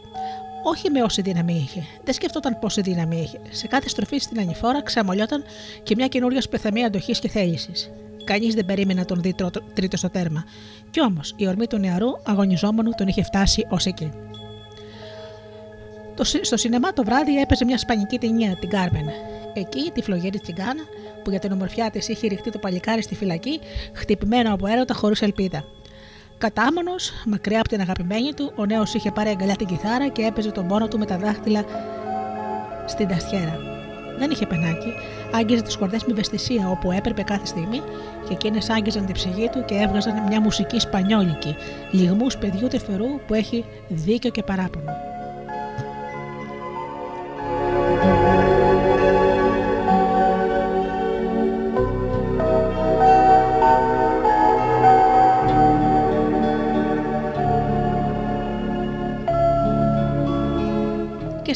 Όχι 0.66 0.90
με 0.90 1.02
όση 1.02 1.22
δύναμη 1.22 1.54
είχε. 1.54 1.82
Δεν 2.04 2.14
σκεφτόταν 2.14 2.58
πόση 2.58 2.80
δύναμη 2.80 3.20
είχε. 3.20 3.40
Σε 3.50 3.66
κάθε 3.66 3.88
στροφή 3.88 4.18
στην 4.18 4.40
ανηφόρα 4.40 4.82
ξαμολιόταν 4.82 5.44
και 5.82 5.94
μια 5.94 6.08
καινούρια 6.08 6.40
σπεθαμία 6.40 6.86
αντοχής 6.86 7.18
και 7.18 7.28
θέλησης. 7.28 7.90
Κανείς 8.24 8.54
δεν 8.54 8.64
περίμενε 8.64 9.00
να 9.00 9.06
τον 9.06 9.20
δει 9.20 9.34
τρίτο 9.74 9.96
στο 9.96 10.10
τέρμα. 10.10 10.44
Κι 10.90 11.00
όμως 11.00 11.34
η 11.36 11.46
ορμή 11.46 11.66
του 11.66 11.78
νεαρού 11.78 12.08
αγωνιζόμενου 12.24 12.90
τον 12.96 13.08
είχε 13.08 13.22
φτάσει 13.22 13.66
ως 13.68 13.86
εκεί. 13.86 14.10
Στο 16.42 16.56
σινεμά 16.56 16.92
το 16.92 17.04
βράδυ 17.04 17.40
έπαιζε 17.40 17.64
μια 17.64 17.78
σπανική 17.78 18.18
ταινία, 18.18 18.56
την 18.56 18.68
Κάρμεν. 18.68 19.06
Εκεί 19.54 19.90
τη 19.94 20.02
φλογέρη 20.02 20.38
τσιγκάνα, 20.38 20.82
που 21.24 21.30
για 21.30 21.38
την 21.38 21.52
ομορφιά 21.52 21.90
της 21.90 22.08
είχε 22.08 22.26
ρηχτεί 22.26 22.50
το 22.50 22.58
παλικάρι 22.58 23.02
στη 23.02 23.14
φυλακή, 23.14 23.60
χτυπημένο 23.92 24.54
από 24.54 24.66
έρωτα 24.66 24.94
χωρίς 24.94 25.22
ελπίδα. 25.22 25.64
Κατάμονος, 26.38 27.12
μακριά 27.26 27.60
από 27.60 27.68
την 27.68 27.80
αγαπημένη 27.80 28.34
του, 28.34 28.52
ο 28.56 28.66
νέος 28.66 28.94
είχε 28.94 29.10
πάρει 29.10 29.28
αγκαλιά 29.28 29.56
την 29.56 29.66
κιθάρα 29.66 30.08
και 30.08 30.22
έπαιζε 30.22 30.50
τον 30.50 30.66
πόνο 30.66 30.88
του 30.88 30.98
με 30.98 31.06
τα 31.06 31.18
δάχτυλα 31.18 31.64
στην 32.86 33.08
ταστιέρα. 33.08 33.58
Δεν 34.18 34.30
είχε 34.30 34.46
πενάκι, 34.46 34.92
άγγιζε 35.34 35.62
τις 35.62 35.76
κορδέ 35.76 35.98
με 36.06 36.12
ευαισθησία 36.12 36.68
όπου 36.68 36.90
έπρεπε 36.90 37.22
κάθε 37.22 37.46
στιγμή 37.46 37.82
και 38.28 38.32
εκείνες 38.32 38.70
άγγιζαν 38.70 39.04
την 39.04 39.14
ψυχή 39.14 39.48
του 39.52 39.64
και 39.64 39.74
έβγαζαν 39.74 40.22
μια 40.28 40.40
μουσική 40.40 40.80
σπανιόλικη, 40.80 41.56
λιγμούς 41.90 42.36
παιδιού 42.36 42.68
τεφερού 42.68 43.20
που 43.26 43.34
έχει 43.34 43.64
δίκιο 43.88 44.30
και 44.30 44.42
παράπονο. 44.42 45.13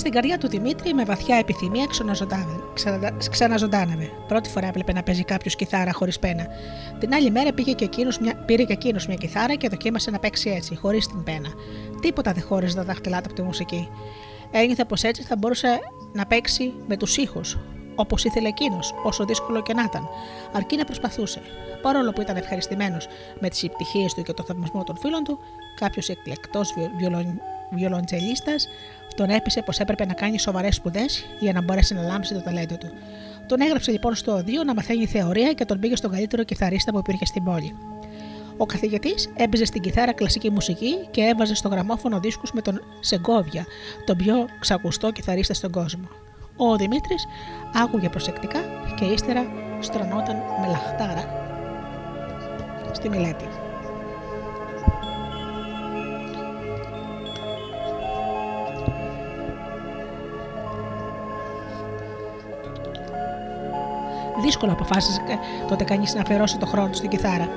Στην 0.09 0.21
καρδιά 0.21 0.39
του 0.39 0.49
Δημήτρη 0.49 0.95
με 0.95 1.05
βαθιά 1.05 1.37
επιθυμία 1.37 1.87
ξαναζωντάνευε. 3.31 4.11
Πρώτη 4.29 4.49
φορά 4.49 4.67
έβλεπε 4.67 4.93
να 4.93 5.03
παίζει 5.03 5.25
κάποιος 5.25 5.57
κιθάρα 5.57 5.93
χωρίς 5.93 6.19
πένα. 6.19 6.47
Την 6.99 7.15
άλλη 7.15 7.31
μέρα 7.31 7.53
πήγε 7.53 7.73
και 7.73 7.85
εκείνος 7.85 8.19
μια, 8.19 8.35
πήρε 8.37 8.63
και 8.63 8.73
εκείνος 8.73 9.07
μια 9.07 9.17
κιθάρα 9.17 9.55
και 9.55 9.69
δοκίμασε 9.69 10.11
να 10.11 10.19
παίξει 10.19 10.51
έτσι, 10.51 10.77
χωρίς 10.77 11.07
την 11.07 11.23
πένα. 11.23 11.49
Τίποτα 12.01 12.33
δεν 12.33 12.43
χώριζε 12.43 12.77
τα 12.77 12.85
δάχτυλά 12.85 13.17
του 13.17 13.25
από 13.27 13.35
τη 13.35 13.43
μουσική. 13.43 13.89
Ένιωθε 14.51 14.85
πως 14.85 15.03
έτσι 15.03 15.23
θα 15.23 15.37
μπορούσε 15.37 15.79
να 16.13 16.27
παίξει 16.27 16.73
με 16.87 16.97
τους 16.97 17.17
ήχους, 17.17 17.59
όπως 17.95 18.25
ήθελε 18.25 18.49
εκείνος, 18.49 18.95
όσο 19.05 19.25
δύσκολο 19.25 19.63
και 19.63 19.75
να 19.75 19.83
ήταν, 19.83 20.09
αρκεί 20.53 20.77
να 20.77 20.85
προσπαθούσε. 20.85 21.41
Παρόλο 21.83 22.13
που 22.13 22.21
ήταν 22.21 22.37
ευχαριστημένος 22.37 23.07
με 23.41 23.49
τις 23.49 23.63
επιτυχίες 23.63 24.15
του 24.15 24.23
και 24.23 24.33
το 24.33 24.43
θαυμασμό 24.43 24.85
των 24.85 24.97
φίλων 24.99 25.25
του, 25.25 25.39
κάποιος 25.75 26.09
εκλεκτός 26.09 26.75
βιολοντζελίστα 27.71 28.55
τον 29.19 29.31
έπεισε 29.31 29.63
πως 29.63 29.79
έπρεπε 29.79 30.07
να 30.07 30.13
κάνει 30.13 30.39
σοβαρές 30.39 30.75
σπουδές 30.75 31.25
για 31.39 31.53
να 31.53 31.63
μπορέσει 31.63 31.95
να 31.95 32.03
λάμψει 32.03 32.35
το 32.35 32.41
ταλέντο 32.41 32.77
του. 32.77 32.91
Τον 33.47 33.61
έγραψε 33.61 33.91
λοιπόν 33.91 34.15
στο 34.15 34.33
οδείο 34.33 34.65
να 34.65 34.75
μαθαίνει 34.75 35.07
θεωρία 35.07 35.53
και 35.53 35.65
τον 35.65 35.81
πήγε 35.81 35.97
στον 35.97 36.11
καλύτερο 36.11 36.43
κιθαρίστα 36.43 36.93
που 36.93 36.99
υπήρχε 36.99 37.25
στην 37.25 37.45
πόλη. 37.45 37.75
Ο 38.57 38.67
καθηγητής 38.67 39.33
έπαιζε 39.37 39.65
στην 39.65 39.83
κιθάρα 39.83 40.13
κλασική 40.13 40.51
μουσική 40.51 40.95
και 41.11 41.23
έβαζε 41.23 41.55
στο 41.55 41.69
γραμμόφωνο 41.69 42.21
δίσκους 42.21 42.53
με 42.53 42.61
τον 42.61 42.81
Σεγκόβια, 43.01 43.67
τον 44.05 44.17
πιο 44.17 44.47
ξακουστό 44.61 45.11
κιθαρίστα 45.11 45.55
στον 45.55 45.71
κόσμο. 45.71 46.09
Ο 46.57 46.77
Δημήτρης 46.77 47.27
άκουγε 47.83 48.09
προσεκτικά 48.09 48.61
και 48.97 49.05
ύστερα 49.05 49.47
στρωνόταν 49.81 50.37
με 50.61 50.67
λαχτάρα 50.67 51.47
στη 52.93 53.09
μελέτη. 53.09 53.58
Δύσκολο 64.43 64.73
αποφάσισε 64.73 65.21
τότε 65.69 65.85
κανείς 65.85 66.15
να 66.15 66.21
αφιερώσει 66.21 66.59
το 66.59 66.67
χρόνο 66.67 66.89
του 66.89 66.97
στην 66.97 67.09
κιθάρα. 67.09 67.49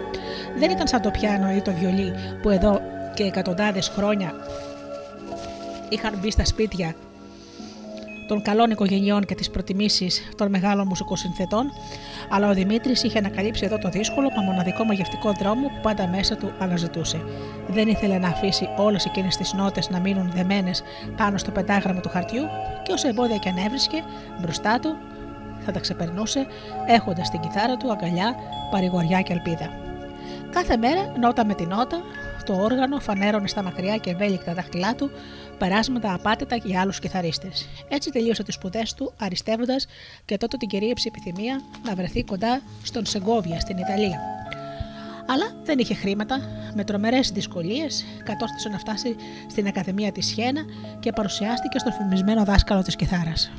Δεν 0.58 0.70
ήταν 0.70 0.88
σαν 0.88 1.02
το 1.02 1.12
πιάνο 1.12 1.52
ή 1.52 1.62
το 1.62 1.74
βιολί 1.74 2.14
που 2.42 2.50
εδώ 2.50 2.82
και 3.14 3.24
εκατοντάδες 3.24 3.88
χρόνια 3.88 4.34
είχαν 5.90 6.18
μπει 6.22 6.32
στα 6.32 6.46
σπίτια 6.46 6.96
των 8.32 8.42
καλών 8.42 8.72
οικογενειών 8.72 9.26
και 9.26 9.36
τις 9.36 9.50
προτιμήσεις 9.50 10.30
των 10.36 10.50
μεγάλων 10.50 10.88
μουσικοσυνθετών, 10.88 11.72
αλλά 12.30 12.50
ο 12.50 12.54
Δημήτρης 12.54 13.04
είχε 13.04 13.18
ανακαλύψει 13.18 13.66
εδώ 13.66 13.78
το 13.78 13.90
δύσκολο, 13.90 14.28
μα 14.36 14.42
μοναδικό 14.42 14.84
μαγευτικό 14.84 15.32
δρόμο 15.40 15.68
που 15.68 15.80
πάντα 15.82 16.08
μέσα 16.08 16.36
του 16.36 16.52
αναζητούσε. 16.60 17.22
Δεν 17.68 17.88
ήθελε 17.88 18.18
να 18.18 18.28
αφήσει 18.28 18.70
όλες 18.78 19.06
εκείνες 19.06 19.38
τις 19.38 19.54
νότες 19.54 19.90
να 19.90 20.00
μείνουν 20.00 20.32
δεμένες 20.36 20.84
πάνω 21.18 21.38
στο 21.38 21.52
πεντάγραμμο 21.52 22.00
του 22.00 22.10
χαρτιού 22.10 22.44
και 22.84 22.92
όσο 22.92 23.08
εμπόδια 23.08 23.38
και 23.38 23.50
αν 23.50 23.58
έβρισκε, 23.58 24.04
μπροστά 24.42 24.80
του 24.80 24.96
θα 25.66 25.72
τα 25.72 25.80
ξεπερνούσε 25.80 26.46
έχοντας 26.88 27.30
την 27.30 27.40
κιθάρα 27.40 27.78
του 27.78 27.92
αγκαλιά, 27.92 28.36
παρηγοριά 28.72 29.22
και 29.22 29.34
ελπίδα. 29.34 29.70
Κάθε 30.52 30.78
μέρα, 30.78 31.14
νότα 31.20 31.46
με 31.46 31.54
την 31.54 31.68
νότα, 31.68 32.02
το 32.46 32.54
όργανο 32.54 33.00
φανέρωνε 33.00 33.48
στα 33.48 33.64
μακριά 33.64 33.98
και 33.98 34.10
ευέλικτα 34.10 34.54
δάχτυλά 34.54 34.96
του 34.96 35.12
περάσματα 35.58 36.14
απάτητα 36.14 36.56
για 36.56 36.82
άλλους 36.82 37.00
κιθαρίστες. 37.00 37.70
Έτσι 37.88 38.12
τελείωσε 38.12 38.44
τις 38.44 38.54
σπουδές 38.54 38.94
του, 38.94 39.14
αριστεύοντας 39.20 39.88
και 40.26 40.38
τότε 40.38 40.58
την 40.58 40.68
κυρίεψη 40.68 41.12
επιθυμία 41.16 41.62
να 41.86 41.96
βρεθεί 41.96 42.24
κοντά 42.24 42.62
στον 42.84 43.06
Σεγκόβια 43.06 43.60
στην 43.60 43.78
Ιταλία. 43.78 44.20
Αλλά 45.28 45.46
δεν 45.64 45.80
είχε 45.80 45.94
χρήματα, 45.94 46.40
με 46.76 46.84
τρομερές 46.84 47.32
δυσκολίες 47.32 48.06
κατόρθωσε 48.24 48.70
να 48.70 48.78
φτάσει 48.78 49.16
στην 49.50 49.68
Ακαδημία 49.68 50.12
της 50.12 50.26
Σιένα 50.26 50.62
και 51.00 51.12
παρουσιάστηκε 51.12 51.80
στον 51.80 51.94
φημισμένο 51.94 52.44
δάσκαλο 52.44 52.82
της 52.82 52.96
κιθάρας. 52.96 53.52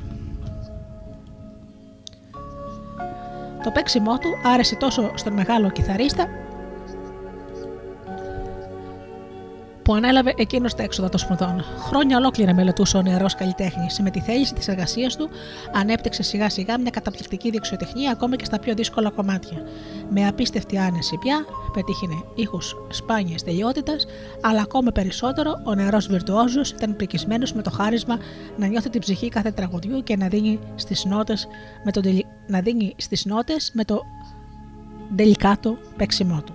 Το 3.63 3.71
παίξιμό 3.71 4.17
του 4.17 4.37
άρεσε 4.43 4.75
τόσο 4.75 5.11
στον 5.15 5.33
μεγάλο 5.33 5.69
κιθαρίστα 5.69 6.27
που 9.83 9.93
που 9.93 9.99
ανέλαβε 9.99 10.33
εκείνος 10.37 10.75
τα 10.75 10.83
έξοδα 10.83 11.09
των 11.09 11.19
σπουδών. 11.19 11.63
Χρόνια 11.77 12.17
ολόκληρα 12.17 12.53
μελετούσε 12.53 12.97
ο 12.97 13.01
νεαρός 13.01 13.35
καλλιτέχνης. 13.35 13.99
Με 13.99 14.09
τη 14.09 14.19
θέληση 14.19 14.53
της 14.53 14.67
εργασίας 14.67 15.15
του 15.15 15.29
ανέπτυξε 15.73 16.23
σιγά 16.23 16.49
σιγά 16.49 16.79
μια 16.79 16.89
καταπληκτική 16.89 17.49
δεξιοτεχνία 17.51 18.11
ακόμα 18.11 18.35
και 18.35 18.45
στα 18.45 18.59
πιο 18.59 18.73
δύσκολα 18.73 19.09
κομμάτια. 19.09 19.57
Με 20.09 20.27
απίστευτη 20.27 20.77
άνεση 20.77 21.17
πια 21.17 21.45
πετύχαινε 21.73 22.13
ήχους 22.35 22.75
σπάνιας 22.89 23.43
τελειότητας, 23.43 24.05
αλλά 24.41 24.61
ακόμα 24.61 24.91
περισσότερο 24.91 25.61
ο 25.63 25.75
νεαρός 25.75 26.07
βιρτουόζος 26.07 26.71
ήταν 26.71 26.95
πρικισμένο 26.95 27.47
με 27.53 27.61
το 27.61 27.71
χάρισμα 27.71 28.17
να 28.57 28.67
νιώθει 28.67 28.89
την 28.89 28.99
ψυχή 28.99 29.29
κάθε 29.29 29.51
τραγουδιού 29.51 30.03
και 30.03 30.15
να 30.17 30.27
δίνει 30.27 30.59
στις 30.75 31.05
νότες 31.05 31.47
με, 31.83 31.91
το, 31.91 32.01
να 32.47 32.59
δίνει 32.59 32.93
στις 32.97 33.25
νότες 33.25 33.71
με 33.73 33.83
το 33.83 34.01
τελικάτο 35.15 35.77
παίξιμό 35.97 36.41
του. 36.45 36.53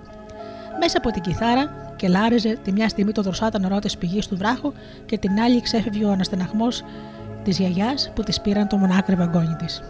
Μέσα 0.81 0.99
από 0.99 1.11
την 1.11 1.23
κιθάρα 1.23 1.88
και 1.99 2.09
λάριζε 2.09 2.59
τη 2.65 2.73
μια 2.73 2.89
στιγμή 2.89 3.13
το 3.13 3.23
δροσάτα 3.23 3.59
νερό 3.59 3.79
της 3.79 3.99
πηγής 3.99 4.27
του 4.27 4.37
βράχου 4.37 4.73
και 5.07 5.19
την 5.19 5.41
άλλη 5.41 5.63
ξέφευγε 5.63 6.05
ο 6.05 6.11
αναστεναγμό 6.11 6.69
της 7.45 7.59
γιαγιάς 7.59 8.11
που 8.15 8.23
της 8.23 8.41
πήραν 8.41 8.69
το 8.69 8.77
μονάκρι 8.77 9.15
βαγκόνι 9.15 9.55
της. 9.55 9.83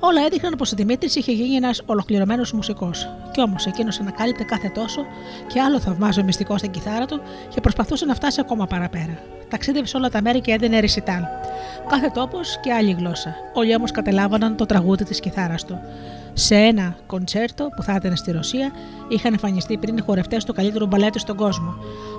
Όλα 0.00 0.24
έδειχναν 0.24 0.54
πως 0.58 0.72
ο 0.72 0.76
Δημήτρης 0.76 1.14
είχε 1.14 1.32
γίνει 1.32 1.54
ένας 1.54 1.82
ολοκληρωμένος 1.86 2.52
μουσικός. 2.52 3.08
Κι 3.32 3.40
όμως 3.40 3.66
εκείνος 3.66 4.00
ανακάλυπτε 4.00 4.44
κάθε 4.44 4.68
τόσο 4.68 5.00
και 5.46 5.60
άλλο 5.60 5.80
θαυμάζο 5.80 6.24
μυστικό 6.24 6.58
στην 6.58 6.70
κιθάρα 6.70 7.06
του 7.06 7.20
και 7.48 7.60
προσπαθούσε 7.60 8.04
να 8.04 8.14
φτάσει 8.14 8.40
ακόμα 8.40 8.66
παραπέρα. 8.66 9.18
Ταξίδευε 9.48 9.86
σε 9.86 9.96
όλα 9.96 10.08
τα 10.08 10.22
μέρη 10.22 10.40
και 10.40 10.52
έδινε 10.52 10.78
ρησιτάλ. 10.78 11.22
Κάθε 11.88 12.10
τόπος 12.14 12.58
και 12.62 12.72
άλλη 12.72 12.92
γλώσσα. 12.92 13.34
Όλοι 13.54 13.74
όμως 13.74 13.90
καταλάβαναν 13.90 14.56
το 14.56 14.66
τραγούδι 14.66 15.04
της 15.04 15.20
κιθάρας 15.20 15.64
του. 15.64 15.80
Σε 16.32 16.54
ένα 16.54 16.96
κοντσέρτο 17.06 17.68
που 17.76 17.82
θα 17.82 17.94
ήταν 17.94 18.16
στη 18.16 18.30
Ρωσία, 18.30 18.72
είχαν 19.08 19.32
εμφανιστεί 19.32 19.76
πριν 19.76 19.96
οι 19.96 20.00
χορευτές 20.00 20.44
του 20.44 20.52
καλύτερου 20.52 20.86
μπαλέτου 20.86 21.18
στον 21.18 21.36
κόσμο. 21.36 21.74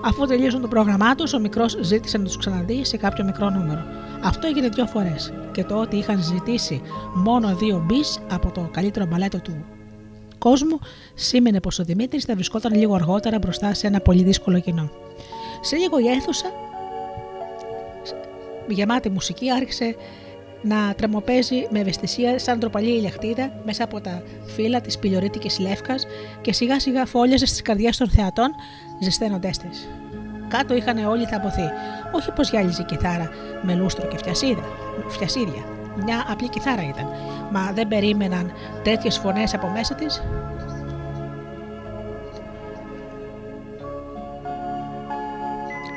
Αφού 0.06 0.26
τελείωσαν 0.26 0.62
το 0.62 0.68
πρόγραμμά 0.68 1.16
τους, 1.16 1.34
ο 1.34 1.40
μικρός 1.40 1.78
ζήτησε 1.82 2.18
να 2.18 2.24
τους 2.24 2.38
ξαναδεί 2.38 2.86
σε 2.86 2.98
κάποιο 2.98 3.24
μικρό 3.24 3.50
νούμερο. 3.50 3.84
Αυτό 4.24 4.48
έγινε 4.48 4.70
δύο 4.70 4.86
φορές. 4.86 5.34
Και 5.52 5.64
το 5.64 5.76
ότι 5.76 5.96
είχαν 5.98 6.24
ζητήσει 6.24 6.82
μόνο 7.14 7.56
δύο 7.56 7.84
μπις 7.86 8.20
από 8.32 8.52
το 8.52 8.70
καλύτερο 8.72 9.06
μπαλέτο 9.06 9.40
του 9.40 9.66
κόσμου, 10.38 10.80
σήμαινε 11.14 11.60
πως 11.60 11.80
ο 11.80 11.84
Δημήτρης 11.84 12.24
θα 12.24 12.34
βρισκόταν 12.34 12.74
λίγο 12.74 12.96
αργότερα 12.96 13.38
μπροστά 13.38 13.74
σε 13.74 13.88
ένα 13.88 14.00
πολύ 14.00 14.24
δύσκολο 14.24 14.60
κοινό. 14.60 14.90
Σε 15.62 15.76
λίγο 15.76 16.00
η 16.00 16.08
αίθουσα, 16.08 16.46
γεμάτη 18.68 19.10
μουσική, 19.10 19.52
άρχισε 19.52 19.96
να 20.62 20.94
τρεμοπαίζει 20.96 21.68
με 21.70 21.80
ευαισθησία 21.80 22.40
σαν 22.40 22.60
τροπαλή 22.60 22.90
ηλιακτίδα 22.90 23.52
μέσα 23.66 23.84
από 23.84 24.02
τα 24.02 24.24
φύλλα 24.46 24.82
της 24.82 25.00
πιλιορίτικη 25.00 25.62
λεύκας 25.62 26.06
και 26.42 26.54
σιγά 26.54 26.80
σιγά 26.80 27.06
φόλιαζε 27.06 27.46
στις 27.46 27.62
καρδιές 27.62 27.98
των 27.98 28.10
θεατών, 28.10 28.52
ζεσταίνοντές 29.00 29.58
τις. 29.58 29.90
Κάτω 30.48 30.76
είχαν 30.76 31.06
όλοι 31.06 31.26
θαμποθεί. 31.26 31.70
Όχι 32.12 32.32
πως 32.32 32.50
γυάλιζε 32.50 32.82
η 32.82 32.86
κιθάρα 32.86 33.30
με 33.62 33.76
λούστρο 33.76 34.08
και 34.08 34.18
φτιασίδια. 35.08 35.64
Μια 36.04 36.26
απλή 36.30 36.50
κιθάρα 36.50 36.88
ήταν. 36.88 37.08
Μα 37.52 37.72
δεν 37.74 37.88
περίμεναν 37.88 38.52
τέτοιες 38.84 39.18
φωνές 39.18 39.54
από 39.54 39.68
μέσα 39.68 39.96
της. 39.96 40.22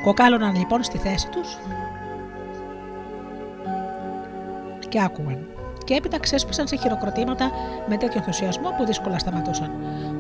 Κοκάλωναν 0.05 0.57
λοιπόν 0.57 0.83
στη 0.83 0.99
θέση 0.99 1.29
τους 1.29 1.59
και 4.95 5.03
άκουγαν. 5.03 5.47
Και 5.85 5.95
έπειτα 5.95 6.21
ξέσπασαν 6.21 6.67
σε 6.67 6.77
χειροκροτήματα 6.77 7.51
με 7.89 7.97
τέτοιο 7.97 8.19
ενθουσιασμό 8.19 8.69
που 8.77 8.85
δύσκολα 8.85 9.19
σταματούσαν. 9.19 9.71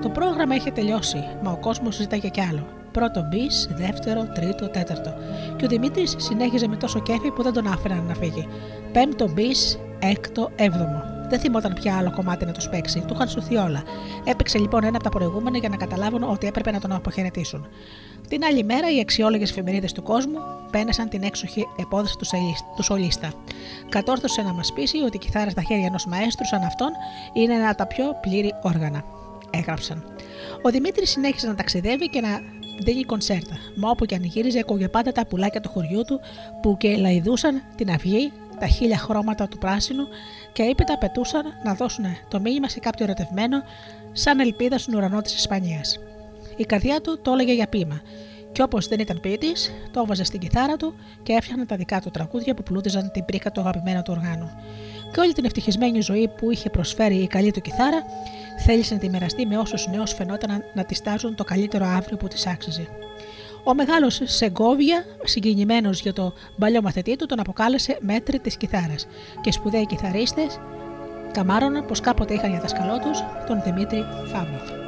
Το 0.02 0.08
πρόγραμμα 0.08 0.54
είχε 0.54 0.70
τελειώσει, 0.70 1.24
μα 1.42 1.50
ο 1.50 1.56
κόσμος 1.56 1.94
ζήταγε 1.94 2.28
κι 2.28 2.40
άλλο. 2.40 2.66
Πρώτο 2.92 3.26
μπι, 3.28 3.46
δεύτερο, 3.68 4.24
τρίτο, 4.34 4.68
τέταρτο. 4.68 5.14
Και 5.56 5.64
ο 5.64 5.68
Δημήτρης 5.68 6.14
συνέχιζε 6.18 6.68
με 6.68 6.76
τόσο 6.76 7.02
κέφι 7.02 7.30
που 7.30 7.42
δεν 7.42 7.52
τον 7.52 7.66
άφηναν 7.66 8.04
να 8.06 8.14
φύγει. 8.14 8.48
Πέμπτο 8.92 9.28
μπι, 9.28 9.50
έκτο, 9.98 10.50
έβδομο. 10.56 11.13
Δεν 11.34 11.42
θυμόταν 11.42 11.72
πια 11.72 11.96
άλλο 11.96 12.10
κομμάτι 12.10 12.44
να 12.44 12.52
τους 12.52 12.68
παίξει, 12.68 13.00
του 13.00 13.14
είχαν 13.14 13.28
σωθεί 13.28 13.56
όλα. 13.56 13.82
Έπαιξε 14.24 14.58
λοιπόν 14.58 14.84
ένα 14.84 14.94
από 14.94 15.04
τα 15.04 15.10
προηγούμενα 15.10 15.58
για 15.58 15.68
να 15.68 15.76
καταλάβουν 15.76 16.22
ότι 16.22 16.46
έπρεπε 16.46 16.70
να 16.70 16.80
τον 16.80 16.92
αποχαιρετήσουν. 16.92 17.66
Την 18.28 18.44
άλλη 18.44 18.64
μέρα, 18.64 18.94
οι 18.94 19.00
αξιόλογες 19.00 19.50
εφημερίδες 19.50 19.92
του 19.92 20.02
κόσμου 20.02 20.38
πένεσαν 20.70 21.08
την 21.08 21.22
έξοχη 21.22 21.66
επόδοση 21.76 22.16
του 22.76 22.82
σολίστα. 22.82 23.32
Κατόρθωσε 23.88 24.42
να 24.42 24.52
μας 24.52 24.72
πείσει 24.72 24.98
ότι 24.98 25.16
η 25.16 25.18
κιθάρα 25.18 25.50
στα 25.50 25.62
χέρια 25.62 25.86
ενός 25.86 26.06
μαέστρου 26.06 26.46
σαν 26.46 26.62
αυτόν 26.62 26.90
είναι 27.32 27.54
ένα 27.54 27.68
από 27.68 27.76
τα 27.76 27.86
πιο 27.86 28.04
πλήρη 28.20 28.54
όργανα. 28.62 29.04
Έγραψαν. 29.50 30.04
Ο 30.62 30.70
Δημήτρης 30.70 31.10
συνέχισε 31.10 31.46
να 31.46 31.54
ταξιδεύει 31.54 32.08
και 32.08 32.20
να 32.20 32.40
δίνει 32.84 33.04
κονσέρτα, 33.04 33.54
μα 33.76 33.90
όπου 33.90 34.04
και 34.04 34.14
αν 34.14 34.24
γύριζε, 34.24 34.58
ακούγε 34.58 34.88
πάντα 34.88 35.12
τα 35.12 35.26
πουλάκια 35.26 35.60
του 35.60 35.68
χωριού 35.68 36.02
του 36.06 36.20
που 36.62 36.76
και 36.76 36.96
λαϊδούσαν 36.96 37.62
την 37.76 37.90
αυγή, 37.90 38.32
τα 38.64 38.70
χίλια 38.70 38.98
χρώματα 38.98 39.48
του 39.48 39.58
πράσινου 39.58 40.08
και 40.52 40.62
έπειτα 40.62 40.98
πετούσαν 40.98 41.42
να 41.64 41.74
δώσουν 41.74 42.04
το 42.28 42.40
μήνυμα 42.40 42.68
σε 42.68 42.80
κάποιο 42.80 43.04
ερωτευμένο, 43.04 43.62
σαν 44.12 44.40
ελπίδα 44.40 44.78
στον 44.78 44.94
ουρανό 44.94 45.20
της 45.20 45.34
Ισπανίας. 45.34 45.98
Η 46.56 46.64
καρδιά 46.64 47.00
του 47.00 47.18
το 47.22 47.32
έλεγε 47.32 47.52
για 47.52 47.66
πείμα. 47.66 48.00
Και 48.52 48.62
όπως 48.62 48.88
δεν 48.88 49.00
ήταν 49.00 49.20
ποιητής, 49.20 49.72
το 49.90 50.00
έβαζε 50.00 50.24
στην 50.24 50.40
κιθάρα 50.40 50.76
του 50.76 50.94
και 51.22 51.32
έφτιαχνε 51.32 51.64
τα 51.64 51.76
δικά 51.76 52.00
του 52.00 52.10
τραγούδια 52.10 52.54
που 52.54 52.62
πλούτιζαν 52.62 53.10
την 53.12 53.24
πρίκα 53.24 53.50
του 53.50 53.60
αγαπημένου 53.60 54.02
του 54.02 54.14
οργάνου. 54.16 54.50
Και 55.12 55.20
όλη 55.20 55.32
την 55.32 55.44
ευτυχισμένη 55.44 56.00
ζωή 56.00 56.28
που 56.28 56.50
είχε 56.50 56.70
προσφέρει 56.70 57.16
η 57.16 57.26
καλή 57.26 57.50
του 57.50 57.60
κιθάρα, 57.60 58.02
θέλησε 58.64 58.94
να 58.94 59.00
τη 59.00 59.08
μοιραστεί 59.08 59.46
με 59.46 59.58
όσους 59.58 59.86
νέους 59.86 60.12
φαινόταν 60.12 60.64
να 60.74 60.84
τη 60.84 60.94
στάζουν 60.94 61.34
το 61.34 61.44
καλύτερο 61.44 61.86
αύριο 61.86 62.16
που 62.16 62.28
της 62.28 62.46
άξιζε. 62.46 62.88
Ο 63.64 63.74
μεγάλος 63.74 64.20
Σεγκόβια, 64.24 65.04
συγκινημένος 65.24 66.00
για 66.00 66.12
το 66.12 66.32
παλιό 66.58 66.82
μαθητή 66.82 67.16
του, 67.16 67.26
τον 67.26 67.40
αποκάλεσε 67.40 67.98
μέτρη 68.00 68.38
της 68.38 68.56
κιθάρας 68.56 69.06
και 69.40 69.52
σπουδαίοι 69.52 69.86
κιθαρίστες 69.86 70.60
καμάρωναν 71.32 71.86
πως 71.86 72.00
κάποτε 72.00 72.34
είχαν 72.34 72.50
για 72.50 72.60
δασκαλό 72.60 72.98
τους 72.98 73.18
τον 73.46 73.62
Δημήτρη 73.64 74.04
Φάμπο. 74.32 74.83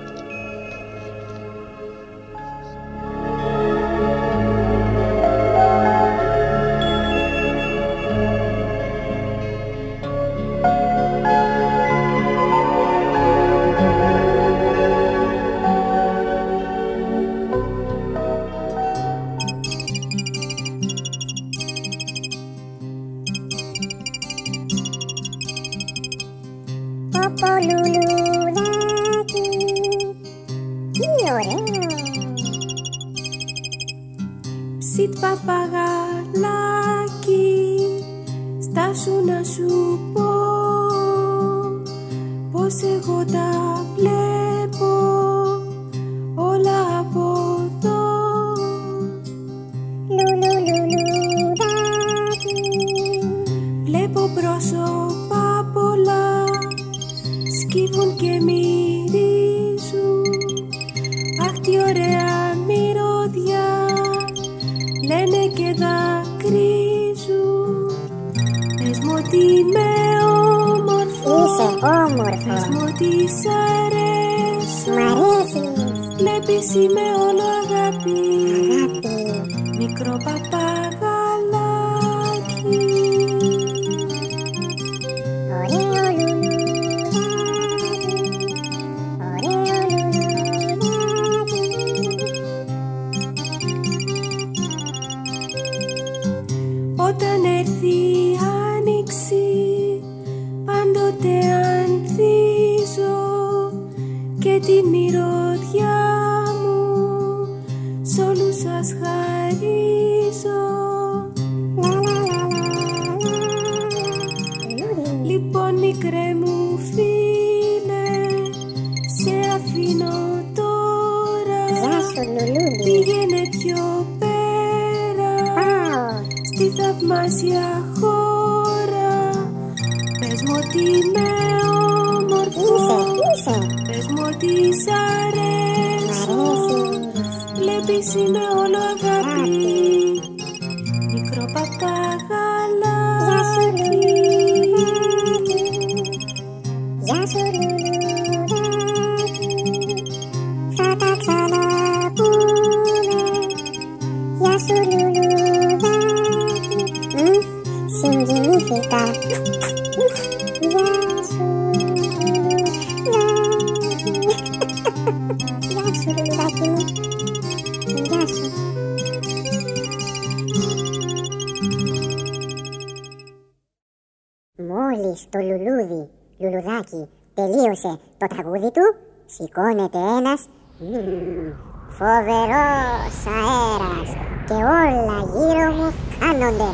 Το 175.31 175.39
λουλούδι, 175.39 176.09
λουλουδάκι, 176.39 177.09
τελείωσε 177.35 177.99
το 178.19 178.27
τραγούδι 178.27 178.71
του, 178.77 178.87
σηκώνεται 179.27 179.99
ένας 180.19 180.49
μμμ, 180.79 181.53
φοβερός 181.99 183.17
αέρας 183.37 184.11
και 184.47 184.55
όλα 184.55 185.19
γύρω 185.33 185.69
μου 185.77 185.89
χάνονται. 186.19 186.71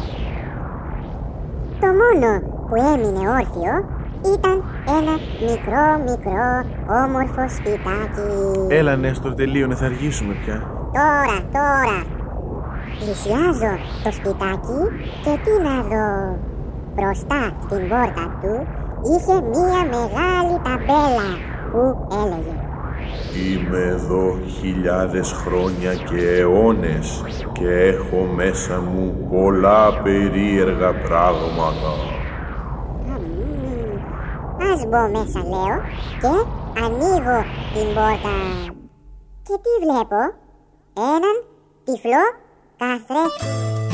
Το 1.80 1.86
μόνο 2.00 2.28
που 2.68 2.74
έμεινε 2.74 3.30
όρθιο 3.30 3.74
ήταν 4.34 4.64
ένα 4.98 5.14
μικρό 5.48 5.86
μικρό 6.10 6.48
όμορφο 7.04 7.48
σπιτάκι. 7.48 8.30
Έλα, 8.68 8.96
Νέστορ, 8.96 9.34
τελείωνε, 9.34 9.74
θα 9.74 9.84
αργήσουμε 9.84 10.34
πια. 10.44 10.58
Τώρα, 10.92 11.38
τώρα. 11.52 11.98
Πλησιάζω 12.98 13.74
το 14.04 14.12
σπιτάκι 14.12 14.80
και 15.24 15.38
τι 15.44 15.62
να 15.62 15.82
δω. 15.82 16.38
Μπροστά 16.94 17.56
στην 17.64 17.88
πόρτα 17.88 18.38
του 18.40 18.66
είχε 19.12 19.34
μία 19.40 19.80
μεγάλη 19.96 20.54
ταμπέλα 20.64 21.30
που 21.72 22.08
έλεγε 22.22 22.54
Είμαι 23.36 23.78
εδώ 23.78 24.38
χιλιάδες 24.60 25.32
χρόνια 25.32 25.94
και 25.94 26.28
αιώνες 26.38 27.24
και 27.52 27.68
έχω 27.68 28.16
μέσα 28.34 28.80
μου 28.80 29.28
πολλά 29.30 30.00
περίεργα 30.02 30.94
πράγματα. 30.94 31.92
«Μμμ, 33.06 34.00
Ας 34.72 34.86
μπω 34.86 35.18
μέσα 35.18 35.40
λέω 35.48 35.76
και 36.20 36.34
ανοίγω 36.84 37.38
την 37.74 37.86
πόρτα. 37.94 38.36
Και 39.42 39.54
τι 39.62 39.72
βλέπω, 39.84 40.20
έναν 40.94 41.36
τυφλό 41.84 42.24
καθρέφτη. 42.76 43.91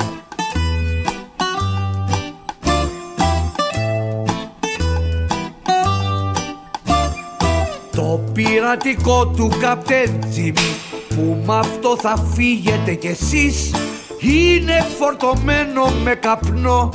Πειρατικό 8.39 9.27
του 9.27 9.51
καπτέν. 9.61 10.21
Τζιμι 10.31 10.75
που 11.09 11.43
μ' 11.45 11.51
αυτό 11.51 11.97
θα 12.01 12.17
φύγετε 12.35 12.95
κι 12.95 13.07
εσείς. 13.07 13.75
Είναι 14.21 14.87
φορτωμένο 14.99 15.85
με 16.05 16.15
καπνό 16.15 16.91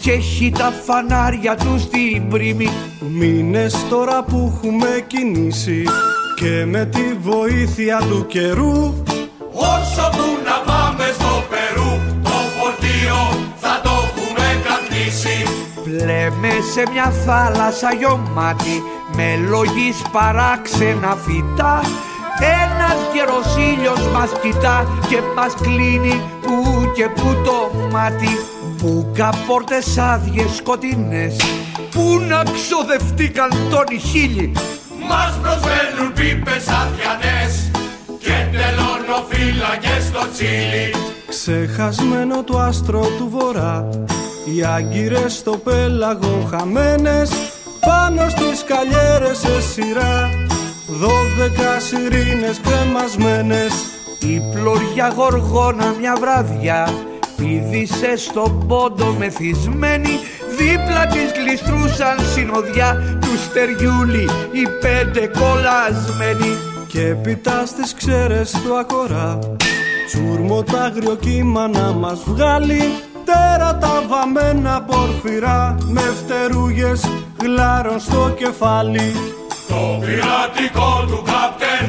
και 0.00 0.12
έχει 0.12 0.52
τα 0.58 0.72
φανάρια 0.84 1.56
του 1.56 1.78
στην 1.78 2.28
πρίμη. 2.28 2.68
Μήνες 3.00 3.86
τώρα 3.88 4.24
που 4.24 4.52
έχουμε 4.56 5.04
κινήσει 5.06 5.84
και 6.36 6.64
με 6.64 6.84
τη 6.84 7.14
βοήθεια 7.20 7.98
του 8.08 8.26
καιρού 8.26 8.94
Όσο 9.52 10.10
που 10.10 10.38
να 10.44 10.73
Πλέμε 15.84 16.52
σε 16.72 16.82
μια 16.92 17.10
θάλασσα 17.10 17.94
γιωμάτη 17.94 18.82
με 19.16 19.36
λογής 19.48 20.02
παράξενα 20.12 21.16
φυτά. 21.16 21.80
Ένας 22.62 22.96
γερός 23.14 23.56
ήλιος 23.72 24.08
μας 24.12 24.30
κοιτά 24.42 25.02
και 25.08 25.18
μας 25.36 25.54
κλείνει 25.62 26.22
που 26.40 26.90
και 26.94 27.08
που 27.08 27.36
το 27.44 27.88
μάτι. 27.92 28.28
Μπουκα 28.84 29.34
πόρτες 29.46 29.98
άδειες 29.98 30.54
σκοτεινές 30.56 31.36
που 31.90 32.18
να 32.28 32.42
ξοδευτήκαν 32.42 33.50
τόνοι 33.70 33.98
χίλιοι 33.98 34.52
Μας 35.08 35.38
προσφέρουν 35.42 36.12
πίπες 36.12 36.66
αδιανές 36.68 37.70
Και 38.18 38.46
τελωνοφύλακες 38.52 40.04
στο 40.04 40.26
τσίλι 40.32 41.13
Ξεχασμένο 41.28 42.42
το 42.44 42.58
άστρο 42.58 43.00
του 43.00 43.28
βορρά. 43.30 43.88
Οι 44.44 44.64
άγκυρες 44.64 45.32
στο 45.32 45.50
πέλαγο 45.50 46.48
χαμένες 46.50 47.30
Πάνω 47.80 48.28
στις 48.28 48.64
καλιέρες 48.64 49.38
σε 49.38 49.60
σειρά. 49.60 50.30
Δώδεκα 50.88 51.80
σιρήνες 51.80 52.60
κρεμασμένες 52.60 53.72
Η 54.20 54.40
πλωριά 54.52 55.12
γοργόνα 55.16 55.94
μια 56.00 56.16
βράδια 56.20 56.88
πήδησε 57.36 58.16
στον 58.16 58.66
πόντο 58.66 59.14
μεθυσμένη 59.18 60.18
Δίπλα 60.58 61.06
της 61.06 61.32
γλιστρούσαν 61.36 62.18
συνοδιά. 62.34 63.18
Τους 63.20 63.44
στεριούλι 63.44 64.28
οι 64.52 64.68
πέντε 64.80 65.26
κολλασμένοι. 65.26 66.56
Και 66.86 67.06
έπειτα 67.06 67.66
στις 67.66 67.94
ξέρες 67.94 68.50
του 68.50 68.78
ακορά 68.78 69.38
Τσούρμο 70.06 70.62
τ' 70.62 70.74
άγριο 70.74 71.14
κύμα 71.14 71.68
να 71.68 71.92
μας 71.92 72.22
βγάλει. 72.26 72.80
Τέρατα 73.24 74.02
βαμμένα 74.08 74.82
πορφυρά 74.82 75.76
Με 75.88 76.00
φτερούγες 76.00 77.08
γλάρων 77.42 78.00
στο 78.00 78.34
κεφάλι. 78.38 79.12
Το 79.68 80.00
πειρατικό 80.00 81.04
του 81.06 81.22
Καπτέν 81.22 81.88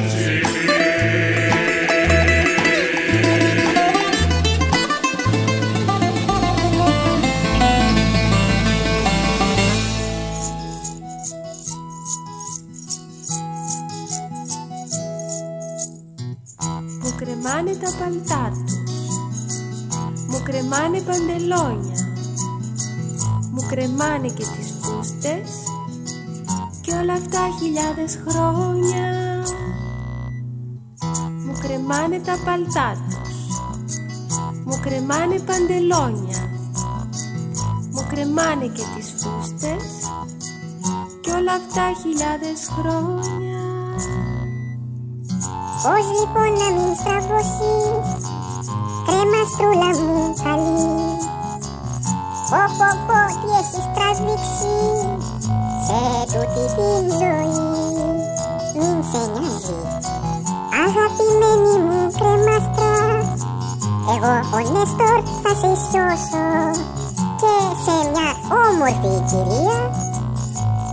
κρεμάνε 20.70 21.00
παντελόνια. 21.00 22.00
Μου 23.52 23.66
κρεμάνε 23.70 24.28
και 24.28 24.46
τις 24.58 24.74
φούστες 24.82 25.50
Και 26.82 26.92
όλα 26.92 27.14
αυτά 27.14 27.40
χιλιάδες 27.60 28.20
χρόνια. 28.28 29.44
Μου 31.46 31.54
κρεμάνε 31.60 32.20
τα 32.20 32.38
παλτά 32.46 33.04
τους. 33.10 33.60
Μου 34.66 34.80
κρεμάνε 34.82 35.40
παντελόνια. 35.40 36.50
Μου 37.92 38.06
κρεμάνε 38.10 38.66
και 38.66 38.84
τις 38.96 39.14
φούστες 39.18 40.10
Και 41.22 41.32
όλα 41.32 41.54
αυτά 41.54 41.94
χιλιάδες 42.02 42.70
χρόνια. 42.78 43.64
Πώς 45.84 46.20
λοιπόν 46.20 46.52
να 46.60 46.82
μην 46.82 46.96
στραβωθείς 46.96 48.25
Κρέμαστρούλα 49.06 49.92
μου 50.06 50.34
καλή 50.44 50.94
Πω 52.50 52.62
πω 52.78 52.90
πω 53.08 53.20
τι 53.40 53.50
έχεις 53.60 53.86
τρασβήξει 53.96 54.76
Σε 55.86 56.02
τούτη 56.32 56.64
την 56.76 57.04
ζωή 57.20 57.66
Μην 58.78 58.98
σε 59.10 59.22
νοιάζει. 59.32 59.80
Αγαπημένη 60.86 61.74
μου 61.86 62.02
κρέμαστρα 62.18 62.96
Εγώ 64.14 64.34
ο 64.56 64.60
Νέστορ 64.74 65.20
θα 65.44 65.52
σε 65.62 65.72
σιώσω 65.84 66.48
Και 67.42 67.54
σε 67.84 67.96
μια 68.12 68.30
όμορφη 68.66 69.14
κυρία 69.30 69.80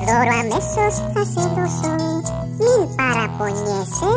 Δώρο 0.07 0.35
αμέσως 0.41 0.95
θα 1.13 1.25
σε 1.33 1.49
δώσω. 1.55 1.95
Μην 2.59 2.95
παραπονιέσαι. 2.97 4.15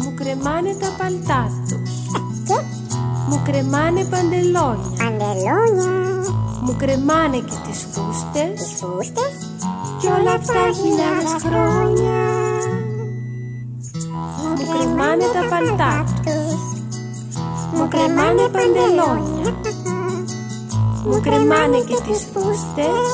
Μου 0.00 0.14
κρεμάνε 0.14 0.72
τα 0.80 0.90
παλτά. 0.98 1.50
τους 1.50 1.67
Και 1.67 1.67
Μου 3.28 3.42
κρεμάνε 3.44 4.04
παντελόνια. 4.04 4.90
Παντελόνια. 4.98 5.92
Μου 6.64 6.76
κρεμάνε 6.78 7.36
και 7.36 7.56
τις 7.66 7.86
φούστες. 7.92 8.52
Τις 8.54 8.72
φούστες. 8.78 9.34
Και 10.00 10.08
όλα 10.18 10.32
αυτά 10.40 10.62
χιλιάδες 10.78 11.32
χρόνια. 11.44 12.20
Μου 14.42 14.54
κρεμάνε 14.70 15.26
τα 15.36 15.42
παλτά. 15.50 16.04
τους 16.24 16.60
Μου 17.74 17.88
κρεμάνε 17.88 18.44
παντελόνια. 18.54 19.48
Μου 21.06 21.20
κρεμάνε 21.20 21.78
και 21.88 21.98
τις 22.06 22.20
φούστες. 22.32 23.08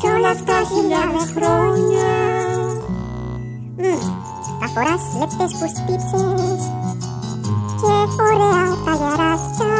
Και 0.00 0.08
όλα 0.16 0.30
αυτά 0.36 0.54
χιλιάδες 0.70 1.28
χρόνια. 1.36 2.08
Φοράς 4.74 5.02
λεπτές 5.18 5.52
φουστίτσες 5.58 6.57
και 7.80 7.94
ωραία 8.28 8.66
τα 8.84 8.92
γεράκια 9.00 9.76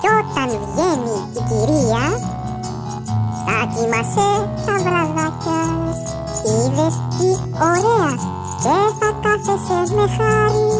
κι 0.00 0.08
όταν 0.20 0.50
βγαίνει 0.72 1.16
η 1.38 1.40
κυρία 1.48 2.04
θα 3.44 3.56
κοιμάσαι 3.72 4.28
τα 4.66 4.74
βραδάκια. 4.84 5.62
Είδες 6.50 6.94
τι 7.14 7.28
ωραία 7.70 8.12
και 8.62 8.76
θα 8.98 9.10
κάθεσαι 9.22 9.94
με 9.94 10.06
χάρη. 10.16 10.70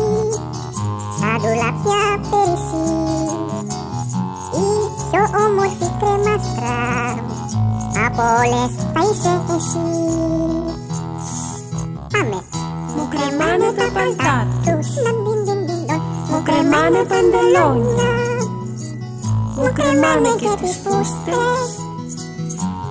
Στα 1.17 1.31
ντουλαπιά 1.41 2.05
πέρυσι. 2.31 2.89
Η 4.63 4.69
πιο 5.11 5.23
όμορφη 5.45 5.89
κρεμάστρα. 6.01 6.79
Από 8.07 8.23
όλες 8.41 8.73
θα 8.93 9.01
είσαι 9.11 9.35
εσύ. 9.57 9.89
Πάμε. 12.13 12.39
Μου 12.97 13.09
κρεμάνε 13.13 13.73
τα 13.79 13.87
παλτά 13.95 14.47
τους 14.65 14.89
Μου 16.43 16.47
κρεμάνε 16.47 17.03
παντελόνια. 17.11 18.13
Μου 19.57 19.71
κρεμάνε 19.73 20.29
και 20.41 20.51
τις 20.61 20.75
φούστες. 20.83 21.69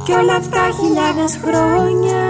Κι 0.04 0.12
όλα 0.12 0.34
αυτά 0.34 0.64
χιλιάδες 0.80 1.40
χρόνια. 1.44 2.24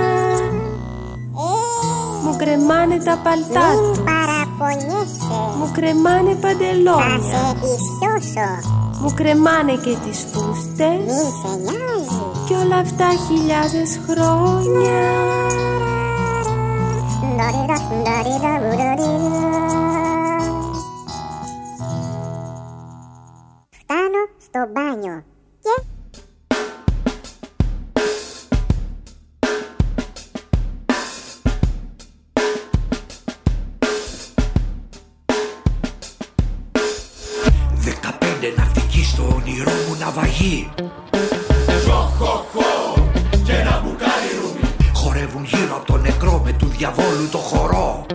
Μου 2.23 2.35
κρεμάνε 2.37 2.97
τα 2.97 3.19
παλτά 3.23 3.67
Μην 3.69 3.93
τους. 3.93 3.99
παραπονιέσαι. 4.09 5.39
Μου 5.59 5.69
κρεμάνε 5.73 6.31
Θα 6.31 6.47
παντελόνια 6.47 7.19
σε 7.29 7.41
ισιώσω 7.73 8.49
Μου 9.01 9.13
κρεμάνε 9.15 9.71
και 9.71 9.95
τις 10.03 10.25
φούστες. 10.31 10.99
Μην 11.09 11.29
σε 11.39 11.51
νοιάζει. 11.63 12.21
Κι 12.45 12.53
όλα 12.53 12.77
αυτά 12.85 13.07
χιλιάδες 13.27 13.99
χρόνια 14.07 15.07
στο 24.59 24.71
μπάνιο. 24.71 25.23
Και 25.61 25.83
Δεκαπέντε 37.73 38.53
ναυτικοί 38.57 39.03
στο 39.03 39.23
όνειρό 39.23 39.71
μου 39.71 39.97
ναυαγή 39.99 40.69
και 43.45 43.53
ένα 43.53 43.81
μπουκάλι 43.83 44.31
ρούμι. 44.41 44.91
Χορεύουν 44.93 45.43
γύρω 45.43 45.75
από 45.75 45.85
τον 45.85 46.01
νεκρό 46.01 46.41
με 46.45 46.53
του 46.53 46.65
διαβόλου 46.65 47.29
το 47.31 47.37
χορό 47.37 48.05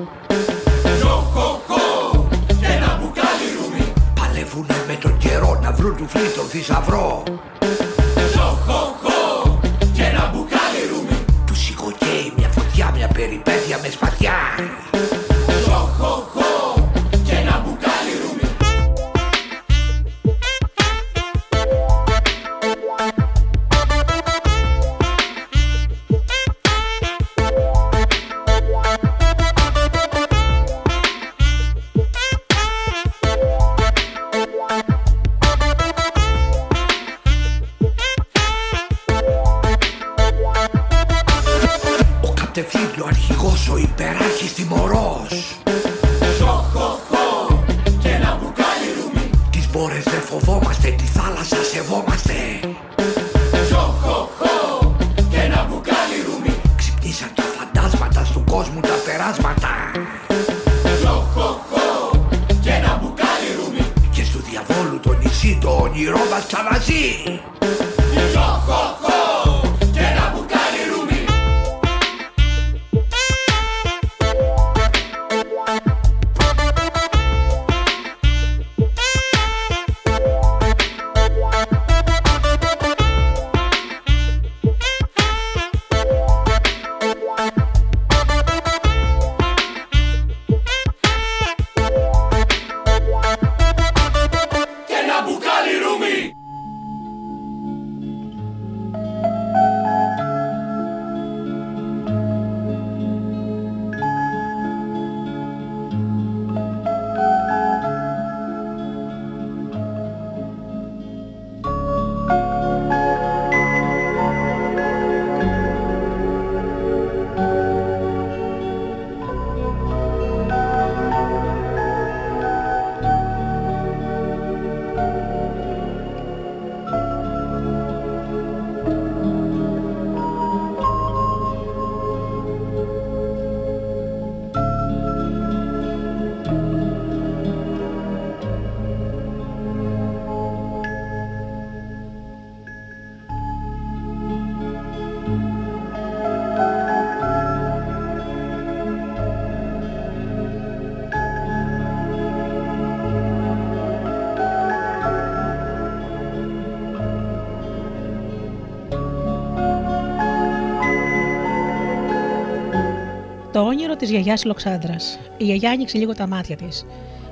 Το 163.54 163.60
όνειρο 163.60 163.96
της 163.96 164.10
γιαγιάς 164.10 164.44
Λοξάνδρας. 164.44 165.18
Η 165.36 165.44
γιαγιά 165.44 165.70
άνοιξε 165.70 165.98
λίγο 165.98 166.14
τα 166.14 166.26
μάτια 166.26 166.56
της. 166.56 166.86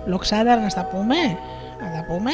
Λοξάνδρα, 0.07 0.57
να 0.61 0.69
στα 0.69 0.85
πούμε, 0.85 1.15
να 1.81 1.90
τα 1.97 2.05
πούμε. 2.09 2.31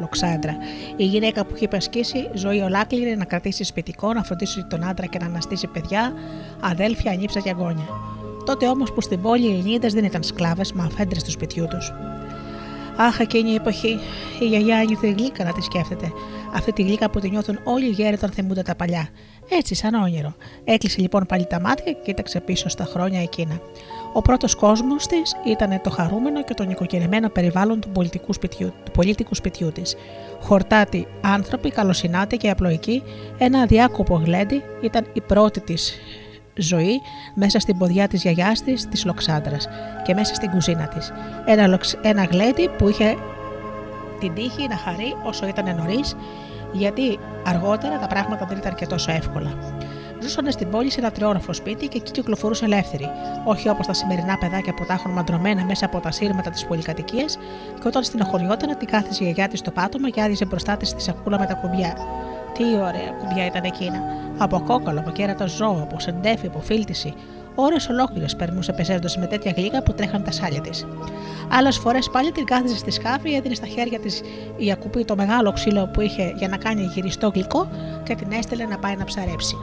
Λοξάντρα. 0.00 0.56
Η 0.96 1.04
γυναίκα 1.04 1.44
που 1.44 1.54
είχε 1.54 1.64
υπασχίσει 1.64 2.30
ζωή 2.34 2.60
ολάκληρη 2.60 3.16
να 3.16 3.24
κρατήσει 3.24 3.64
σπιτικό, 3.64 4.12
να 4.12 4.22
φροντίσει 4.22 4.66
τον 4.70 4.84
άντρα 4.84 5.06
και 5.06 5.18
να 5.18 5.26
αναστήσει 5.26 5.66
παιδιά, 5.66 6.12
αδέλφια, 6.60 7.12
ανήψα 7.12 7.40
και 7.40 7.50
αγώνια. 7.50 7.88
Τότε 8.44 8.66
όμως 8.68 8.92
που 8.92 9.00
στην 9.00 9.20
πόλη 9.20 9.46
οι 9.46 9.50
Ελληνίδες 9.50 9.92
δεν 9.92 10.04
ήταν 10.04 10.22
σκλάβες, 10.22 10.72
μα 10.72 10.84
αφέντρες 10.84 11.24
του 11.24 11.30
σπιτιού 11.30 11.66
τους. 11.70 11.92
Αχ, 12.96 13.18
εκείνη 13.18 13.50
η 13.50 13.54
εποχή. 13.54 13.98
Η 14.40 14.46
γιαγιά 14.46 14.76
ένιωθε 14.76 15.08
γλύκα 15.08 15.44
να 15.44 15.52
τη 15.52 15.62
σκέφτεται. 15.62 16.12
Αυτή 16.54 16.72
τη 16.72 16.82
γλύκα 16.82 17.10
που 17.10 17.20
τη 17.20 17.30
νιώθουν 17.30 17.58
όλοι 17.64 17.86
οι 17.86 17.90
γέροι 17.90 18.14
όταν 18.14 18.30
θυμούνται 18.30 18.62
τα 18.62 18.74
παλιά. 18.74 19.08
Έτσι, 19.52 19.74
σαν 19.74 19.94
όνειρο. 19.94 20.34
Έκλεισε 20.64 21.00
λοιπόν 21.00 21.26
πάλι 21.26 21.46
τα 21.46 21.60
μάτια 21.60 21.92
και 21.92 21.98
κοίταξε 22.04 22.40
πίσω 22.40 22.68
στα 22.68 22.84
χρόνια 22.84 23.22
εκείνα. 23.22 23.60
Ο 24.12 24.22
πρώτος 24.22 24.54
κόσμος 24.54 25.06
της 25.06 25.36
ήταν 25.46 25.80
το 25.82 25.90
χαρούμενο 25.90 26.42
και 26.42 26.54
το 26.54 26.64
νοικοκυρεμένο 26.64 27.28
περιβάλλον 27.28 27.80
του 27.80 27.88
πολιτικού 27.88 28.32
σπιτιού, 28.32 28.72
του 28.84 28.90
πολίτικου 28.90 29.34
σπιτιού 29.34 29.72
της. 29.72 29.96
Χορτάτοι 30.40 31.06
άνθρωποι, 31.20 31.70
καλοσυνάτοι 31.70 32.36
και 32.36 32.50
απλοϊκοί, 32.50 33.02
ένα 33.38 33.60
αδιάκοπο 33.60 34.22
γλέντι 34.24 34.62
ήταν 34.82 35.06
η 35.12 35.20
πρώτη 35.20 35.60
της 35.60 35.98
ζωή 36.54 37.00
μέσα 37.34 37.58
στην 37.58 37.78
ποδιά 37.78 38.08
της 38.08 38.22
γιαγιάς 38.22 38.62
της, 38.62 38.88
της 38.88 39.04
Λοξάνδρας 39.04 39.68
και 40.04 40.14
μέσα 40.14 40.34
στην 40.34 40.50
κουζίνα 40.50 40.88
της. 40.88 41.12
Ένα, 41.46 41.66
λοξ- 41.66 41.98
ένα 42.02 42.24
γλέντι 42.24 42.68
που 42.78 42.88
είχε 42.88 43.16
την 44.20 44.34
τύχη 44.34 44.68
να 44.68 44.76
χαρεί 44.76 45.14
όσο 45.24 45.46
ήταν 45.46 45.76
νωρίς, 45.76 46.16
γιατί 46.72 47.18
αργότερα 47.46 47.98
τα 47.98 48.06
πράγματα 48.06 48.46
δεν 48.46 48.56
ήταν 48.56 48.74
και 48.74 48.86
τόσο 48.86 49.12
εύκολα. 49.12 49.50
Ζούσαν 50.22 50.50
στην 50.52 50.70
πόλη 50.70 50.90
σε 50.90 51.00
ένα 51.00 51.10
τριόροφο 51.10 51.52
σπίτι 51.52 51.88
και 51.88 51.98
εκεί 51.98 52.10
κυκλοφορούσαν 52.10 52.72
ελεύθεροι, 52.72 53.08
όχι 53.44 53.68
όπως 53.68 53.86
τα 53.86 53.92
σημερινά 53.92 54.38
παιδάκια 54.38 54.74
που 54.74 54.84
τα 54.86 54.92
έχουν 54.92 55.10
μαντρωμένα 55.10 55.64
μέσα 55.64 55.86
από 55.86 56.00
τα 56.00 56.10
σύρματα 56.10 56.50
της 56.50 56.66
πολυκατοικίας, 56.66 57.38
και 57.80 57.88
όταν 57.88 58.02
στενοχωριόταν 58.02 58.76
την 58.78 58.88
κάθισε 58.88 59.22
η 59.22 59.26
γιαγιά 59.26 59.48
της 59.48 59.58
στο 59.58 59.70
πάτωμα 59.70 60.10
και 60.10 60.22
άδιζε 60.22 60.44
μπροστά 60.44 60.76
της 60.76 60.94
τη 60.94 61.02
σακούλα 61.02 61.38
με 61.38 61.46
τα 61.46 61.54
κουμπιά. 61.54 61.96
Τι 62.54 62.64
ωραία 62.64 63.10
κουμπιά 63.18 63.46
ήταν 63.46 63.64
εκείνα. 63.64 64.02
Από 64.38 64.60
κόκαλο, 64.60 65.00
από 65.00 65.10
κέρατα 65.10 65.46
ζώο, 65.46 65.80
από 65.82 66.00
σεντέφι, 66.00 66.46
από 66.46 66.60
φίλτιση. 66.60 67.14
Ώρες 67.62 67.88
ολόκληρες 67.88 68.36
περνούσε 68.36 68.72
πεσαίνοντα 68.72 69.08
με 69.18 69.26
τέτοια 69.26 69.52
γλύκα 69.56 69.82
που 69.82 69.92
τρέχαν 69.92 70.24
τα 70.24 70.30
σάλια 70.30 70.60
της. 70.60 70.86
Άλλες 71.48 71.78
φορές 71.78 72.10
πάλι 72.10 72.32
την 72.32 72.44
κάθιζε 72.44 72.76
στη 72.76 72.90
σκάφη, 72.90 73.34
έδινε 73.34 73.54
στα 73.54 73.66
χέρια 73.66 74.00
της 74.00 74.20
η 74.56 74.72
ακουπή 74.72 75.04
το 75.04 75.16
μεγάλο 75.16 75.52
ξύλο 75.52 75.90
που 75.92 76.00
είχε 76.00 76.32
για 76.36 76.48
να 76.48 76.56
κάνει 76.56 76.82
γυριστό 76.94 77.30
γλυκό 77.34 77.70
και 78.02 78.14
την 78.14 78.32
έστελε 78.32 78.64
να 78.64 78.78
πάει 78.78 78.96
να 78.96 79.04
ψαρέψει. 79.04 79.56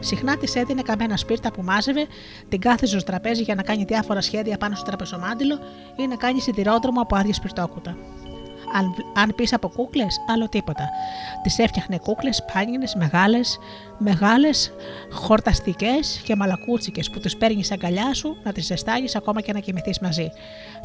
Συχνά 0.00 0.36
της 0.36 0.54
έδινε 0.56 0.82
καμένα 0.82 1.16
σπίρτα 1.16 1.52
που 1.52 1.62
μάζευε, 1.62 2.06
την 2.48 2.60
κάθιζε 2.60 2.98
στο 2.98 3.10
τραπέζι 3.10 3.42
για 3.42 3.54
να 3.54 3.62
κάνει 3.62 3.84
διάφορα 3.84 4.20
σχέδια 4.20 4.56
πάνω 4.56 4.74
στο 4.74 4.84
τραπεζομάντιλο 4.84 5.58
ή 5.96 6.06
να 6.06 6.16
κάνει 6.16 6.40
σιδηρόδρομο 6.40 7.00
από 7.00 7.16
άδειες 7.16 7.36
σπιρτόκουτα. 7.36 7.96
Αν, 8.74 8.94
αν 9.14 9.32
πεις 9.36 9.52
από 9.52 9.68
κούκλες, 9.68 10.16
άλλο 10.32 10.48
τίποτα. 10.48 10.88
Τη 11.42 11.62
έφτιαχνε 11.62 11.98
κούκλες 11.98 12.44
πάνινε, 12.52 12.84
μεγάλες, 12.96 13.58
μεγάλες, 13.98 14.72
χορταστικές 15.10 16.20
και 16.24 16.36
μαλακούτσικες 16.36 17.10
που 17.10 17.20
τις 17.20 17.36
παίρνεις 17.36 17.72
αγκαλιά 17.72 18.14
σου 18.14 18.36
να 18.44 18.52
τις 18.52 18.66
ζεστάνει 18.66 19.06
ακόμα 19.16 19.40
και 19.40 19.52
να 19.52 19.58
κοιμηθείς 19.60 19.98
μαζί. 19.98 20.30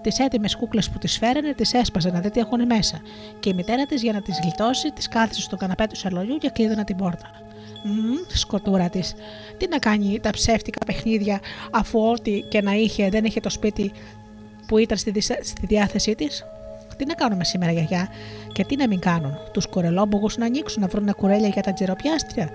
Τις 0.02 0.20
έτοιμες 0.20 0.56
κούκλες 0.56 0.90
που 0.90 0.98
τις 0.98 1.18
φέρανε, 1.18 1.54
τις 1.54 1.74
έσπαζε 1.74 2.10
να 2.10 2.20
δει 2.20 2.32
τι 2.32 2.40
έχουν 2.40 2.66
μέσα. 2.66 3.02
Και 3.40 3.50
η 3.50 3.54
μητέρα 3.54 3.86
της 3.86 4.02
για 4.02 4.14
να 4.14 4.22
τις 4.22 4.40
γλιτώσει, 4.42 4.92
τις 4.92 5.08
κάθισε 5.08 5.42
στο 5.42 5.56
καναπέ 5.56 5.88
του 5.88 5.96
σαλονιού 5.96 6.38
και 6.38 6.50
κλείδωνε 6.50 6.84
την 6.84 6.96
πόρτα. 6.96 7.32
Μμμ, 7.84 8.16
σκοτούρα 8.28 8.90
της. 8.90 9.14
Τι 9.58 9.68
να 9.68 9.80
κάνει 9.80 10.20
τα 10.20 10.30
ψεύτικα 10.30 10.86
παιχνίδια, 10.86 11.40
αφού 11.72 12.00
ό,τι 12.10 12.42
και 12.42 12.62
να 12.62 12.72
είχε 12.74 13.10
δεν 13.10 13.26
είχε 13.26 13.40
το 13.40 13.50
σπίτι 13.50 13.92
που 14.68 14.78
ήταν 14.78 14.98
στη, 14.98 15.12
δισα- 15.12 15.40
στη 15.44 15.66
διάθεσή 15.66 16.16
της. 16.16 16.46
Τι 16.98 17.06
να 17.06 17.14
κάνουμε 17.14 17.44
σήμερα, 17.44 17.72
γιαγιά, 17.72 18.08
και 18.54 18.66
τι 18.66 18.76
να 18.76 18.88
μην 18.88 19.00
κάνουν; 19.00 19.38
Τους 19.54 19.68
κορελόμπουγου 19.68 20.30
να 20.38 20.46
ανοίξουν 20.46 20.82
να 20.82 20.88
βρουν 20.88 21.14
κουρέλια 21.16 21.48
για 21.48 21.62
τα 21.62 21.74
τζεροπιάστρια, 21.74 22.50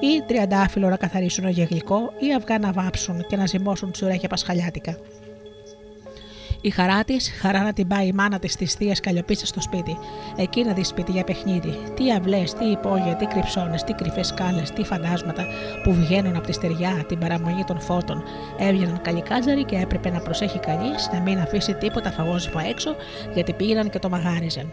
ή 0.00 0.22
τριαντάφυλλο 0.26 0.88
να 0.88 0.96
καθαρίσουν 0.96 1.48
για 1.48 1.64
γλυκό, 1.64 2.12
ή 2.18 2.34
αυγά 2.34 2.58
να 2.58 2.72
βάψουν 2.72 3.26
και 3.26 3.36
να 3.36 3.46
ζυμώσουν 3.46 3.90
τσουρέκια 3.90 4.28
πασχαλιάτικα; 4.28 4.98
Η 6.66 6.70
χαρά 6.70 7.04
της, 7.04 7.30
χαρά 7.40 7.62
να 7.62 7.72
την 7.72 7.86
πάει 7.88 8.06
η 8.06 8.12
μάνα 8.12 8.38
της 8.38 8.56
τη 8.56 8.66
θεία 8.66 8.96
Καλλιοπίτσα 9.02 9.46
στο 9.46 9.60
σπίτι. 9.60 9.98
Εκεί 10.36 10.64
να 10.64 10.72
δει 10.72 10.84
σπίτι 10.84 11.12
για 11.12 11.24
παιχνίδι. 11.24 11.78
Τι 11.94 12.12
αυλές, 12.12 12.52
τι 12.52 12.64
υπόγεια, 12.64 13.16
τι 13.16 13.26
κρυψώνες, 13.26 13.84
τι 13.84 13.92
κρυφές 13.92 14.26
σκάλες, 14.26 14.70
τι 14.70 14.84
φαντάσματα 14.84 15.46
που 15.84 15.92
βγαίνουν 15.92 16.36
από 16.36 16.46
τη 16.46 16.52
στεριά, 16.52 17.04
την 17.08 17.18
παραμονή 17.18 17.64
των 17.64 17.80
φώτων. 17.80 18.22
Έβγαιναν 18.58 19.00
καλικάτζαροι 19.02 19.64
και 19.64 19.76
έπρεπε 19.76 20.10
να 20.10 20.20
προσέχει 20.20 20.58
κανείς 20.58 21.10
να 21.12 21.20
μην 21.20 21.38
αφήσει 21.38 21.74
τίποτα 21.74 22.10
φαγόσιμα 22.12 22.64
έξω, 22.64 22.94
γιατί 23.34 23.52
πήγαιναν 23.52 23.90
και 23.90 23.98
το 23.98 24.08
μαγάριζαν. 24.08 24.72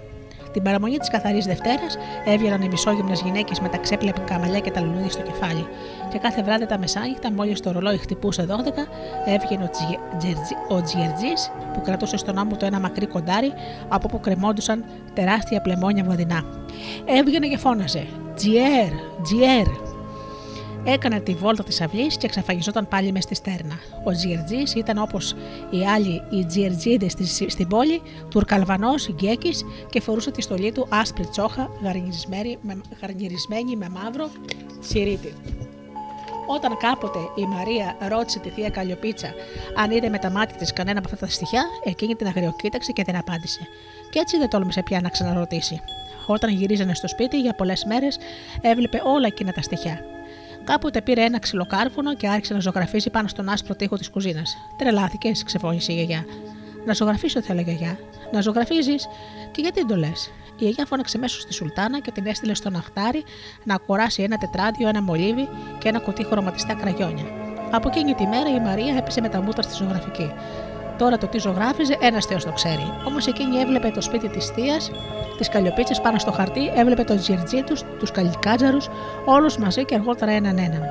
Την 0.54 0.62
παραμονή 0.64 0.98
της 0.98 1.10
καθαρής 1.10 1.46
Δευτέρας 1.46 1.98
έβγαιναν 2.26 2.62
οι 2.62 2.68
μισόγυμνες 2.68 3.22
γυναίκες 3.22 3.60
με 3.60 3.70
τα 3.70 3.78
ξέπλεπικα 3.78 4.40
μαλλιά 4.40 4.60
και 4.60 4.72
τα 4.72 4.82
λουλούδια 4.82 5.10
στο 5.10 5.22
κεφάλι. 5.22 5.68
Και 6.14 6.20
κάθε 6.20 6.44
βράδυ 6.44 6.66
τα 6.66 6.78
μεσάνυχτα, 6.78 7.32
μόλις 7.32 7.60
το 7.60 7.72
ρολόι 7.72 7.98
χτυπούσε 7.98 8.46
12, 8.50 8.88
έβγαινε 9.26 9.64
ο, 9.64 9.70
Τζι- 9.70 10.00
Τζερτζι- 10.18 10.58
ο 10.70 10.82
Τζιερτζή 10.82 11.34
που 11.74 11.82
κρατούσε 11.82 12.18
στον 12.18 12.38
ώμο 12.38 12.56
του 12.56 12.66
ένα 12.66 12.80
μακρύ 12.80 13.06
κοντάρι 13.06 13.54
από 13.88 14.08
όπου 14.08 14.20
κρεμόντουσαν 14.20 14.86
τεράστια 15.14 15.62
πλεμόνια 15.62 16.04
βοδινά. 16.04 16.44
Έβγαινε 17.06 17.48
και 17.48 17.58
φώναζε: 17.58 18.08
Τζιέρ, 18.36 18.90
Τζιέρ. 19.24 19.66
Έκανε 20.86 21.20
τη 21.20 21.34
βόλτα 21.34 21.64
της 21.64 21.82
αυλή 21.82 22.08
και 22.08 22.26
εξαφανιζόταν 22.26 22.88
πάλι 22.88 23.12
μες 23.12 23.24
στη 23.24 23.36
στέρνα. 23.36 23.78
Ο 24.04 24.12
Τζιερτζή 24.12 24.64
ήταν 24.76 24.98
όπως 24.98 25.36
οι 25.70 25.86
άλλοι 25.96 26.22
οι 26.30 26.46
Τζιερτζίδε 26.46 27.10
στην 27.48 27.68
πόλη, 27.68 28.02
τουρκαλβανός, 28.30 29.10
γκέκης 29.10 29.66
και 29.90 30.02
φορούσε 30.02 30.32
τη 30.32 30.42
στολή 30.42 30.72
του 30.72 30.88
άσπρη 30.90 31.26
τσόχα 31.26 31.70
γαρνιρισμένη 31.84 32.58
με, 32.62 32.82
γαρνιρισμένη 33.02 33.76
με 33.76 33.90
μαύρο 33.90 34.30
τσιρίτι. 34.82 35.34
Όταν 36.46 36.78
κάποτε 36.78 37.20
η 37.36 37.46
Μαρία 37.46 37.96
ρώτησε 38.10 38.40
τη 38.40 38.50
θεία 38.50 38.70
Καλλιοπίτσα 38.70 39.34
αν 39.76 39.92
είδε 39.92 40.10
με 40.10 40.20
τα 40.20 40.30
μάτια 40.30 40.58
της 40.58 40.74
κανένα 40.74 41.00
από 41.00 41.10
αυτά 41.14 41.26
τα 41.26 41.32
στοιχεία, 41.32 41.64
εκείνη 41.84 42.16
την 42.16 42.28
αγριοκοίταξε 42.28 42.92
και 42.92 43.04
την 43.04 43.16
απάντησε. 43.16 43.60
Και 44.10 44.20
έτσι 44.20 44.38
δεν 44.38 44.50
τόλμησε 44.50 44.82
πια 44.82 45.02
να 45.02 45.10
ξαναρωτήσει. 45.10 45.82
Όταν 46.26 46.50
γυρίζανε 46.50 46.94
στο 46.94 47.08
σπίτι 47.08 47.40
για 47.40 47.54
πολλές 47.54 47.86
μέρες, 47.86 48.18
έβλεπε 48.62 49.02
όλα 49.06 49.28
εκείνα 49.28 49.52
τα 49.52 49.62
στοιχεία. 49.62 50.06
Κάποτε 50.64 51.02
πήρε 51.02 51.22
ένα 51.22 51.40
ξυλοκάρφωνο 51.40 52.16
και 52.16 52.28
άρχισε 52.28 52.54
να 52.54 52.60
ζωγραφίζει 52.60 53.10
πάνω 53.10 53.28
στον 53.28 53.50
άσπρο 53.50 53.76
τοίχο 53.76 53.98
της 53.98 54.10
κουζίνας. 54.10 54.58
Τρελάθηκες, 54.78 55.44
ξεφώνησε 55.44 55.92
η 55.92 55.96
γιαγιά. 55.96 56.26
Να 56.86 56.94
ζωγραφίσω, 56.94 57.42
θέλω, 57.42 57.62
γιαγιά. 57.62 58.00
Να 58.32 58.42
ζωγραφίζεις. 58.42 59.08
Και 59.52 59.62
γιατί 59.62 59.86
το 59.86 59.96
λες. 59.96 60.32
Η 60.64 60.66
γιαγιά 60.66 60.86
φώναξε 60.86 61.18
μέσω 61.18 61.40
στη 61.40 61.54
Σουλτάνα 61.54 62.00
και 62.00 62.12
την 62.12 62.26
έστειλε 62.26 62.54
στον 62.54 62.76
Αχτάρι 62.76 63.24
να 63.64 63.78
κοράσει 63.78 64.24
ένα 64.24 64.38
τετράδιο, 64.38 64.88
ένα 64.88 65.02
μολύβι 65.02 65.50
και 65.78 65.88
ένα 65.90 66.00
κουτί 66.00 66.26
χρωματιστά 66.26 66.74
κραγιόνια. 66.74 67.26
Από 67.72 67.88
εκείνη 67.88 68.14
τη 68.14 68.28
μέρα 68.28 68.50
η 68.50 68.60
Μαρία 68.60 68.96
έπεσε 68.98 69.22
με 69.22 69.30
τα 69.30 69.42
μούτρα 69.42 69.62
στη 69.62 69.74
ζωγραφική. 69.76 70.32
Τώρα 70.98 71.18
το 71.18 71.28
τι 71.28 71.38
ζωγράφιζε, 71.38 71.98
ένας 72.02 72.26
Θεός 72.26 72.44
το 72.44 72.52
ξέρει. 72.52 72.94
Όμως 73.08 73.28
εκείνη 73.28 73.58
έβλεπε 73.58 73.90
το 73.90 74.02
σπίτι 74.02 74.28
της 74.28 74.46
θείας, 74.46 74.92
τις 75.38 75.50
καλλιοπίτσε 75.50 76.00
πάνω 76.02 76.18
στο 76.18 76.32
χαρτί, 76.32 76.72
έβλεπε 76.76 77.04
τον 77.04 77.18
τζιρτζί 77.18 77.62
τους, 77.62 77.84
τους 78.00 78.12
καλικάτζαρους, 78.12 78.88
όλους 79.26 79.58
μαζί 79.58 79.86
και 79.86 79.96
αργότερα 79.96 80.32
έναν 80.32 80.58
έναν. 80.58 80.82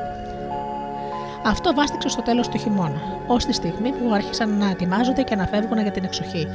Αυτό 1.45 1.75
βάστηξε 1.75 2.09
στο 2.09 2.23
τέλος 2.23 2.49
του 2.49 2.59
χειμώνα, 2.59 3.01
ως 3.27 3.45
τη 3.45 3.53
στιγμή 3.53 3.93
που 3.93 4.15
άρχισαν 4.15 4.59
να 4.59 4.71
ετοιμάζονται 4.71 5.23
και 5.23 5.37
να 5.37 5.47
φεύγουν 5.47 5.79
για 5.79 5.91
την 5.91 6.05
εξοχή. 6.05 6.47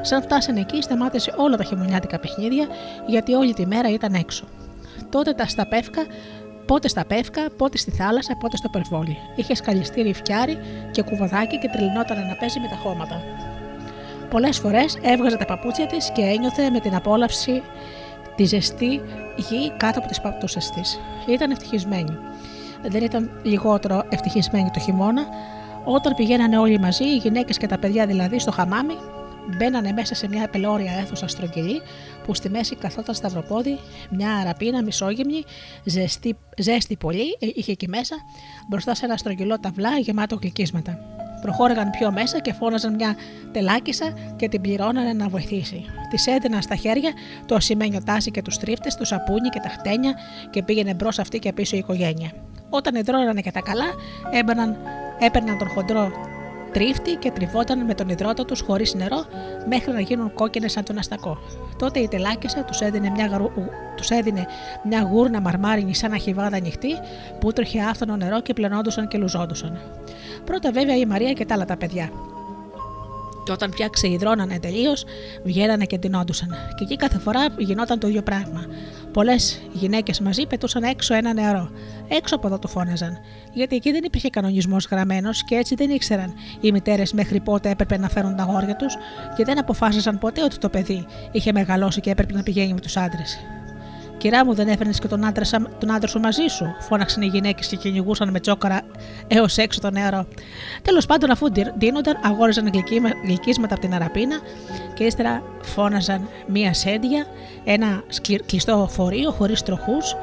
Σαν 0.00 0.22
φτάσανε 0.22 0.60
εκεί, 0.60 0.82
σταμάτησε 0.82 1.34
όλα 1.36 1.56
τα 1.56 1.64
χειμωνιάτικα 1.64 2.18
παιχνίδια, 2.18 2.66
γιατί 3.06 3.34
όλη 3.34 3.54
τη 3.54 3.66
μέρα 3.66 3.90
ήταν 3.90 4.14
έξω. 4.14 4.44
Τότε 5.10 5.32
τα 5.32 5.46
στα 5.46 5.66
πεύκα, 5.66 6.02
πότε 6.66 6.88
στα 6.88 7.04
πεύκα, 7.04 7.50
πότε 7.56 7.76
στη 7.76 7.90
θάλασσα, 7.90 8.36
πότε 8.36 8.56
στο 8.56 8.68
περβόλι. 8.68 9.18
Είχε 9.36 9.54
σκαλιστήρι 9.54 10.12
φτιάρι 10.12 10.58
και 10.90 11.02
κουβαδάκι 11.02 11.58
και 11.58 11.68
τρελνόταν 11.68 12.26
να 12.26 12.34
παίζει 12.34 12.60
με 12.60 12.68
τα 12.68 12.76
χώματα. 12.76 13.22
Πολλές 14.30 14.58
φορές 14.58 14.98
έβγαζε 15.02 15.36
τα 15.36 15.44
παπούτσια 15.44 15.86
της 15.86 16.10
και 16.10 16.22
ένιωθε 16.22 16.70
με 16.70 16.80
την 16.80 16.94
απόλαυση 16.94 17.62
τη 18.36 18.44
ζεστή 18.44 19.00
γη 19.36 19.72
κάτω 19.76 19.98
από 19.98 20.08
τις 20.08 20.20
παπούτσια 20.20 20.60
τη. 20.60 20.80
Ήταν 21.32 21.50
ευτυχισμένη. 21.50 22.18
Δεν 22.88 23.02
ήταν 23.02 23.30
λιγότερο 23.42 24.04
ευτυχισμένη 24.08 24.70
το 24.70 24.80
χειμώνα. 24.80 25.26
Όταν 25.84 26.14
πηγαίνανε 26.14 26.58
όλοι 26.58 26.78
μαζί, 26.78 27.04
οι 27.04 27.16
γυναίκες 27.16 27.58
και 27.58 27.66
τα 27.66 27.78
παιδιά 27.78 28.06
δηλαδή, 28.06 28.38
στο 28.38 28.50
χαμάμι, 28.50 28.94
μπαίνανε 29.56 29.92
μέσα 29.92 30.14
σε 30.14 30.28
μια 30.28 30.48
πελώρια 30.48 30.92
αίθουσα 30.92 31.28
στρογγυλή 31.28 31.80
που 32.24 32.34
στη 32.34 32.50
μέση 32.50 32.76
καθόταν 32.76 33.14
σταυροπόδι, 33.14 33.78
μια 34.10 34.34
αραπίνα 34.34 34.82
μισόγυμνη, 34.82 35.44
ζεστή, 35.84 36.36
ζέστη 36.58 36.96
πολύ, 36.96 37.36
ε, 37.38 37.46
είχε 37.54 37.72
εκεί 37.72 37.88
μέσα, 37.88 38.16
μπροστά 38.68 38.94
σε 38.94 39.04
ένα 39.04 39.16
στρογγυλό 39.16 39.60
ταυλά 39.60 39.98
γεμάτο 39.98 40.38
γλυκίσματα. 40.40 40.98
Προχώραγαν 41.40 41.90
πιο 41.90 42.12
μέσα 42.12 42.40
και 42.40 42.52
φώναζαν 42.52 42.94
μια 42.94 43.16
τελάκισα 43.52 44.14
και 44.36 44.48
την 44.48 44.60
πληρώνανε 44.60 45.12
να 45.12 45.28
βοηθήσει. 45.28 45.84
Της 46.10 46.26
έδιναν 46.26 46.62
στα 46.62 46.74
χέρια 46.74 47.12
το 47.46 47.54
ασημένιο 47.54 48.02
τάσι 48.04 48.30
και 48.30 48.42
τους 48.42 48.56
τρίφτες, 48.56 48.94
το 48.94 49.04
σαπούνι 49.04 49.48
και 49.48 49.60
τα 49.60 49.68
χτένια 49.68 50.14
και 50.50 50.62
πήγαινε 50.62 50.94
μπρος 50.94 51.18
αυτή 51.18 51.38
και 51.38 51.52
πίσω 51.52 51.76
η 51.76 51.78
οικογένεια. 51.78 52.30
Όταν 52.68 52.94
υδρώνανε 52.94 53.40
και 53.40 53.50
τα 53.50 53.60
καλά, 53.60 53.94
έμπαιναν, 54.32 54.76
έπαιρναν 55.18 55.58
τον 55.58 55.68
χοντρό 55.68 56.10
τρίφτη 56.76 57.14
και 57.14 57.30
τριβόταν 57.30 57.84
με 57.84 57.94
τον 57.94 58.08
υδρότα 58.08 58.44
τους 58.44 58.60
χωρίς 58.60 58.94
νερό 58.94 59.24
μέχρι 59.68 59.92
να 59.92 60.00
γίνουν 60.00 60.32
κόκκινες 60.34 60.72
σαν 60.72 60.84
τον 60.84 60.98
αστακό. 60.98 61.38
Τότε 61.78 61.98
η 62.00 62.08
τελάκισα 62.08 62.64
τους 62.64 62.80
έδινε 62.80 63.10
μια, 63.10 63.26
γαρου... 63.26 63.50
τους 63.96 64.10
έδινε 64.10 64.46
μια 64.84 65.02
γούρνα 65.02 65.40
μαρμάρινη 65.40 65.94
σαν 65.94 66.12
αχιβάδα 66.12 66.56
ανοιχτή 66.56 66.88
που 67.40 67.52
τρέχε 67.52 67.82
άφθονο 67.82 68.16
νερό 68.16 68.40
και 68.40 68.52
πλενόντουσαν 68.52 69.08
και 69.08 69.18
λουζόντουσαν. 69.18 69.78
Πρώτα 70.44 70.72
βέβαια 70.72 70.96
η 70.96 71.06
Μαρία 71.06 71.32
και 71.32 71.44
τα 71.44 71.54
άλλα 71.54 71.64
τα 71.64 71.76
παιδιά. 71.76 72.10
Και 73.46 73.52
όταν 73.52 73.70
πια 73.70 73.88
ξεϊδρώνανε 73.88 74.58
τελείως, 74.58 75.04
βγαίνανε 75.44 75.84
και 75.84 75.98
ντυνόντουσαν. 75.98 76.48
Και 76.48 76.84
εκεί 76.84 76.96
κάθε 76.96 77.18
φορά 77.18 77.46
γινόταν 77.58 77.98
το 77.98 78.08
ίδιο 78.08 78.22
πράγμα. 78.22 78.64
Πολλές 79.12 79.62
γυναίκες 79.72 80.20
μαζί 80.20 80.46
πετούσαν 80.46 80.82
έξω 80.82 81.14
ένα 81.14 81.32
νερό. 81.32 81.70
Έξω 82.08 82.34
από 82.34 82.46
εδώ 82.46 82.58
το 82.58 82.68
φώναζαν. 82.68 83.18
Γιατί 83.52 83.76
εκεί 83.76 83.92
δεν 83.92 84.04
υπήρχε 84.04 84.30
κανονισμός 84.30 84.86
γραμμένος 84.90 85.44
και 85.44 85.54
έτσι 85.54 85.74
δεν 85.74 85.90
ήξεραν 85.90 86.34
οι 86.60 86.72
μητέρες 86.72 87.12
μέχρι 87.12 87.40
πότε 87.40 87.70
έπρεπε 87.70 87.98
να 87.98 88.08
φέρουν 88.08 88.36
τα 88.36 88.42
αγόρια 88.42 88.76
τους 88.76 88.96
και 89.36 89.44
δεν 89.44 89.58
αποφάσισαν 89.58 90.18
ποτέ 90.18 90.42
ότι 90.42 90.58
το 90.58 90.68
παιδί 90.68 91.06
είχε 91.32 91.52
μεγαλώσει 91.52 92.00
και 92.00 92.10
έπρεπε 92.10 92.32
να 92.32 92.42
πηγαίνει 92.42 92.72
με 92.72 92.80
τους 92.80 92.96
άντρες. 92.96 93.38
Και 94.26 94.32
κυρά 94.32 94.44
μου, 94.44 94.54
δεν 94.54 94.68
έφερνες 94.68 94.98
και 94.98 95.08
τον 95.08 95.24
άντρα, 95.24 95.44
τον 95.78 95.90
άντρα 95.90 96.08
σου 96.08 96.20
μαζί 96.20 96.46
σου, 96.46 96.74
φώναξαν 96.80 97.22
οι 97.22 97.26
γυναίκες 97.26 97.66
και 97.66 97.76
κυνηγούσαν 97.76 98.30
με 98.30 98.40
τσόκαρα 98.40 98.80
έως 99.26 99.58
έξω 99.58 99.80
το 99.80 99.90
νερό. 99.90 100.26
Τέλος 100.82 101.06
πάντων, 101.06 101.30
αφού 101.30 101.46
ντύνονταν, 101.50 102.18
αγόριζαν 102.22 102.70
γλυκίσματα 103.24 103.74
από 103.74 103.82
την 103.82 103.94
αραπίνα 103.94 104.36
και 104.94 105.04
ύστερα 105.04 105.42
φώναζαν 105.62 106.28
μία 106.46 106.74
σέντια, 106.74 107.26
ένα 107.64 108.02
κλειστό 108.46 108.88
φορείο 108.90 109.30
χωρίς 109.30 109.62
τροχούς, 109.62 110.16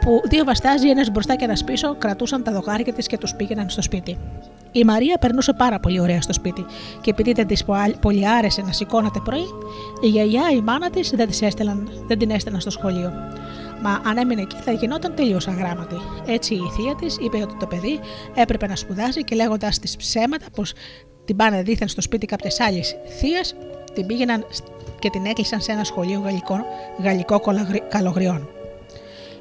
που 0.00 0.20
δύο 0.24 0.44
βαστάζοι, 0.44 0.88
ένας 0.88 1.10
μπροστά 1.10 1.34
και 1.34 1.44
ένας 1.44 1.64
πίσω, 1.64 1.96
κρατούσαν 1.98 2.42
τα 2.42 2.52
δοκάρια 2.52 2.92
της 2.92 3.06
και 3.06 3.18
τους 3.18 3.34
πήγαιναν 3.34 3.70
στο 3.70 3.82
σπίτι. 3.82 4.18
Η 4.72 4.84
Μαρία 4.84 5.18
περνούσε 5.18 5.52
πάρα 5.52 5.80
πολύ 5.80 6.00
ωραία 6.00 6.20
στο 6.20 6.32
σπίτι 6.32 6.64
και 7.00 7.10
επειδή 7.10 7.32
δεν 7.32 7.46
της 7.46 7.64
πολύ 8.00 8.28
άρεσε 8.28 8.62
να 8.62 8.72
σηκώνεται 8.72 9.20
πρωί, 9.24 9.46
η 10.00 10.06
γιαγιά, 10.06 10.50
η 10.50 10.60
μάνα 10.60 10.90
της 10.90 11.10
δεν, 11.10 11.28
δεν 12.06 12.18
την 12.18 12.30
έστελναν 12.30 12.60
στο 12.60 12.70
σχολείο. 12.70 13.12
Μα 13.82 14.02
αν 14.04 14.16
έμεινε 14.16 14.40
εκεί 14.40 14.56
θα 14.56 14.72
γινόταν 14.72 15.14
τελείως 15.14 15.48
αγράμματη. 15.48 15.96
Έτσι 16.26 16.54
η 16.54 16.70
θεία 16.76 16.94
της 16.94 17.16
είπε 17.20 17.36
ότι 17.42 17.56
το 17.58 17.66
παιδί 17.66 18.00
έπρεπε 18.34 18.66
να 18.66 18.76
σπουδάσει 18.76 19.24
και 19.24 19.34
λέγοντας 19.34 19.78
της 19.78 19.96
ψέματα 19.96 20.46
πως 20.54 20.72
την 21.24 21.36
πάνε 21.36 21.62
δίθεν 21.62 21.88
στο 21.88 22.00
σπίτι 22.00 22.26
κάποια 22.26 22.50
άλλη 22.66 22.84
θεία, 23.18 23.40
την 23.94 24.06
πήγαιναν 24.06 24.46
και 24.98 25.10
την 25.10 25.26
έκλεισαν 25.26 25.60
σε 25.60 25.72
ένα 25.72 25.84
σχολείο 25.84 26.20
γαλλικό, 26.20 26.64
γαλλικό 27.02 27.40
καλογριών. 27.88 28.57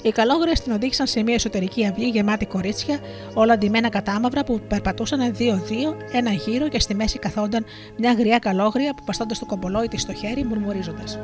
Οι 0.08 0.12
καλόγριε 0.12 0.54
την 0.64 0.72
οδήγησαν 0.72 1.08
σε 1.08 1.24
μια 1.24 1.34
εσωτερική 1.34 1.88
αυλή 1.88 2.08
γεμάτη 2.08 2.46
κορίτσια, 2.46 3.00
όλα 3.34 3.58
ντυμένα 3.58 3.90
κατάμαυρα 3.90 4.44
που 4.44 4.62
περπατούσαν 4.68 5.36
δύο-δύο, 5.36 5.98
ένα 6.12 6.32
γύρο 6.32 6.68
και 6.68 6.80
στη 6.80 6.96
μέση 6.96 7.20
καθόνταν 7.20 7.66
μια 7.98 8.14
γριά 8.14 8.40
καλόγρια 8.40 8.94
που 8.94 9.04
παστώντας 9.04 9.40
το 9.40 9.46
κομπολόι 9.46 9.88
της 9.88 10.02
στο 10.02 10.14
χέρι, 10.14 10.44
μουρμουρίζοντας. 10.44 11.20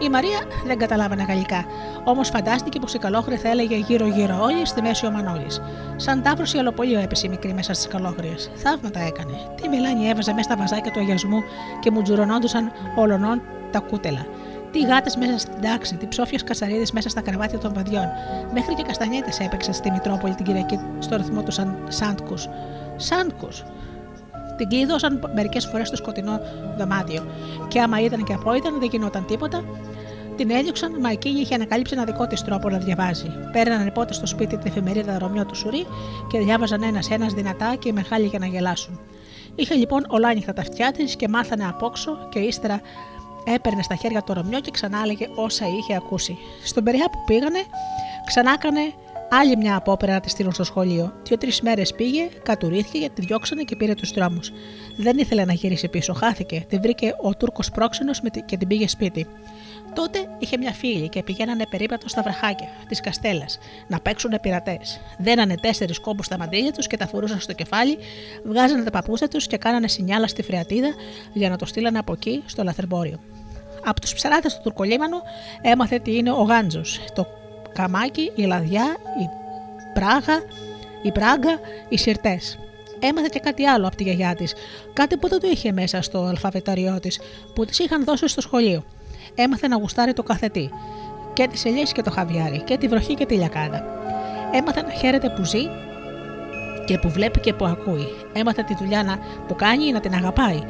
Η 0.00 0.08
Μαρία 0.08 0.38
δεν 0.66 0.78
καταλάβαινε 0.78 1.24
γαλλικά, 1.28 1.64
όμως 2.04 2.28
φαντάστηκε 2.28 2.78
πως 2.78 2.94
η 2.94 2.98
καλόγρια 2.98 3.38
θα 3.38 3.48
έλεγε 3.48 3.76
γύρω-γύρω 3.76 4.38
όλοι 4.42 4.66
στη 4.66 4.82
μέση 4.82 5.06
ο 5.06 5.10
Μανώλης. 5.10 5.60
Σαν 5.96 6.22
τάβρος 6.22 6.54
η 6.54 6.58
αλοπολίο 6.58 7.00
έπεσε 7.00 7.26
η 7.26 7.28
μικρή 7.28 7.54
μέσα 7.54 7.72
στις 7.74 7.86
καλόγριες. 7.86 8.50
Θαύματα 8.54 9.00
έκανε. 9.00 9.32
Τι 9.60 9.68
μιλάνι 9.68 10.08
έβαζε 10.08 10.32
μέσα 10.32 10.48
στα 10.48 10.56
βαζάκια 10.56 10.90
του 10.90 11.00
αγιασμού 11.00 11.42
και 11.80 11.90
μου 11.90 12.02
τζουρωνόντουσαν 12.02 12.72
όλων 12.96 13.42
τα 13.70 13.78
κούτελα 13.78 14.26
τι 14.76 14.84
γάτες 14.86 15.16
μέσα 15.16 15.38
στην 15.38 15.60
τάξη, 15.60 15.96
τι 15.96 16.06
ψόφιες 16.06 16.44
κασαρίδες 16.44 16.92
μέσα 16.92 17.08
στα 17.08 17.20
κρεβάτια 17.20 17.58
των 17.58 17.72
παιδιών. 17.72 18.08
Μέχρι 18.52 18.74
και 18.74 18.82
καστανιέτες 18.82 19.40
έπαιξαν 19.40 19.74
στη 19.74 19.90
Μητρόπολη 19.90 20.34
την 20.34 20.44
Κυριακή 20.44 20.80
στο 20.98 21.16
ρυθμό 21.16 21.42
του 21.42 21.50
σαν 21.50 21.76
Σάντκους. 21.88 22.48
Σάντκους. 22.96 23.64
Την 24.56 24.68
κλείδωσαν 24.68 25.30
μερικές 25.34 25.66
φορές 25.66 25.86
στο 25.86 25.96
σκοτεινό 25.96 26.40
δωμάτιο. 26.78 27.26
Και 27.68 27.80
άμα 27.80 28.00
ήταν 28.00 28.24
και 28.24 28.32
απόϊταν, 28.32 28.78
δεν 28.78 28.88
γινόταν 28.88 29.26
τίποτα. 29.26 29.64
Την 30.36 30.50
έδιωξαν, 30.50 30.96
μα 31.00 31.10
εκείνη 31.10 31.40
είχε 31.40 31.54
ανακαλύψει 31.54 31.94
ένα 31.96 32.04
δικό 32.04 32.26
της 32.26 32.42
τρόπο 32.42 32.68
να 32.68 32.78
διαβάζει. 32.78 33.26
Παίρναν 33.52 33.92
πότε 33.92 34.12
στο 34.12 34.26
σπίτι 34.26 34.56
την 34.56 34.66
εφημερίδα 34.66 35.18
Ρωμιό 35.18 35.46
του 35.46 35.56
Σουρή 35.56 35.86
και 36.30 36.38
διάβαζαν 36.38 36.82
ένα-ένα 36.82 37.26
δυνατά 37.26 37.74
και 37.78 37.92
μεγάλη 37.92 38.26
για 38.26 38.38
να 38.38 38.46
γελάσουν. 38.46 39.00
Είχε 39.54 39.74
λοιπόν 39.74 40.06
ολάνυχτα 40.08 40.52
τα 40.52 40.60
αυτιά 40.60 40.92
της 40.92 41.16
και 41.16 41.28
μάθανε 41.28 41.66
απόξω 41.68 42.28
και 42.28 42.38
ύστερα 42.38 42.80
έπαιρνε 43.54 43.82
στα 43.82 43.94
χέρια 43.94 44.22
το 44.22 44.32
Ρωμιό 44.32 44.60
και 44.60 44.70
ξανά 44.70 45.00
έλεγε 45.02 45.26
όσα 45.34 45.66
είχε 45.78 45.94
ακούσει. 45.96 46.36
Στον 46.64 46.84
Περιά 46.84 47.04
που 47.10 47.18
πήγανε, 47.26 47.58
ξανά 48.26 48.52
έκανε 48.52 48.80
άλλη 49.30 49.56
μια 49.56 49.76
απόπειρα 49.76 50.12
να 50.12 50.20
τη 50.20 50.30
στείλουν 50.30 50.52
στο 50.52 50.64
σχολείο. 50.64 51.12
Δύο-τρεις 51.22 51.60
μέρες 51.60 51.94
πήγε, 51.94 52.28
κατουρίθηκε, 52.42 53.10
τη 53.14 53.20
διώξανε 53.22 53.62
και 53.62 53.76
πήρε 53.76 53.94
τους 53.94 54.10
δρόμους. 54.10 54.50
Δεν 54.96 55.18
ήθελε 55.18 55.44
να 55.44 55.52
γυρίσει 55.52 55.88
πίσω, 55.88 56.12
χάθηκε. 56.12 56.64
Την 56.68 56.80
βρήκε 56.80 57.14
ο 57.22 57.36
Τούρκος 57.36 57.70
πρόξενος 57.70 58.20
και 58.46 58.56
την 58.56 58.68
πήγε 58.68 58.88
σπίτι. 58.88 59.26
Τότε 59.94 60.18
είχε 60.38 60.56
μια 60.56 60.72
φίλη 60.72 61.08
και 61.08 61.22
πηγαίνανε 61.22 61.66
περίπατο 61.70 62.08
στα 62.08 62.22
βραχάκια 62.22 62.68
της 62.88 63.00
Καστέλας 63.00 63.58
να 63.88 64.00
παίξουν 64.00 64.38
πειρατές. 64.42 65.00
Δένανε 65.18 65.54
τέσσερις 65.54 65.98
κόμπους 66.00 66.26
στα 66.26 66.38
μαντίλια 66.38 66.72
τους 66.72 66.86
και 66.86 66.96
τα 66.96 67.06
φορούσαν 67.06 67.40
στο 67.40 67.52
κεφάλι, 67.52 67.98
βγάζανε 68.44 68.82
τα 68.82 68.90
παπούτσια 68.90 69.28
τους 69.28 69.46
και 69.46 69.56
κάνανε 69.56 69.88
σινιάλα 69.88 70.26
στη 70.26 70.42
φρεατίδα 70.42 70.94
για 71.32 71.48
να 71.48 71.56
το 71.56 71.66
στείλανε 71.66 71.98
από 71.98 72.12
εκεί 72.12 72.42
στο 72.46 72.62
λαθρεμπόριο. 72.62 73.20
Από 73.88 74.00
τους 74.00 74.14
ψαράτε 74.14 74.48
του 74.48 74.60
Τουρκολίμανου 74.62 75.16
έμαθε 75.60 75.98
τι 75.98 76.16
είναι 76.16 76.30
ο 76.30 76.42
γάντζος, 76.42 77.00
το 77.14 77.26
καμάκι, 77.72 78.32
η 78.34 78.42
λαδιά, 78.42 78.96
η 79.22 79.28
πράγα, 79.94 80.42
η 81.02 81.12
πράγκα, 81.12 81.60
οι 81.88 81.98
σιρτές. 81.98 82.58
Έμαθε 82.98 83.28
και 83.30 83.38
κάτι 83.38 83.66
άλλο 83.66 83.86
από 83.86 83.96
τη 83.96 84.02
γιαγιά 84.02 84.34
της, 84.34 84.54
κάτι 84.92 85.16
που 85.16 85.28
δεν 85.28 85.40
το 85.40 85.48
είχε 85.52 85.72
μέσα 85.72 86.02
στο 86.02 86.24
αλφαβηταριό 86.24 87.00
της, 87.00 87.20
που 87.54 87.64
της 87.64 87.78
είχαν 87.78 88.04
δώσει 88.04 88.28
στο 88.28 88.40
σχολείο. 88.40 88.84
Έμαθε 89.34 89.68
να 89.68 89.76
γουστάρει 89.76 90.12
το 90.12 90.22
καθετή, 90.22 90.70
και 91.32 91.46
τις 91.46 91.64
ελιές 91.64 91.92
και 91.92 92.02
το 92.02 92.10
χαβιάρι, 92.10 92.62
και 92.62 92.76
τη 92.76 92.88
βροχή 92.88 93.14
και 93.14 93.26
τη 93.26 93.34
λιακάδα. 93.34 93.84
Έμαθε 94.52 94.82
να 94.82 94.90
χαίρεται 94.90 95.28
που 95.28 95.44
ζει 95.44 95.68
και 96.84 96.98
που 96.98 97.10
βλέπει 97.10 97.40
και 97.40 97.52
που 97.52 97.64
ακούει. 97.64 98.08
Έμαθε 98.32 98.62
τη 98.62 98.74
δουλειά 98.74 99.18
που 99.48 99.54
κάνει 99.54 99.92
να 99.92 100.00
την 100.00 100.14
αγαπάει. 100.14 100.60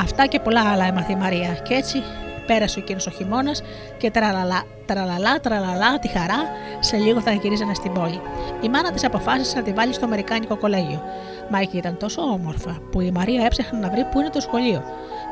Αυτά 0.00 0.26
και 0.26 0.40
πολλά 0.40 0.70
άλλα 0.70 0.84
έμαθε 0.84 1.12
η 1.12 1.16
Μαρία, 1.16 1.52
και 1.52 1.74
έτσι 1.74 2.02
Πέρασε 2.46 2.78
ο 2.78 2.82
εκείνος 2.82 3.06
ο 3.06 3.10
χειμώνας 3.10 3.62
και 3.98 4.10
τραλαλά, 4.10 4.62
τραλαλά, 4.86 5.40
τραλαλά, 5.40 5.98
τη 5.98 6.08
χαρά, 6.08 6.48
σε 6.80 6.96
λίγο 6.96 7.20
θα 7.20 7.32
γυρίζανε 7.32 7.74
στην 7.74 7.92
πόλη. 7.92 8.20
Η 8.60 8.68
μάνα 8.68 8.92
της 8.92 9.04
αποφάσισε 9.04 9.56
να 9.56 9.62
τη 9.62 9.72
βάλει 9.72 9.92
στο 9.92 10.04
Αμερικάνικο 10.04 10.56
κολέγιο. 10.56 11.02
Μα 11.50 11.58
εκεί 11.58 11.76
ήταν 11.76 11.96
τόσο 11.96 12.22
όμορφα 12.22 12.78
που 12.90 13.00
η 13.00 13.10
Μαρία 13.10 13.44
έψαχνε 13.44 13.78
να 13.78 13.90
βρει 13.90 14.04
πού 14.04 14.20
είναι 14.20 14.30
το 14.30 14.40
σχολείο. 14.40 14.82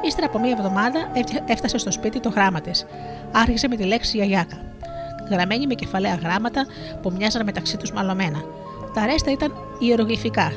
Ύστερα 0.02 0.26
από 0.26 0.38
μία 0.38 0.50
εβδομάδα 0.50 1.10
έφτασε 1.46 1.78
στο 1.78 1.90
σπίτι 1.90 2.20
το 2.20 2.28
γράμμα 2.28 2.60
της. 2.60 2.86
Άρχισε 3.32 3.68
με 3.68 3.76
τη 3.76 3.84
λέξη 3.84 4.16
γιαγιάκα. 4.16 4.56
Γραμμένη 5.30 5.66
με 5.66 5.74
κεφαλαία 5.74 6.14
γράμματα 6.14 6.66
που 7.02 7.12
μοιάζαν 7.16 7.44
μεταξύ 7.44 7.76
τους 7.76 7.92
μαλωμένα. 7.92 8.44
Τα 8.94 9.06
ρέστα 9.06 9.30
ήταν 9.30 9.52
ιερογλυφικά 9.78 10.52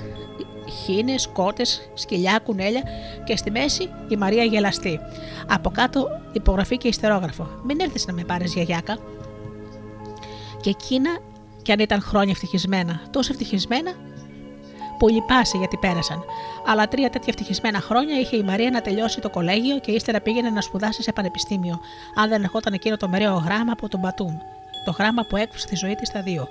χίνες, 0.84 1.28
κότες, 1.28 1.90
σκυλιά, 1.94 2.40
κουνέλια 2.44 2.84
και 3.24 3.38
στη 3.38 3.52
μέση 3.52 3.90
η 4.08 4.16
Μαρία 4.16 4.44
γελαστή. 4.44 5.00
Από 5.48 5.70
κάτω 5.70 6.08
υπογραφή 6.32 6.78
και 6.78 6.88
ιστερόγραφο. 6.88 7.48
Μην 7.64 7.80
έρθεις 7.80 8.06
να 8.06 8.14
με 8.14 8.24
πάρεις 8.24 8.54
γιαγιάκα. 8.54 8.98
Και 10.62 10.70
εκείνα 10.70 11.10
κι 11.62 11.72
αν 11.72 11.80
ήταν 11.80 12.02
χρόνια 12.02 12.32
ευτυχισμένα, 12.32 13.02
τόσο 13.12 13.32
ευτυχισμένα 13.32 13.92
που 14.98 15.08
λυπάσαι 15.08 15.58
γιατί 15.58 15.78
πέρασαν. 15.78 16.24
Αλλά 16.66 16.88
τρία 16.88 17.10
τέτοια 17.10 17.28
ευτυχισμένα 17.28 17.80
χρόνια 17.80 18.20
είχε 18.20 18.36
η 18.36 18.44
Μαρία 18.44 18.70
να 18.70 18.82
τελειώσει 18.82 19.22
το 19.22 19.30
κολέγιο 19.30 19.80
και 19.80 19.92
ύστερα 19.92 20.22
πήγαινε 20.22 20.50
να 20.50 20.62
σπουδάσει 20.62 21.04
σε 21.04 21.12
πανεπιστήμιο, 21.12 21.80
αν 22.16 22.30
δεν 22.30 22.44
ερχόταν 22.44 22.74
εκείνο 22.74 22.98
το 22.98 23.08
μεραίο 23.08 23.34
γράμμα 23.34 23.72
από 23.72 23.90
τον 23.90 24.00
Μπατούμ. 24.00 24.38
Το 24.86 24.92
γράμμα 24.92 25.26
που 25.30 25.36
έκρουσε 25.38 25.68
τη 25.68 25.76
ζωή 25.76 25.96
της 25.96 26.08
στα 26.08 26.22
δύο. 26.22 26.48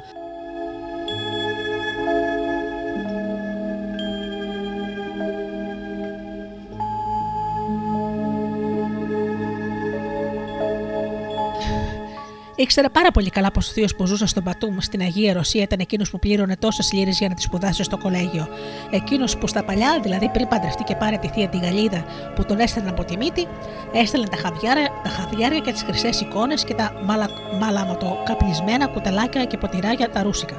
Ήξερε 12.65 12.89
πάρα 12.89 13.11
πολύ 13.11 13.31
καλά 13.31 13.51
πως 13.51 13.69
ο 13.69 13.73
θείος 13.73 13.95
που 13.95 14.07
ζούσε 14.07 14.27
στον 14.27 14.45
Πατούμ 14.45 14.77
στην 14.79 15.01
Αγία 15.01 15.33
Ρωσία 15.33 15.63
ήταν 15.63 15.79
εκείνος 15.81 16.11
που 16.11 16.19
πλήρωνε 16.19 16.57
τόσες 16.57 16.93
λίρες 16.93 17.19
για 17.19 17.29
να 17.29 17.35
τη 17.35 17.43
σπουδάσει 17.43 17.83
στο 17.83 17.99
κολέγιο. 17.99 18.49
Εκείνος 18.91 19.37
που 19.39 19.47
στα 19.47 19.65
παλιά, 19.65 20.01
δηλαδή 20.03 20.29
πριν 20.29 20.49
παντρευτεί 20.49 20.83
και 20.83 20.95
πάρει 20.95 21.19
τη 21.19 21.29
θεία 21.29 21.49
τη 21.49 21.59
Γαλίδα 21.59 22.05
που 22.35 22.45
τον 22.45 22.59
έστελνε 22.59 22.91
από 22.91 23.05
τη 23.05 23.17
μύτη, 23.17 23.47
έστελνε 23.93 24.27
τα 24.27 24.37
χαβιάρια, 24.37 24.89
τα 25.03 25.09
χαβιάρια 25.09 25.59
και 25.59 25.73
τις 25.73 25.83
χρυσές 25.83 26.21
εικόνες 26.21 26.65
και 26.65 26.75
τα 26.75 26.93
μαλα, 27.05 27.29
μαλαμοτοκαπνισμένα 27.61 28.87
κουταλάκια 28.87 29.45
και 29.45 29.57
ποτηράκια 29.57 30.11
τα 30.11 30.23
ρούσικα. 30.23 30.57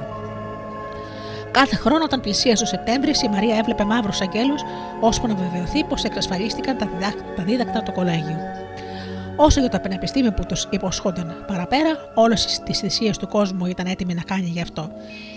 Κάθε 1.50 1.76
χρόνο, 1.76 2.04
όταν 2.04 2.20
πλησίασε 2.20 2.62
ο 2.62 2.66
Σεπτέμβρης, 2.66 3.22
η 3.22 3.28
Μαρία 3.28 3.56
έβλεπε 3.56 3.84
μαύρους 3.84 4.20
αγγέλους, 4.20 4.62
ώσπου 5.00 5.26
να 5.26 5.34
βεβαιωθεί 5.34 5.84
πως 5.84 6.04
εξασφαλίστηκαν 6.04 6.76
τα 7.36 7.42
δίδακτα 7.44 7.82
το 7.82 7.92
κολέγιο. 7.92 8.65
Όσο 9.36 9.60
για 9.60 9.68
το 9.68 9.78
πανεπιστήμιο 9.78 10.32
που 10.32 10.46
τους 10.46 10.66
υποσχόταν 10.70 11.44
παραπέρα, 11.46 12.12
όλες 12.14 12.60
τις 12.64 12.78
θυσίες 12.78 13.18
του 13.18 13.28
κόσμου 13.28 13.66
ήταν 13.66 13.86
έτοιμοι 13.86 14.14
να 14.14 14.22
κάνει 14.22 14.46
γι' 14.46 14.60
αυτό. 14.60 14.90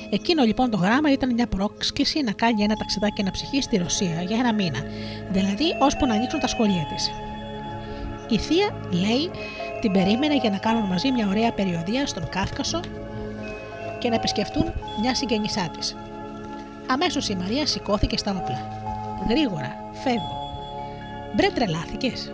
Εκείνο 0.10 0.44
λοιπόν 0.44 0.70
το 0.70 0.78
γράμμα 0.78 1.12
ήταν 1.12 1.34
μια 1.34 1.48
πρόσκληση 1.48 2.22
να 2.22 2.32
κάνει 2.32 2.64
ένα 2.64 2.76
ταξιδάκι 2.76 3.24
να 3.24 3.32
ψυχή 3.32 3.62
στη 3.62 3.78
Ρωσία 3.78 4.22
για 4.22 4.38
ένα 4.38 4.54
μήνα, 4.54 4.80
δηλαδή 5.32 5.64
ώσπου 5.80 6.06
να 6.06 6.14
ανοίξουν 6.14 6.40
τα 6.40 6.48
σχολεία 6.48 6.88
της. 6.96 7.12
Η 8.30 8.38
θεία, 8.38 8.70
λέει, 8.92 9.32
την 9.82 9.92
περίμενε 9.92 10.36
για 10.36 10.50
να 10.50 10.58
κάνουν 10.58 10.84
μαζί 10.84 11.12
μια 11.12 11.28
ωραία 11.28 11.52
περιοδία 11.52 12.08
στον 12.08 12.30
Κάφκασο 12.30 12.80
και 14.00 14.10
να 14.10 14.16
επισκεφτούν 14.16 14.74
μια 15.02 15.16
συγγενισά 15.16 15.70
της. 15.78 15.96
Αμέσως 16.88 17.30
η 17.30 17.36
Μαρία 17.36 17.66
σηκώθηκε 17.66 18.18
στα 18.18 18.32
όπλα. 18.32 18.68
Γρήγορα, 19.30 19.76
φεύγω. 20.04 20.38
Μπρε 21.36 21.48
τρελάθηκες, 21.48 22.32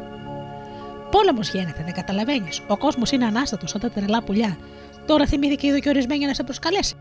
Πόλεμος 1.11 1.49
γίνεται, 1.49 1.84
δεν 1.84 1.94
καταλαβαίνεις. 1.94 2.61
Ο 2.68 2.77
κόσμος 2.77 3.11
είναι 3.11 3.26
ανάστατος 3.26 3.69
σαν 3.69 3.82
τα 3.82 3.90
τρελά 3.90 4.23
πουλιά. 4.23 4.57
Τώρα 5.06 5.26
θυμήθηκε 5.26 5.68
η 5.68 5.80
και 5.80 5.90
ορισμένη 5.90 6.26
να 6.26 6.34
σε 6.34 6.44
προσκαλέσει. 6.44 6.95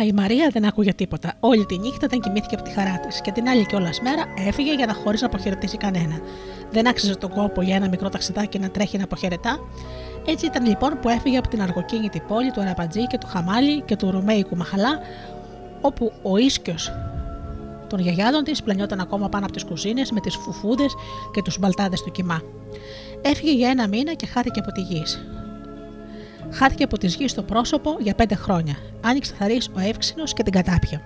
Μα 0.00 0.06
η 0.06 0.12
Μαρία 0.12 0.48
δεν 0.52 0.64
άκουγε 0.64 0.94
τίποτα. 0.94 1.32
Όλη 1.40 1.66
τη 1.66 1.78
νύχτα 1.78 2.06
δεν 2.06 2.20
κοιμήθηκε 2.20 2.54
από 2.54 2.64
τη 2.64 2.70
χαρά 2.70 3.00
της 3.00 3.20
και 3.20 3.32
την 3.32 3.48
άλλη 3.48 3.66
κιόλας 3.66 4.00
μέρα 4.00 4.24
έφυγε 4.48 4.74
για 4.74 4.86
να 4.86 4.94
χωρίς 4.94 5.20
να 5.20 5.26
αποχαιρετήσει 5.26 5.76
κανένα. 5.76 6.20
Δεν 6.70 6.88
άξιζε 6.88 7.16
τον 7.16 7.30
κόπο 7.30 7.62
για 7.62 7.76
ένα 7.76 7.88
μικρό 7.88 8.08
ταξιδάκι 8.08 8.58
να 8.58 8.70
τρέχει 8.70 8.98
να 8.98 9.04
αποχαιρετά. 9.04 9.58
Έτσι 10.26 10.46
ήταν 10.46 10.66
λοιπόν 10.66 10.98
που 11.02 11.08
έφυγε 11.08 11.38
από 11.38 11.48
την 11.48 11.62
αργοκίνητη 11.62 12.20
πόλη 12.28 12.50
του 12.50 12.60
Αραπατζή 12.60 13.06
και 13.06 13.18
του 13.18 13.26
Χαμάλι 13.26 13.80
και 13.80 13.96
του 13.96 14.10
Ρουμέικου 14.10 14.56
Μαχαλά, 14.56 14.98
όπου 15.80 16.12
ο 16.22 16.36
ίσκιος 16.36 16.92
των 17.88 17.98
γιαγιάδων 17.98 18.44
της 18.44 18.62
πλανιόταν 18.62 19.00
ακόμα 19.00 19.28
πάνω 19.28 19.44
από 19.44 19.54
τις 19.54 19.64
κουζίνες 19.64 20.10
με 20.10 20.20
τις 20.20 20.36
φουφούδες 20.36 20.94
και 21.32 21.42
τους 21.42 21.58
μπαλτάδες 21.58 22.02
του 22.02 22.10
κοιμά. 22.10 22.40
Έφυγε 23.22 23.52
για 23.52 23.68
ένα 23.68 23.88
μήνα 23.88 24.14
και 24.14 24.26
χάθηκε 24.26 24.60
από 24.60 24.72
τη 24.72 24.80
γης. 24.80 25.24
Χάθηκε 26.52 26.84
από 26.84 26.98
τη 26.98 27.06
γη 27.06 27.28
στο 27.28 27.42
πρόσωπο 27.42 27.96
για 28.00 28.14
πέντε 28.14 28.34
χρόνια. 28.34 28.76
Άνοιξε 29.04 29.34
θαρή 29.38 29.60
ο 29.76 29.80
εύξηνος 29.80 30.32
και 30.32 30.42
την 30.42 30.52
κατάπια. 30.52 31.00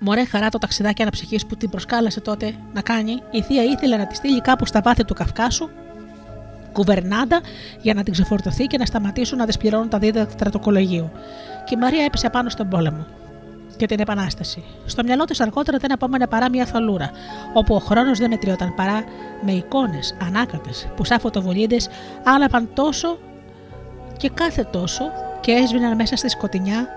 Μωρέ 0.00 0.24
χαρά 0.24 0.48
το 0.48 0.58
ταξιδάκι 0.58 1.02
αναψυχής 1.02 1.46
που 1.46 1.56
την 1.56 1.70
προσκάλεσε 1.70 2.20
τότε 2.20 2.54
να 2.72 2.80
κάνει, 2.80 3.12
η 3.30 3.42
θεία 3.42 3.62
ήθελε 3.64 3.96
να 3.96 4.06
τη 4.06 4.14
στείλει 4.14 4.40
κάπου 4.40 4.66
στα 4.66 4.80
βάθη 4.80 5.04
του 5.04 5.14
Καυκάσου 5.14 5.68
κουβερνάντα 6.72 7.40
για 7.82 7.94
να 7.94 8.02
την 8.02 8.12
ξεφορτωθεί 8.12 8.66
και 8.66 8.78
να 8.78 8.84
σταματήσουν 8.84 9.38
να 9.38 9.44
δεσπληρώνουν 9.44 9.88
τα 9.88 9.98
δίδακτρα 9.98 10.50
του 10.50 10.60
κολεγίου. 10.60 11.10
Και 11.64 11.74
η 11.74 11.78
Μαρία 11.78 12.04
έπεσε 12.04 12.30
πάνω 12.30 12.48
στον 12.48 12.68
πόλεμο 12.68 13.06
και 13.76 13.86
την 13.86 14.00
Επανάσταση. 14.00 14.64
Στο 14.86 15.02
μυαλό 15.02 15.24
της 15.24 15.40
αργότερα 15.40 15.78
δεν 15.78 15.92
απόμενε 15.92 16.26
παρά 16.26 16.50
μια 16.50 16.66
θολούρα, 16.66 17.10
όπου 17.52 17.74
ο 17.74 17.78
χρόνος 17.78 18.18
δεν 18.18 18.30
μετριόταν 18.30 18.74
παρά 18.74 19.04
με 19.42 19.52
εικόνες 19.52 20.16
ανάκατες 20.26 20.88
που 20.96 21.04
σαν 21.04 21.20
φωτοβολίδες 21.20 21.88
άλαβαν 22.24 22.68
τόσο 22.74 23.18
και 24.16 24.30
κάθε 24.34 24.64
τόσο 24.64 25.04
και 25.40 25.52
έσβηναν 25.52 25.94
μέσα 25.94 26.16
στη 26.16 26.28
σκοτεινιά 26.28 26.88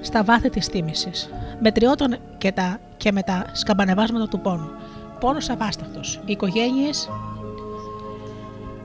στα 0.00 0.24
βάθη 0.24 0.50
της 0.50 0.68
τίμησης. 0.68 1.30
Μετριόταν 1.60 2.18
και, 2.38 2.52
τα, 2.52 2.78
και 2.96 3.12
με 3.12 3.22
τα 3.22 3.44
σκαμπανεβάσματα 3.52 4.28
του 4.28 4.40
πόνου. 4.40 4.70
Πόνος 5.20 5.48
αβάσταχτος. 5.48 6.20
Οι 6.24 6.32
οικογένειες 6.32 7.08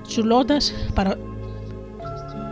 τσουλώντας 0.08 0.72
παρο... 0.94 1.12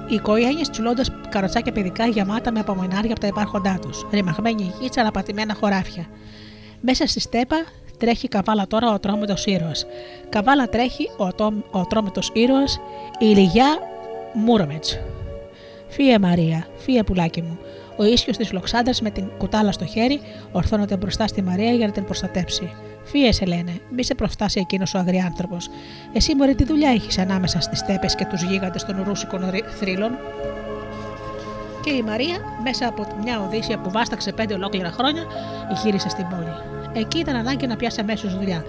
Οι 0.09 0.15
οικογένειες 0.15 0.69
τσουλώντας 0.69 1.11
καροτσάκια 1.29 1.71
παιδικά 1.71 2.05
γεμάτα 2.05 2.51
με 2.51 2.59
απομονάρια 2.59 3.11
από 3.11 3.19
τα 3.19 3.27
υπάρχοντά 3.27 3.79
τους, 3.81 4.05
ρημαγμένη 4.11 4.73
γη, 4.79 4.89
αναπατημένα 4.99 5.53
χωράφια. 5.53 6.05
Μέσα 6.81 7.07
στη 7.07 7.19
στέπα 7.19 7.55
τρέχει 7.97 8.27
καβάλα 8.27 8.67
τώρα 8.67 8.93
ο 8.93 8.99
τρόμητο 8.99 9.33
ήρωας. 9.45 9.85
Καβάλα 10.29 10.69
τρέχει 10.69 11.09
ο, 11.17 11.25
ο 11.71 11.85
τρόμητο 11.85 12.21
ήρωας, 12.33 12.79
η 13.19 13.25
Λιγιά 13.25 13.79
Μούρομετ. 14.35 14.85
Φύε 15.87 16.19
Μαρία, 16.19 16.67
φύε 16.77 17.03
πουλάκι 17.03 17.41
μου. 17.41 17.57
Ο 17.97 18.03
ίσιος 18.03 18.37
της 18.37 18.51
Λοξάνδρα 18.51 18.93
με 19.01 19.09
την 19.09 19.27
κουτάλα 19.37 19.71
στο 19.71 19.85
χέρι 19.85 20.19
ορθώνεται 20.51 20.97
μπροστά 20.97 21.27
στη 21.27 21.41
Μαρία 21.41 21.71
για 21.71 21.85
να 21.85 21.91
την 21.91 22.03
προστατέψει. 22.03 22.71
Φύε, 23.03 23.31
σε 23.31 23.45
λένε, 23.45 23.71
μη 23.95 24.03
σε 24.03 24.15
προφτάσει 24.15 24.59
εκείνος 24.59 24.93
ο 24.93 24.97
αγριάνθρωπο. 24.97 25.57
Εσύ 26.13 26.35
μωρή 26.35 26.55
τι 26.55 26.63
δουλειά 26.63 26.89
έχεις 26.89 27.17
ανάμεσα 27.17 27.59
στις 27.59 27.81
τέπε 27.81 28.07
και 28.17 28.25
τους 28.25 28.41
γίγαντες 28.41 28.85
των 28.85 29.03
ρούσικων 29.07 29.41
θρύλων; 29.79 30.11
Και 31.83 31.91
η 31.91 32.01
Μαρία, 32.01 32.37
μέσα 32.63 32.87
από 32.87 33.07
μια 33.23 33.41
οδύσσια 33.41 33.79
που 33.79 33.91
βάσταξε 33.91 34.31
πέντε 34.31 34.53
ολόκληρα 34.53 34.91
χρόνια, 34.91 35.23
γύρισε 35.83 36.09
στην 36.09 36.27
πόλη. 36.27 36.53
Εκεί 36.93 37.19
ήταν 37.19 37.35
ανάγκη 37.35 37.67
να 37.67 37.75
πιάσει 37.75 37.99
αμέσως 37.99 38.37
δουλειά. 38.37 38.63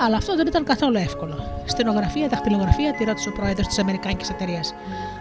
Αλλά 0.00 0.16
αυτό 0.16 0.36
δεν 0.36 0.46
ήταν 0.46 0.64
καθόλου 0.64 0.96
εύκολο. 0.96 1.62
Στενογραφία, 1.64 2.28
δαχτυλογραφία, 2.28 2.92
τη 2.92 3.04
ρώτησε 3.04 3.28
ο 3.28 3.32
πρόεδρος 3.32 3.66
της 3.66 3.78
Αμερικάνικης 3.78 4.30
εταιρείας. 4.30 4.74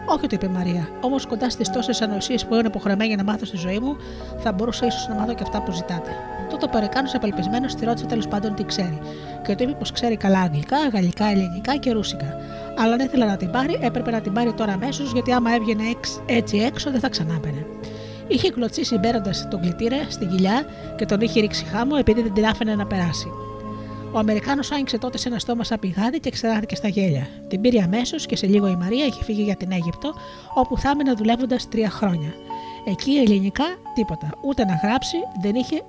Όχι, 0.06 0.28
του 0.28 0.36
είπε 0.36 0.46
η 0.46 0.50
Μαρία. 0.50 0.90
Όμως 1.02 1.26
κοντά 1.26 1.50
στις 1.50 1.70
τόσες 1.70 2.02
ανοησίες 2.02 2.46
που 2.46 2.56
είναι 2.56 2.68
υποχρεωμένη 2.68 3.16
να 3.16 3.24
μάθω 3.24 3.46
στη 3.46 3.58
ζωή 3.58 3.80
μου, 3.80 3.96
θα 4.38 4.52
μπορούσα 4.52 4.86
ίσως 4.86 5.08
να 5.08 5.16
μάθω 5.16 5.34
και 5.34 5.44
αυτά 5.44 5.62
που 5.62 5.72
ζητάτε. 5.72 6.12
Τότε 6.50 6.66
ο 6.66 6.70
Περικάνο 6.70 7.10
απελπισμένος 7.14 7.76
τη 7.76 7.86
ρώτησε 7.86 8.06
τέλος 8.06 8.28
πάντων 8.28 8.56
τι 8.56 8.64
ξέρει. 8.64 9.00
Και 9.46 9.56
του 9.56 9.64
είπε 9.64 9.72
πως 9.72 9.92
ξέρει 9.92 10.18
καλά 10.18 10.40
αγγλικά, 10.40 10.78
γαλλικά, 10.94 11.26
ελληνικά 11.26 11.76
και 11.76 11.92
ρούσικα. 11.92 12.36
Αλλά 12.78 12.94
αν 12.94 13.00
ήθελε 13.00 13.26
να 13.26 13.38
την 13.38 13.52
πάρει, 13.52 13.80
έπρεπε 13.82 14.12
να 14.12 14.22
την 14.22 14.34
πάρει 14.34 14.54
τώρα 14.54 14.74
αμέσως, 14.74 15.12
γιατί 15.12 15.32
άμα 15.32 15.54
έβγαινε 15.54 15.84
έτσι 16.26 16.58
έξω 16.58 16.92
δεν 16.92 17.00
θα 17.00 17.10
ξανάπαινε. 17.10 17.66
Είχε 18.28 18.50
κλωτσίσει 18.50 18.98
μπαίνοντας 18.98 19.48
τον 19.50 19.62
κλητήρα 19.62 19.98
στην 20.10 20.30
κοιλιά 20.30 20.66
και 20.96 21.06
τον 21.06 21.22
είχε 21.22 21.40
ρίξει 21.40 21.66
χάμο 21.66 21.96
επειδή 22.00 22.22
δεν 22.22 22.34
την 22.34 22.46
άφηνε 22.46 22.76
να 22.76 22.86
περάσει. 22.86 23.28
Ο 24.12 24.18
Αμερικάνος 24.20 24.72
άνοιξε 24.72 24.98
τότε 24.98 25.18
σε 25.18 25.28
ένα 25.28 25.40
στόμα 25.40 25.64
σαν 25.64 25.80
πηγάδι 25.80 26.20
και 26.20 26.30
ξεράθηκε 26.30 26.76
στα 26.76 26.88
γέλια. 26.88 27.28
Την 27.48 27.62
πήρε 27.62 27.82
αμέσως 27.82 28.26
και 28.26 28.36
σε 28.36 28.48
λίγο 28.48 28.68
η 28.68 28.76
Μαρία 28.76 29.06
είχε 29.06 29.24
φύγει 29.24 29.42
για 29.44 29.56
την 29.56 29.72
Αίγυπτο, 29.72 30.14
όπου 30.54 30.78
θα 30.78 30.90
έμενε 30.90 31.14
δουλεύοντας 31.14 31.70
τρία 31.70 31.90
χρόνια. 31.90 32.34
Εκεί 32.86 33.12
ελληνικά 33.12 33.66
τίποτα. 33.96 34.30
Ούτε 34.46 34.66
να 34.66 34.80
γράψει 34.84 35.18
δεν 35.42 35.56
είχε, 35.56 35.82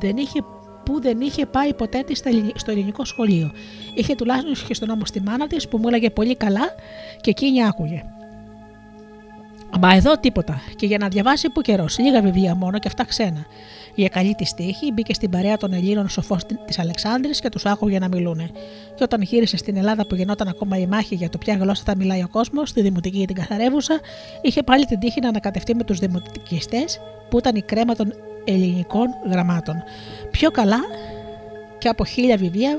δεν 0.00 0.16
είχε 0.16 0.40
που 0.84 1.00
δεν 1.00 1.20
είχε 1.20 1.46
πάει 1.46 1.74
ποτέ 1.74 2.02
της 2.02 2.22
στο 2.54 2.70
ελληνικό 2.70 3.04
σχολείο. 3.04 3.50
Είχε 3.94 4.14
τουλάχιστον 4.14 4.66
και 4.66 4.74
στον 4.74 4.88
νόμο 4.88 5.04
στη 5.04 5.20
μάνα 5.20 5.46
της 5.46 5.68
που 5.68 5.78
μου 5.78 5.88
έλεγε 5.88 6.10
πολύ 6.10 6.36
καλά 6.36 6.74
και 7.20 7.30
εκείνη 7.30 7.64
άκουγε. 7.64 8.04
Μα 9.80 9.94
εδώ 9.94 10.18
τίποτα. 10.18 10.62
Και 10.76 10.86
για 10.86 10.98
να 10.98 11.08
διαβάσει 11.08 11.50
που 11.50 11.60
καιρός, 11.60 11.98
λίγα 11.98 12.20
βιβλία 12.20 12.54
μόνο 12.54 12.78
και 12.78 12.88
αυτά 12.88 13.04
ξένα. 13.04 13.46
Για 13.96 14.08
καλή 14.08 14.34
τη 14.34 14.54
τύχη 14.56 14.92
μπήκε 14.92 15.14
στην 15.14 15.30
παρέα 15.30 15.56
των 15.56 15.72
Ελλήνων 15.72 16.08
σοφών 16.08 16.38
της 16.66 16.78
Αλεξάνδρη 16.78 17.30
και 17.30 17.48
τους 17.48 17.66
άκουγε 17.66 17.98
να 17.98 18.08
μιλούν. 18.08 18.50
Και 18.94 19.02
όταν 19.02 19.22
γύρισε 19.22 19.56
στην 19.56 19.76
Ελλάδα 19.76 20.06
που 20.06 20.14
γινόταν 20.14 20.48
ακόμα 20.48 20.78
η 20.78 20.86
μάχη 20.86 21.14
για 21.14 21.28
το 21.28 21.38
ποια 21.38 21.54
γλώσσα 21.56 21.82
θα 21.86 21.96
μιλάει 21.96 22.22
ο 22.22 22.28
κόσμος, 22.28 22.68
στη 22.68 22.82
Δημοτική 22.82 23.26
την 23.26 23.36
Καθαρεύουσα, 23.36 24.00
είχε 24.42 24.62
πάλι 24.62 24.84
την 24.84 24.98
τύχη 24.98 25.20
να 25.20 25.28
ανακατευτεί 25.28 25.74
με 25.74 25.84
τους 25.84 25.98
δημοτικιστές 25.98 27.00
που 27.28 27.38
ήταν 27.38 27.56
η 27.56 27.62
κρέμα 27.62 27.94
των 27.94 28.12
ελληνικών 28.44 29.06
γραμμάτων. 29.30 29.74
Πιο 30.30 30.50
καλά 30.50 30.80
και 31.78 31.88
από 31.88 32.04
χίλια 32.04 32.36
βιβλία 32.36 32.78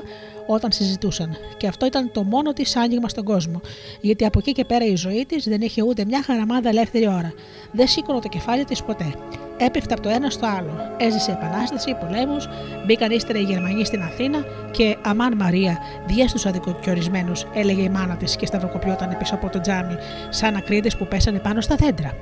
όταν 0.50 0.72
συζητούσαν. 0.72 1.36
Και 1.56 1.66
αυτό 1.66 1.86
ήταν 1.86 2.12
το 2.12 2.22
μόνο 2.22 2.52
της 2.52 2.76
άνοιγμα 2.76 3.08
στον 3.08 3.24
κόσμο. 3.24 3.60
Γιατί 4.00 4.24
από 4.24 4.38
εκεί 4.38 4.52
και 4.52 4.64
πέρα 4.64 4.84
η 4.84 4.96
ζωή 4.96 5.26
της 5.26 5.48
δεν 5.48 5.60
είχε 5.60 5.82
ούτε 5.82 6.04
μια 6.04 6.22
χαραμάδα 6.22 6.68
ελεύθερη 6.68 7.08
ώρα. 7.08 7.32
Δεν 7.72 7.88
σήκωνε 7.88 8.20
το 8.20 8.28
κεφάλι 8.28 8.64
της 8.64 8.82
ποτέ. 8.82 9.14
Έπεφτε 9.56 9.94
από 9.94 10.02
το 10.02 10.08
ένα 10.08 10.30
στο 10.30 10.46
άλλο. 10.46 10.94
Έζησε 10.96 11.30
επανάσταση, 11.30 11.96
πολέμους, 12.00 12.48
μπήκαν 12.86 13.10
ύστερα 13.10 13.38
οι 13.38 13.42
Γερμανοί 13.42 13.84
στην 13.84 14.02
Αθήνα 14.02 14.44
και 14.70 14.96
Αμάν 15.02 15.36
Μαρία, 15.36 15.78
διέ 16.06 16.28
στους 16.28 16.46
αδικοκιορισμένους, 16.46 17.46
έλεγε 17.54 17.82
η 17.82 17.88
μάνα 17.88 18.16
της 18.16 18.36
και 18.36 18.46
σταυροκοπιόταν 18.46 19.16
πίσω 19.18 19.34
από 19.34 19.48
το 19.48 19.60
τζάμι, 19.60 19.94
σαν 20.28 20.56
ακρίδες 20.56 20.96
που 20.96 21.06
πέσανε 21.06 21.38
πάνω 21.38 21.60
στα 21.60 21.74
δέντρα. 21.74 22.16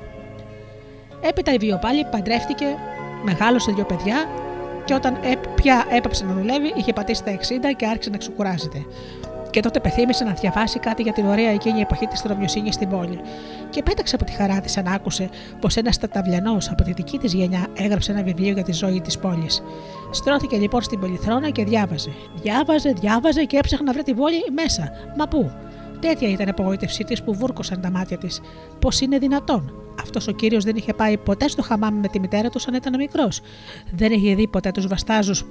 Έπειτα 1.21 1.53
η 1.53 1.57
Βιοπάλη 1.57 2.05
παντρεύτηκε, 2.11 2.65
μεγάλωσε 3.23 3.71
δύο 3.71 3.85
παιδιά 3.85 4.27
και 4.87 4.93
όταν 4.93 5.17
πια 5.55 5.85
έπαψε 5.89 6.25
να 6.25 6.33
δουλεύει, 6.33 6.73
είχε 6.75 6.93
πατήσει 6.93 7.23
τα 7.23 7.31
60 7.31 7.41
και 7.75 7.85
άρχισε 7.85 8.09
να 8.09 8.17
ξεκουράζεται. 8.17 8.85
Και 9.49 9.59
τότε 9.59 9.79
πεθύμησε 9.79 10.23
να 10.23 10.31
διαβάσει 10.31 10.79
κάτι 10.79 11.01
για 11.01 11.13
την 11.13 11.25
ωραία 11.25 11.49
εκείνη 11.49 11.79
εποχή 11.79 12.05
της 12.05 12.21
τρομιοσύνη 12.21 12.71
στην 12.71 12.89
πόλη. 12.89 13.19
Και 13.69 13.83
πέταξε 13.83 14.15
από 14.15 14.23
τη 14.23 14.31
χαρά 14.31 14.61
της 14.61 14.77
αν 14.77 14.87
άκουσε 14.87 15.29
πως 15.61 15.75
ένας 15.75 15.97
ταταβλιανό 15.97 16.57
από 16.71 16.83
τη 16.83 16.93
δική 16.93 17.17
της 17.17 17.33
γενιά 17.33 17.67
έγραψε 17.77 18.11
ένα 18.11 18.23
βιβλίο 18.23 18.53
για 18.53 18.63
τη 18.63 18.71
ζωή 18.71 19.01
της 19.01 19.17
πόλης. 19.17 19.63
Στρώθηκε 20.11 20.57
λοιπόν 20.57 20.81
στην 20.81 20.99
πολυθρόνα 20.99 21.49
και 21.49 21.63
διάβαζε. 21.63 22.11
Διάβαζε, 22.41 22.93
διάβαζε 22.99 23.43
και 23.43 23.57
έψαχνε 23.57 23.85
να 23.85 23.93
βρει 23.93 24.03
την 24.03 24.15
πόλη 24.15 24.43
μέσα. 24.53 24.91
Μα 25.17 25.27
πού; 25.27 25.51
Τέτοια 25.99 26.29
ήταν 26.29 26.47
η 26.47 26.49
απογοήτευσή 26.49 27.03
της 27.03 27.23
που 27.23 27.33
βούρκωσαν 27.33 27.81
τα 27.81 27.91
μάτια 27.91 28.17
της. 28.17 28.41
Πώς 28.79 29.01
είναι 29.01 29.17
δυνατόν; 29.17 29.86
Αυτός 30.07 30.27
ο 30.27 30.31
κύριος 30.31 30.63
δεν 30.63 30.75
είχε 30.75 30.93
πάει 30.93 31.17
ποτέ 31.17 31.47
στο 31.47 31.61
χαμάμ 31.61 31.99
με 31.99 32.07
τη 32.07 32.19
μητέρα 32.19 32.49
του, 32.49 32.59
αν 32.67 32.73
ήταν 32.73 32.95
μικρός. 32.97 33.41
Δεν 33.91 34.11
είχε 34.11 34.35
δει 34.35 34.47
ποτέ 34.47 34.71
τους 34.71 34.87
βαστάζους 34.87 35.45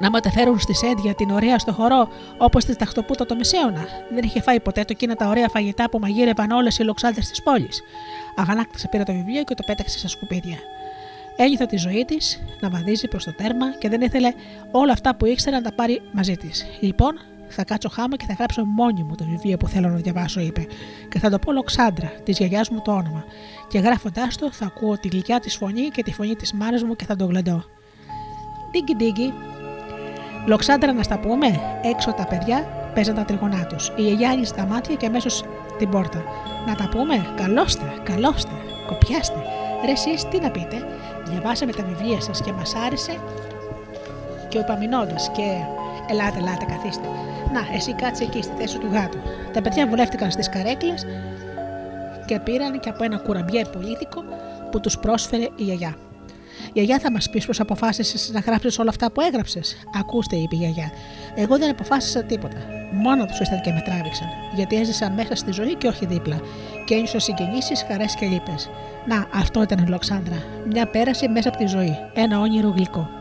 να 0.00 0.10
μεταφέρουν 0.10 0.58
στη 0.58 0.74
Σέντια 0.74 1.14
την 1.14 1.30
ωραία 1.30 1.58
στο 1.58 1.72
χορό 1.72 2.08
όπως 2.38 2.64
τη 2.64 2.76
ταχτοπούτα 2.76 3.26
το 3.26 3.36
μεσαίωνα. 3.36 3.86
Δεν 4.14 4.24
είχε 4.24 4.40
φάει 4.40 4.60
ποτέ 4.60 4.80
το 4.80 4.88
εκείνα 4.90 5.14
τα 5.14 5.28
ωραία 5.28 5.48
φαγητά 5.48 5.90
που 5.90 5.98
μαγείρευαν 5.98 6.50
όλες 6.50 6.78
οι 6.78 6.82
λοξάντε 6.82 7.20
της 7.20 7.42
πόλης. 7.42 7.82
Αγανάκτησε 8.36 8.88
πήρε 8.90 9.02
το 9.02 9.12
βιβλίο 9.12 9.44
και 9.44 9.54
το 9.54 9.62
πέταξε 9.66 9.98
στα 9.98 10.08
σκουπίδια. 10.08 10.58
Ένιωθε 11.36 11.66
τη 11.66 11.76
ζωή 11.76 12.04
της 12.04 12.42
να 12.60 12.70
βαδίζει 12.70 13.08
προς 13.08 13.24
το 13.24 13.32
τέρμα 13.34 13.70
και 13.78 13.88
δεν 13.88 14.00
ήθελε 14.00 14.32
όλα 14.70 14.92
αυτά 14.92 15.16
που 15.16 15.26
ήξερε 15.26 15.56
να 15.56 15.62
τα 15.62 15.72
πάρει 15.72 16.02
μαζί 16.12 16.36
της. 16.36 16.66
Λοιπόν, 16.80 17.18
θα 17.52 17.64
κάτσω 17.64 17.88
χάμα 17.88 18.16
και 18.16 18.24
θα 18.24 18.32
γράψω 18.32 18.64
μόνη 18.64 19.02
μου 19.02 19.14
το 19.14 19.24
βιβλίο 19.24 19.56
που 19.56 19.68
θέλω 19.68 19.88
να 19.88 19.96
διαβάσω, 19.96 20.40
είπε. 20.40 20.66
Και 21.08 21.18
θα 21.18 21.30
το 21.30 21.38
πω 21.38 21.52
Λοξάντρα, 21.52 22.12
της 22.24 22.38
γιαγιάς 22.38 22.70
μου 22.70 22.80
το 22.84 22.92
όνομα. 22.92 23.24
Και 23.68 23.78
γράφοντάς 23.78 24.36
το 24.36 24.52
θα 24.52 24.66
ακούω 24.66 24.98
τη 24.98 25.08
γλυκιά 25.08 25.40
της 25.40 25.56
φωνή 25.56 25.88
και 25.88 26.02
τη 26.02 26.12
φωνή 26.12 26.34
της 26.34 26.52
μάνας 26.52 26.82
μου 26.82 26.96
και 26.96 27.04
θα 27.04 27.16
το 27.16 27.24
γλεντώ. 27.24 27.64
Ντίγκι 28.70 28.96
ντίγκι, 28.96 29.32
Λοξάντρα 30.46 30.92
να 30.92 31.02
στα 31.02 31.18
πούμε, 31.18 31.60
έξω 31.82 32.12
τα 32.12 32.26
παιδιά 32.26 32.64
παίζαν 32.94 33.14
τα 33.14 33.24
τριγωνά 33.24 33.66
τους. 33.66 33.92
Η 33.96 34.02
γιαγιά 34.02 34.30
άνοιξε 34.30 34.54
τα 34.54 34.64
μάτια 34.64 34.94
και 34.94 35.06
αμέσως 35.06 35.44
την 35.78 35.88
πόρτα. 35.88 36.24
Να 36.66 36.74
τα 36.74 36.88
πούμε, 36.88 37.34
καλώστε, 37.36 37.84
καλώστε, 38.02 38.52
κοπιάστε. 38.86 39.38
Ρε 39.84 39.90
εσείς 39.90 40.28
τι 40.28 40.40
να 40.40 40.50
πείτε, 40.50 40.86
διαβάσαμε 41.24 41.72
τα 41.72 41.82
βιβλία 41.84 42.20
σας 42.20 42.42
και 42.42 42.52
μας 42.52 42.74
άρεσε 42.74 43.18
και 44.50 44.58
ο 44.58 44.64
Παμινώντας 44.64 45.30
και 45.36 45.48
ελάτε, 46.10 46.38
ελάτε, 46.38 46.64
καθίστε. 46.64 47.08
Να, 47.52 47.76
εσύ 47.76 47.92
κάτσε 47.94 48.24
εκεί 48.24 48.42
στη 48.42 48.52
θέση 48.58 48.78
του 48.78 48.88
γάτου. 48.92 49.18
Τα 49.52 49.60
παιδιά 49.62 49.86
βουλεύτηκαν 49.86 50.30
στις 50.30 50.48
καρέκλες 50.48 51.06
και 52.26 52.40
πήραν 52.40 52.80
και 52.80 52.88
από 52.88 53.04
ένα 53.04 53.18
κουραμπιέ 53.18 53.64
πολίτικο 53.64 54.24
που 54.70 54.80
τους 54.80 54.98
πρόσφερε 54.98 55.42
η 55.42 55.62
γιαγιά. 55.62 55.94
Γιαγιά, 56.72 56.98
θα 56.98 57.10
μας 57.10 57.30
πεις 57.30 57.46
πώς 57.46 57.60
αποφάσισες 57.60 58.30
να 58.32 58.40
γράψεις 58.40 58.78
όλα 58.78 58.90
αυτά 58.90 59.12
που 59.12 59.20
έγραψες. 59.20 59.76
Ακούστε, 59.98 60.36
είπε 60.36 60.54
η 60.54 60.58
γιαγιά. 60.58 60.90
Εγώ 61.34 61.58
δεν 61.58 61.70
αποφάσισα 61.70 62.22
τίποτα. 62.22 62.56
Μόνο 62.92 63.24
τους 63.24 63.38
ήρθαν 63.38 63.60
και 63.60 63.72
με 63.72 63.82
τράβηξαν. 63.84 64.28
Γιατί 64.54 64.76
έζησα 64.76 65.10
μέσα 65.10 65.34
στη 65.34 65.52
ζωή 65.52 65.74
και 65.74 65.88
όχι 65.88 66.06
δίπλα. 66.06 66.40
Και 66.84 66.94
ένιωσα 66.94 67.18
συγκινήσεις, 67.18 67.84
χαρές 67.88 68.14
και 68.14 68.26
λύπες. 68.26 68.70
Να, 69.06 69.26
αυτό 69.34 69.62
ήταν 69.62 69.78
η 69.78 69.86
Λοξάνδρα. 69.88 70.42
Μια 70.66 70.86
πέραση 70.86 71.28
μέσα 71.28 71.48
από 71.48 71.58
τη 71.58 71.66
ζωή. 71.66 71.96
Ένα 72.14 72.40
όνειρο 72.40 72.68
γλυκό. 72.68 73.19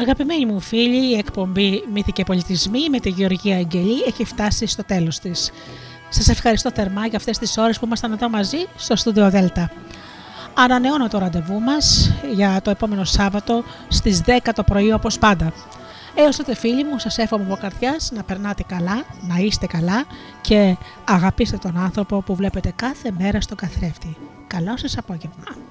Αγαπημένοι 0.00 0.46
μου 0.46 0.60
φίλοι, 0.60 1.10
η 1.10 1.18
εκπομπή 1.18 1.84
Μύθοι 1.92 2.12
και 2.12 2.24
Πολιτισμοί 2.24 2.88
με 2.90 3.00
τη 3.00 3.08
Γεωργία 3.08 3.56
Αγγελή 3.56 4.02
έχει 4.06 4.24
φτάσει 4.24 4.66
στο 4.66 4.84
τέλος 4.84 5.18
της. 5.18 5.50
Σας 6.08 6.28
ευχαριστώ 6.28 6.70
θερμά 6.74 7.06
για 7.06 7.18
αυτές 7.18 7.38
τις 7.38 7.56
ώρες 7.56 7.78
που 7.78 7.86
ήμασταν 7.86 8.12
εδώ 8.12 8.28
μαζί 8.28 8.56
στο 8.76 8.96
στούντιο 8.96 9.30
Δέλτα. 9.30 9.70
Ανανεώνω 10.54 11.08
το 11.08 11.18
ραντεβού 11.18 11.60
μας 11.60 12.12
για 12.34 12.60
το 12.62 12.70
επόμενο 12.70 13.04
Σάββατο 13.04 13.64
στις 13.88 14.22
10 14.26 14.52
το 14.54 14.62
πρωί 14.62 14.92
όπως 14.92 15.18
πάντα. 15.18 15.52
Έως 16.14 16.36
τότε 16.36 16.54
φίλοι 16.54 16.84
μου 16.84 16.98
σας 16.98 17.18
εύχομαι 17.18 17.44
από 17.44 17.56
καρδιάς 17.60 18.10
να 18.14 18.22
περνάτε 18.22 18.62
καλά, 18.62 19.04
να 19.28 19.36
είστε 19.36 19.66
καλά 19.66 20.04
και 20.40 20.76
αγαπήστε 21.04 21.56
τον 21.56 21.78
άνθρωπο 21.78 22.22
που 22.22 22.34
βλέπετε 22.34 22.72
κάθε 22.76 23.10
μέρα 23.18 23.40
στο 23.40 23.54
καθρέφτη. 23.54 24.16
Καλό 24.46 24.76
σας 24.76 24.98
απόγευμα. 24.98 25.69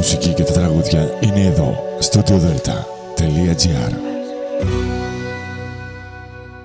Μουσική 0.00 0.32
και 0.32 0.42
τα 0.42 0.52
τραγούδια 0.52 1.18
είναι 1.20 1.44
εδώ 1.44 1.96
στο 1.98 2.20
audiodelta.gr 2.20 4.09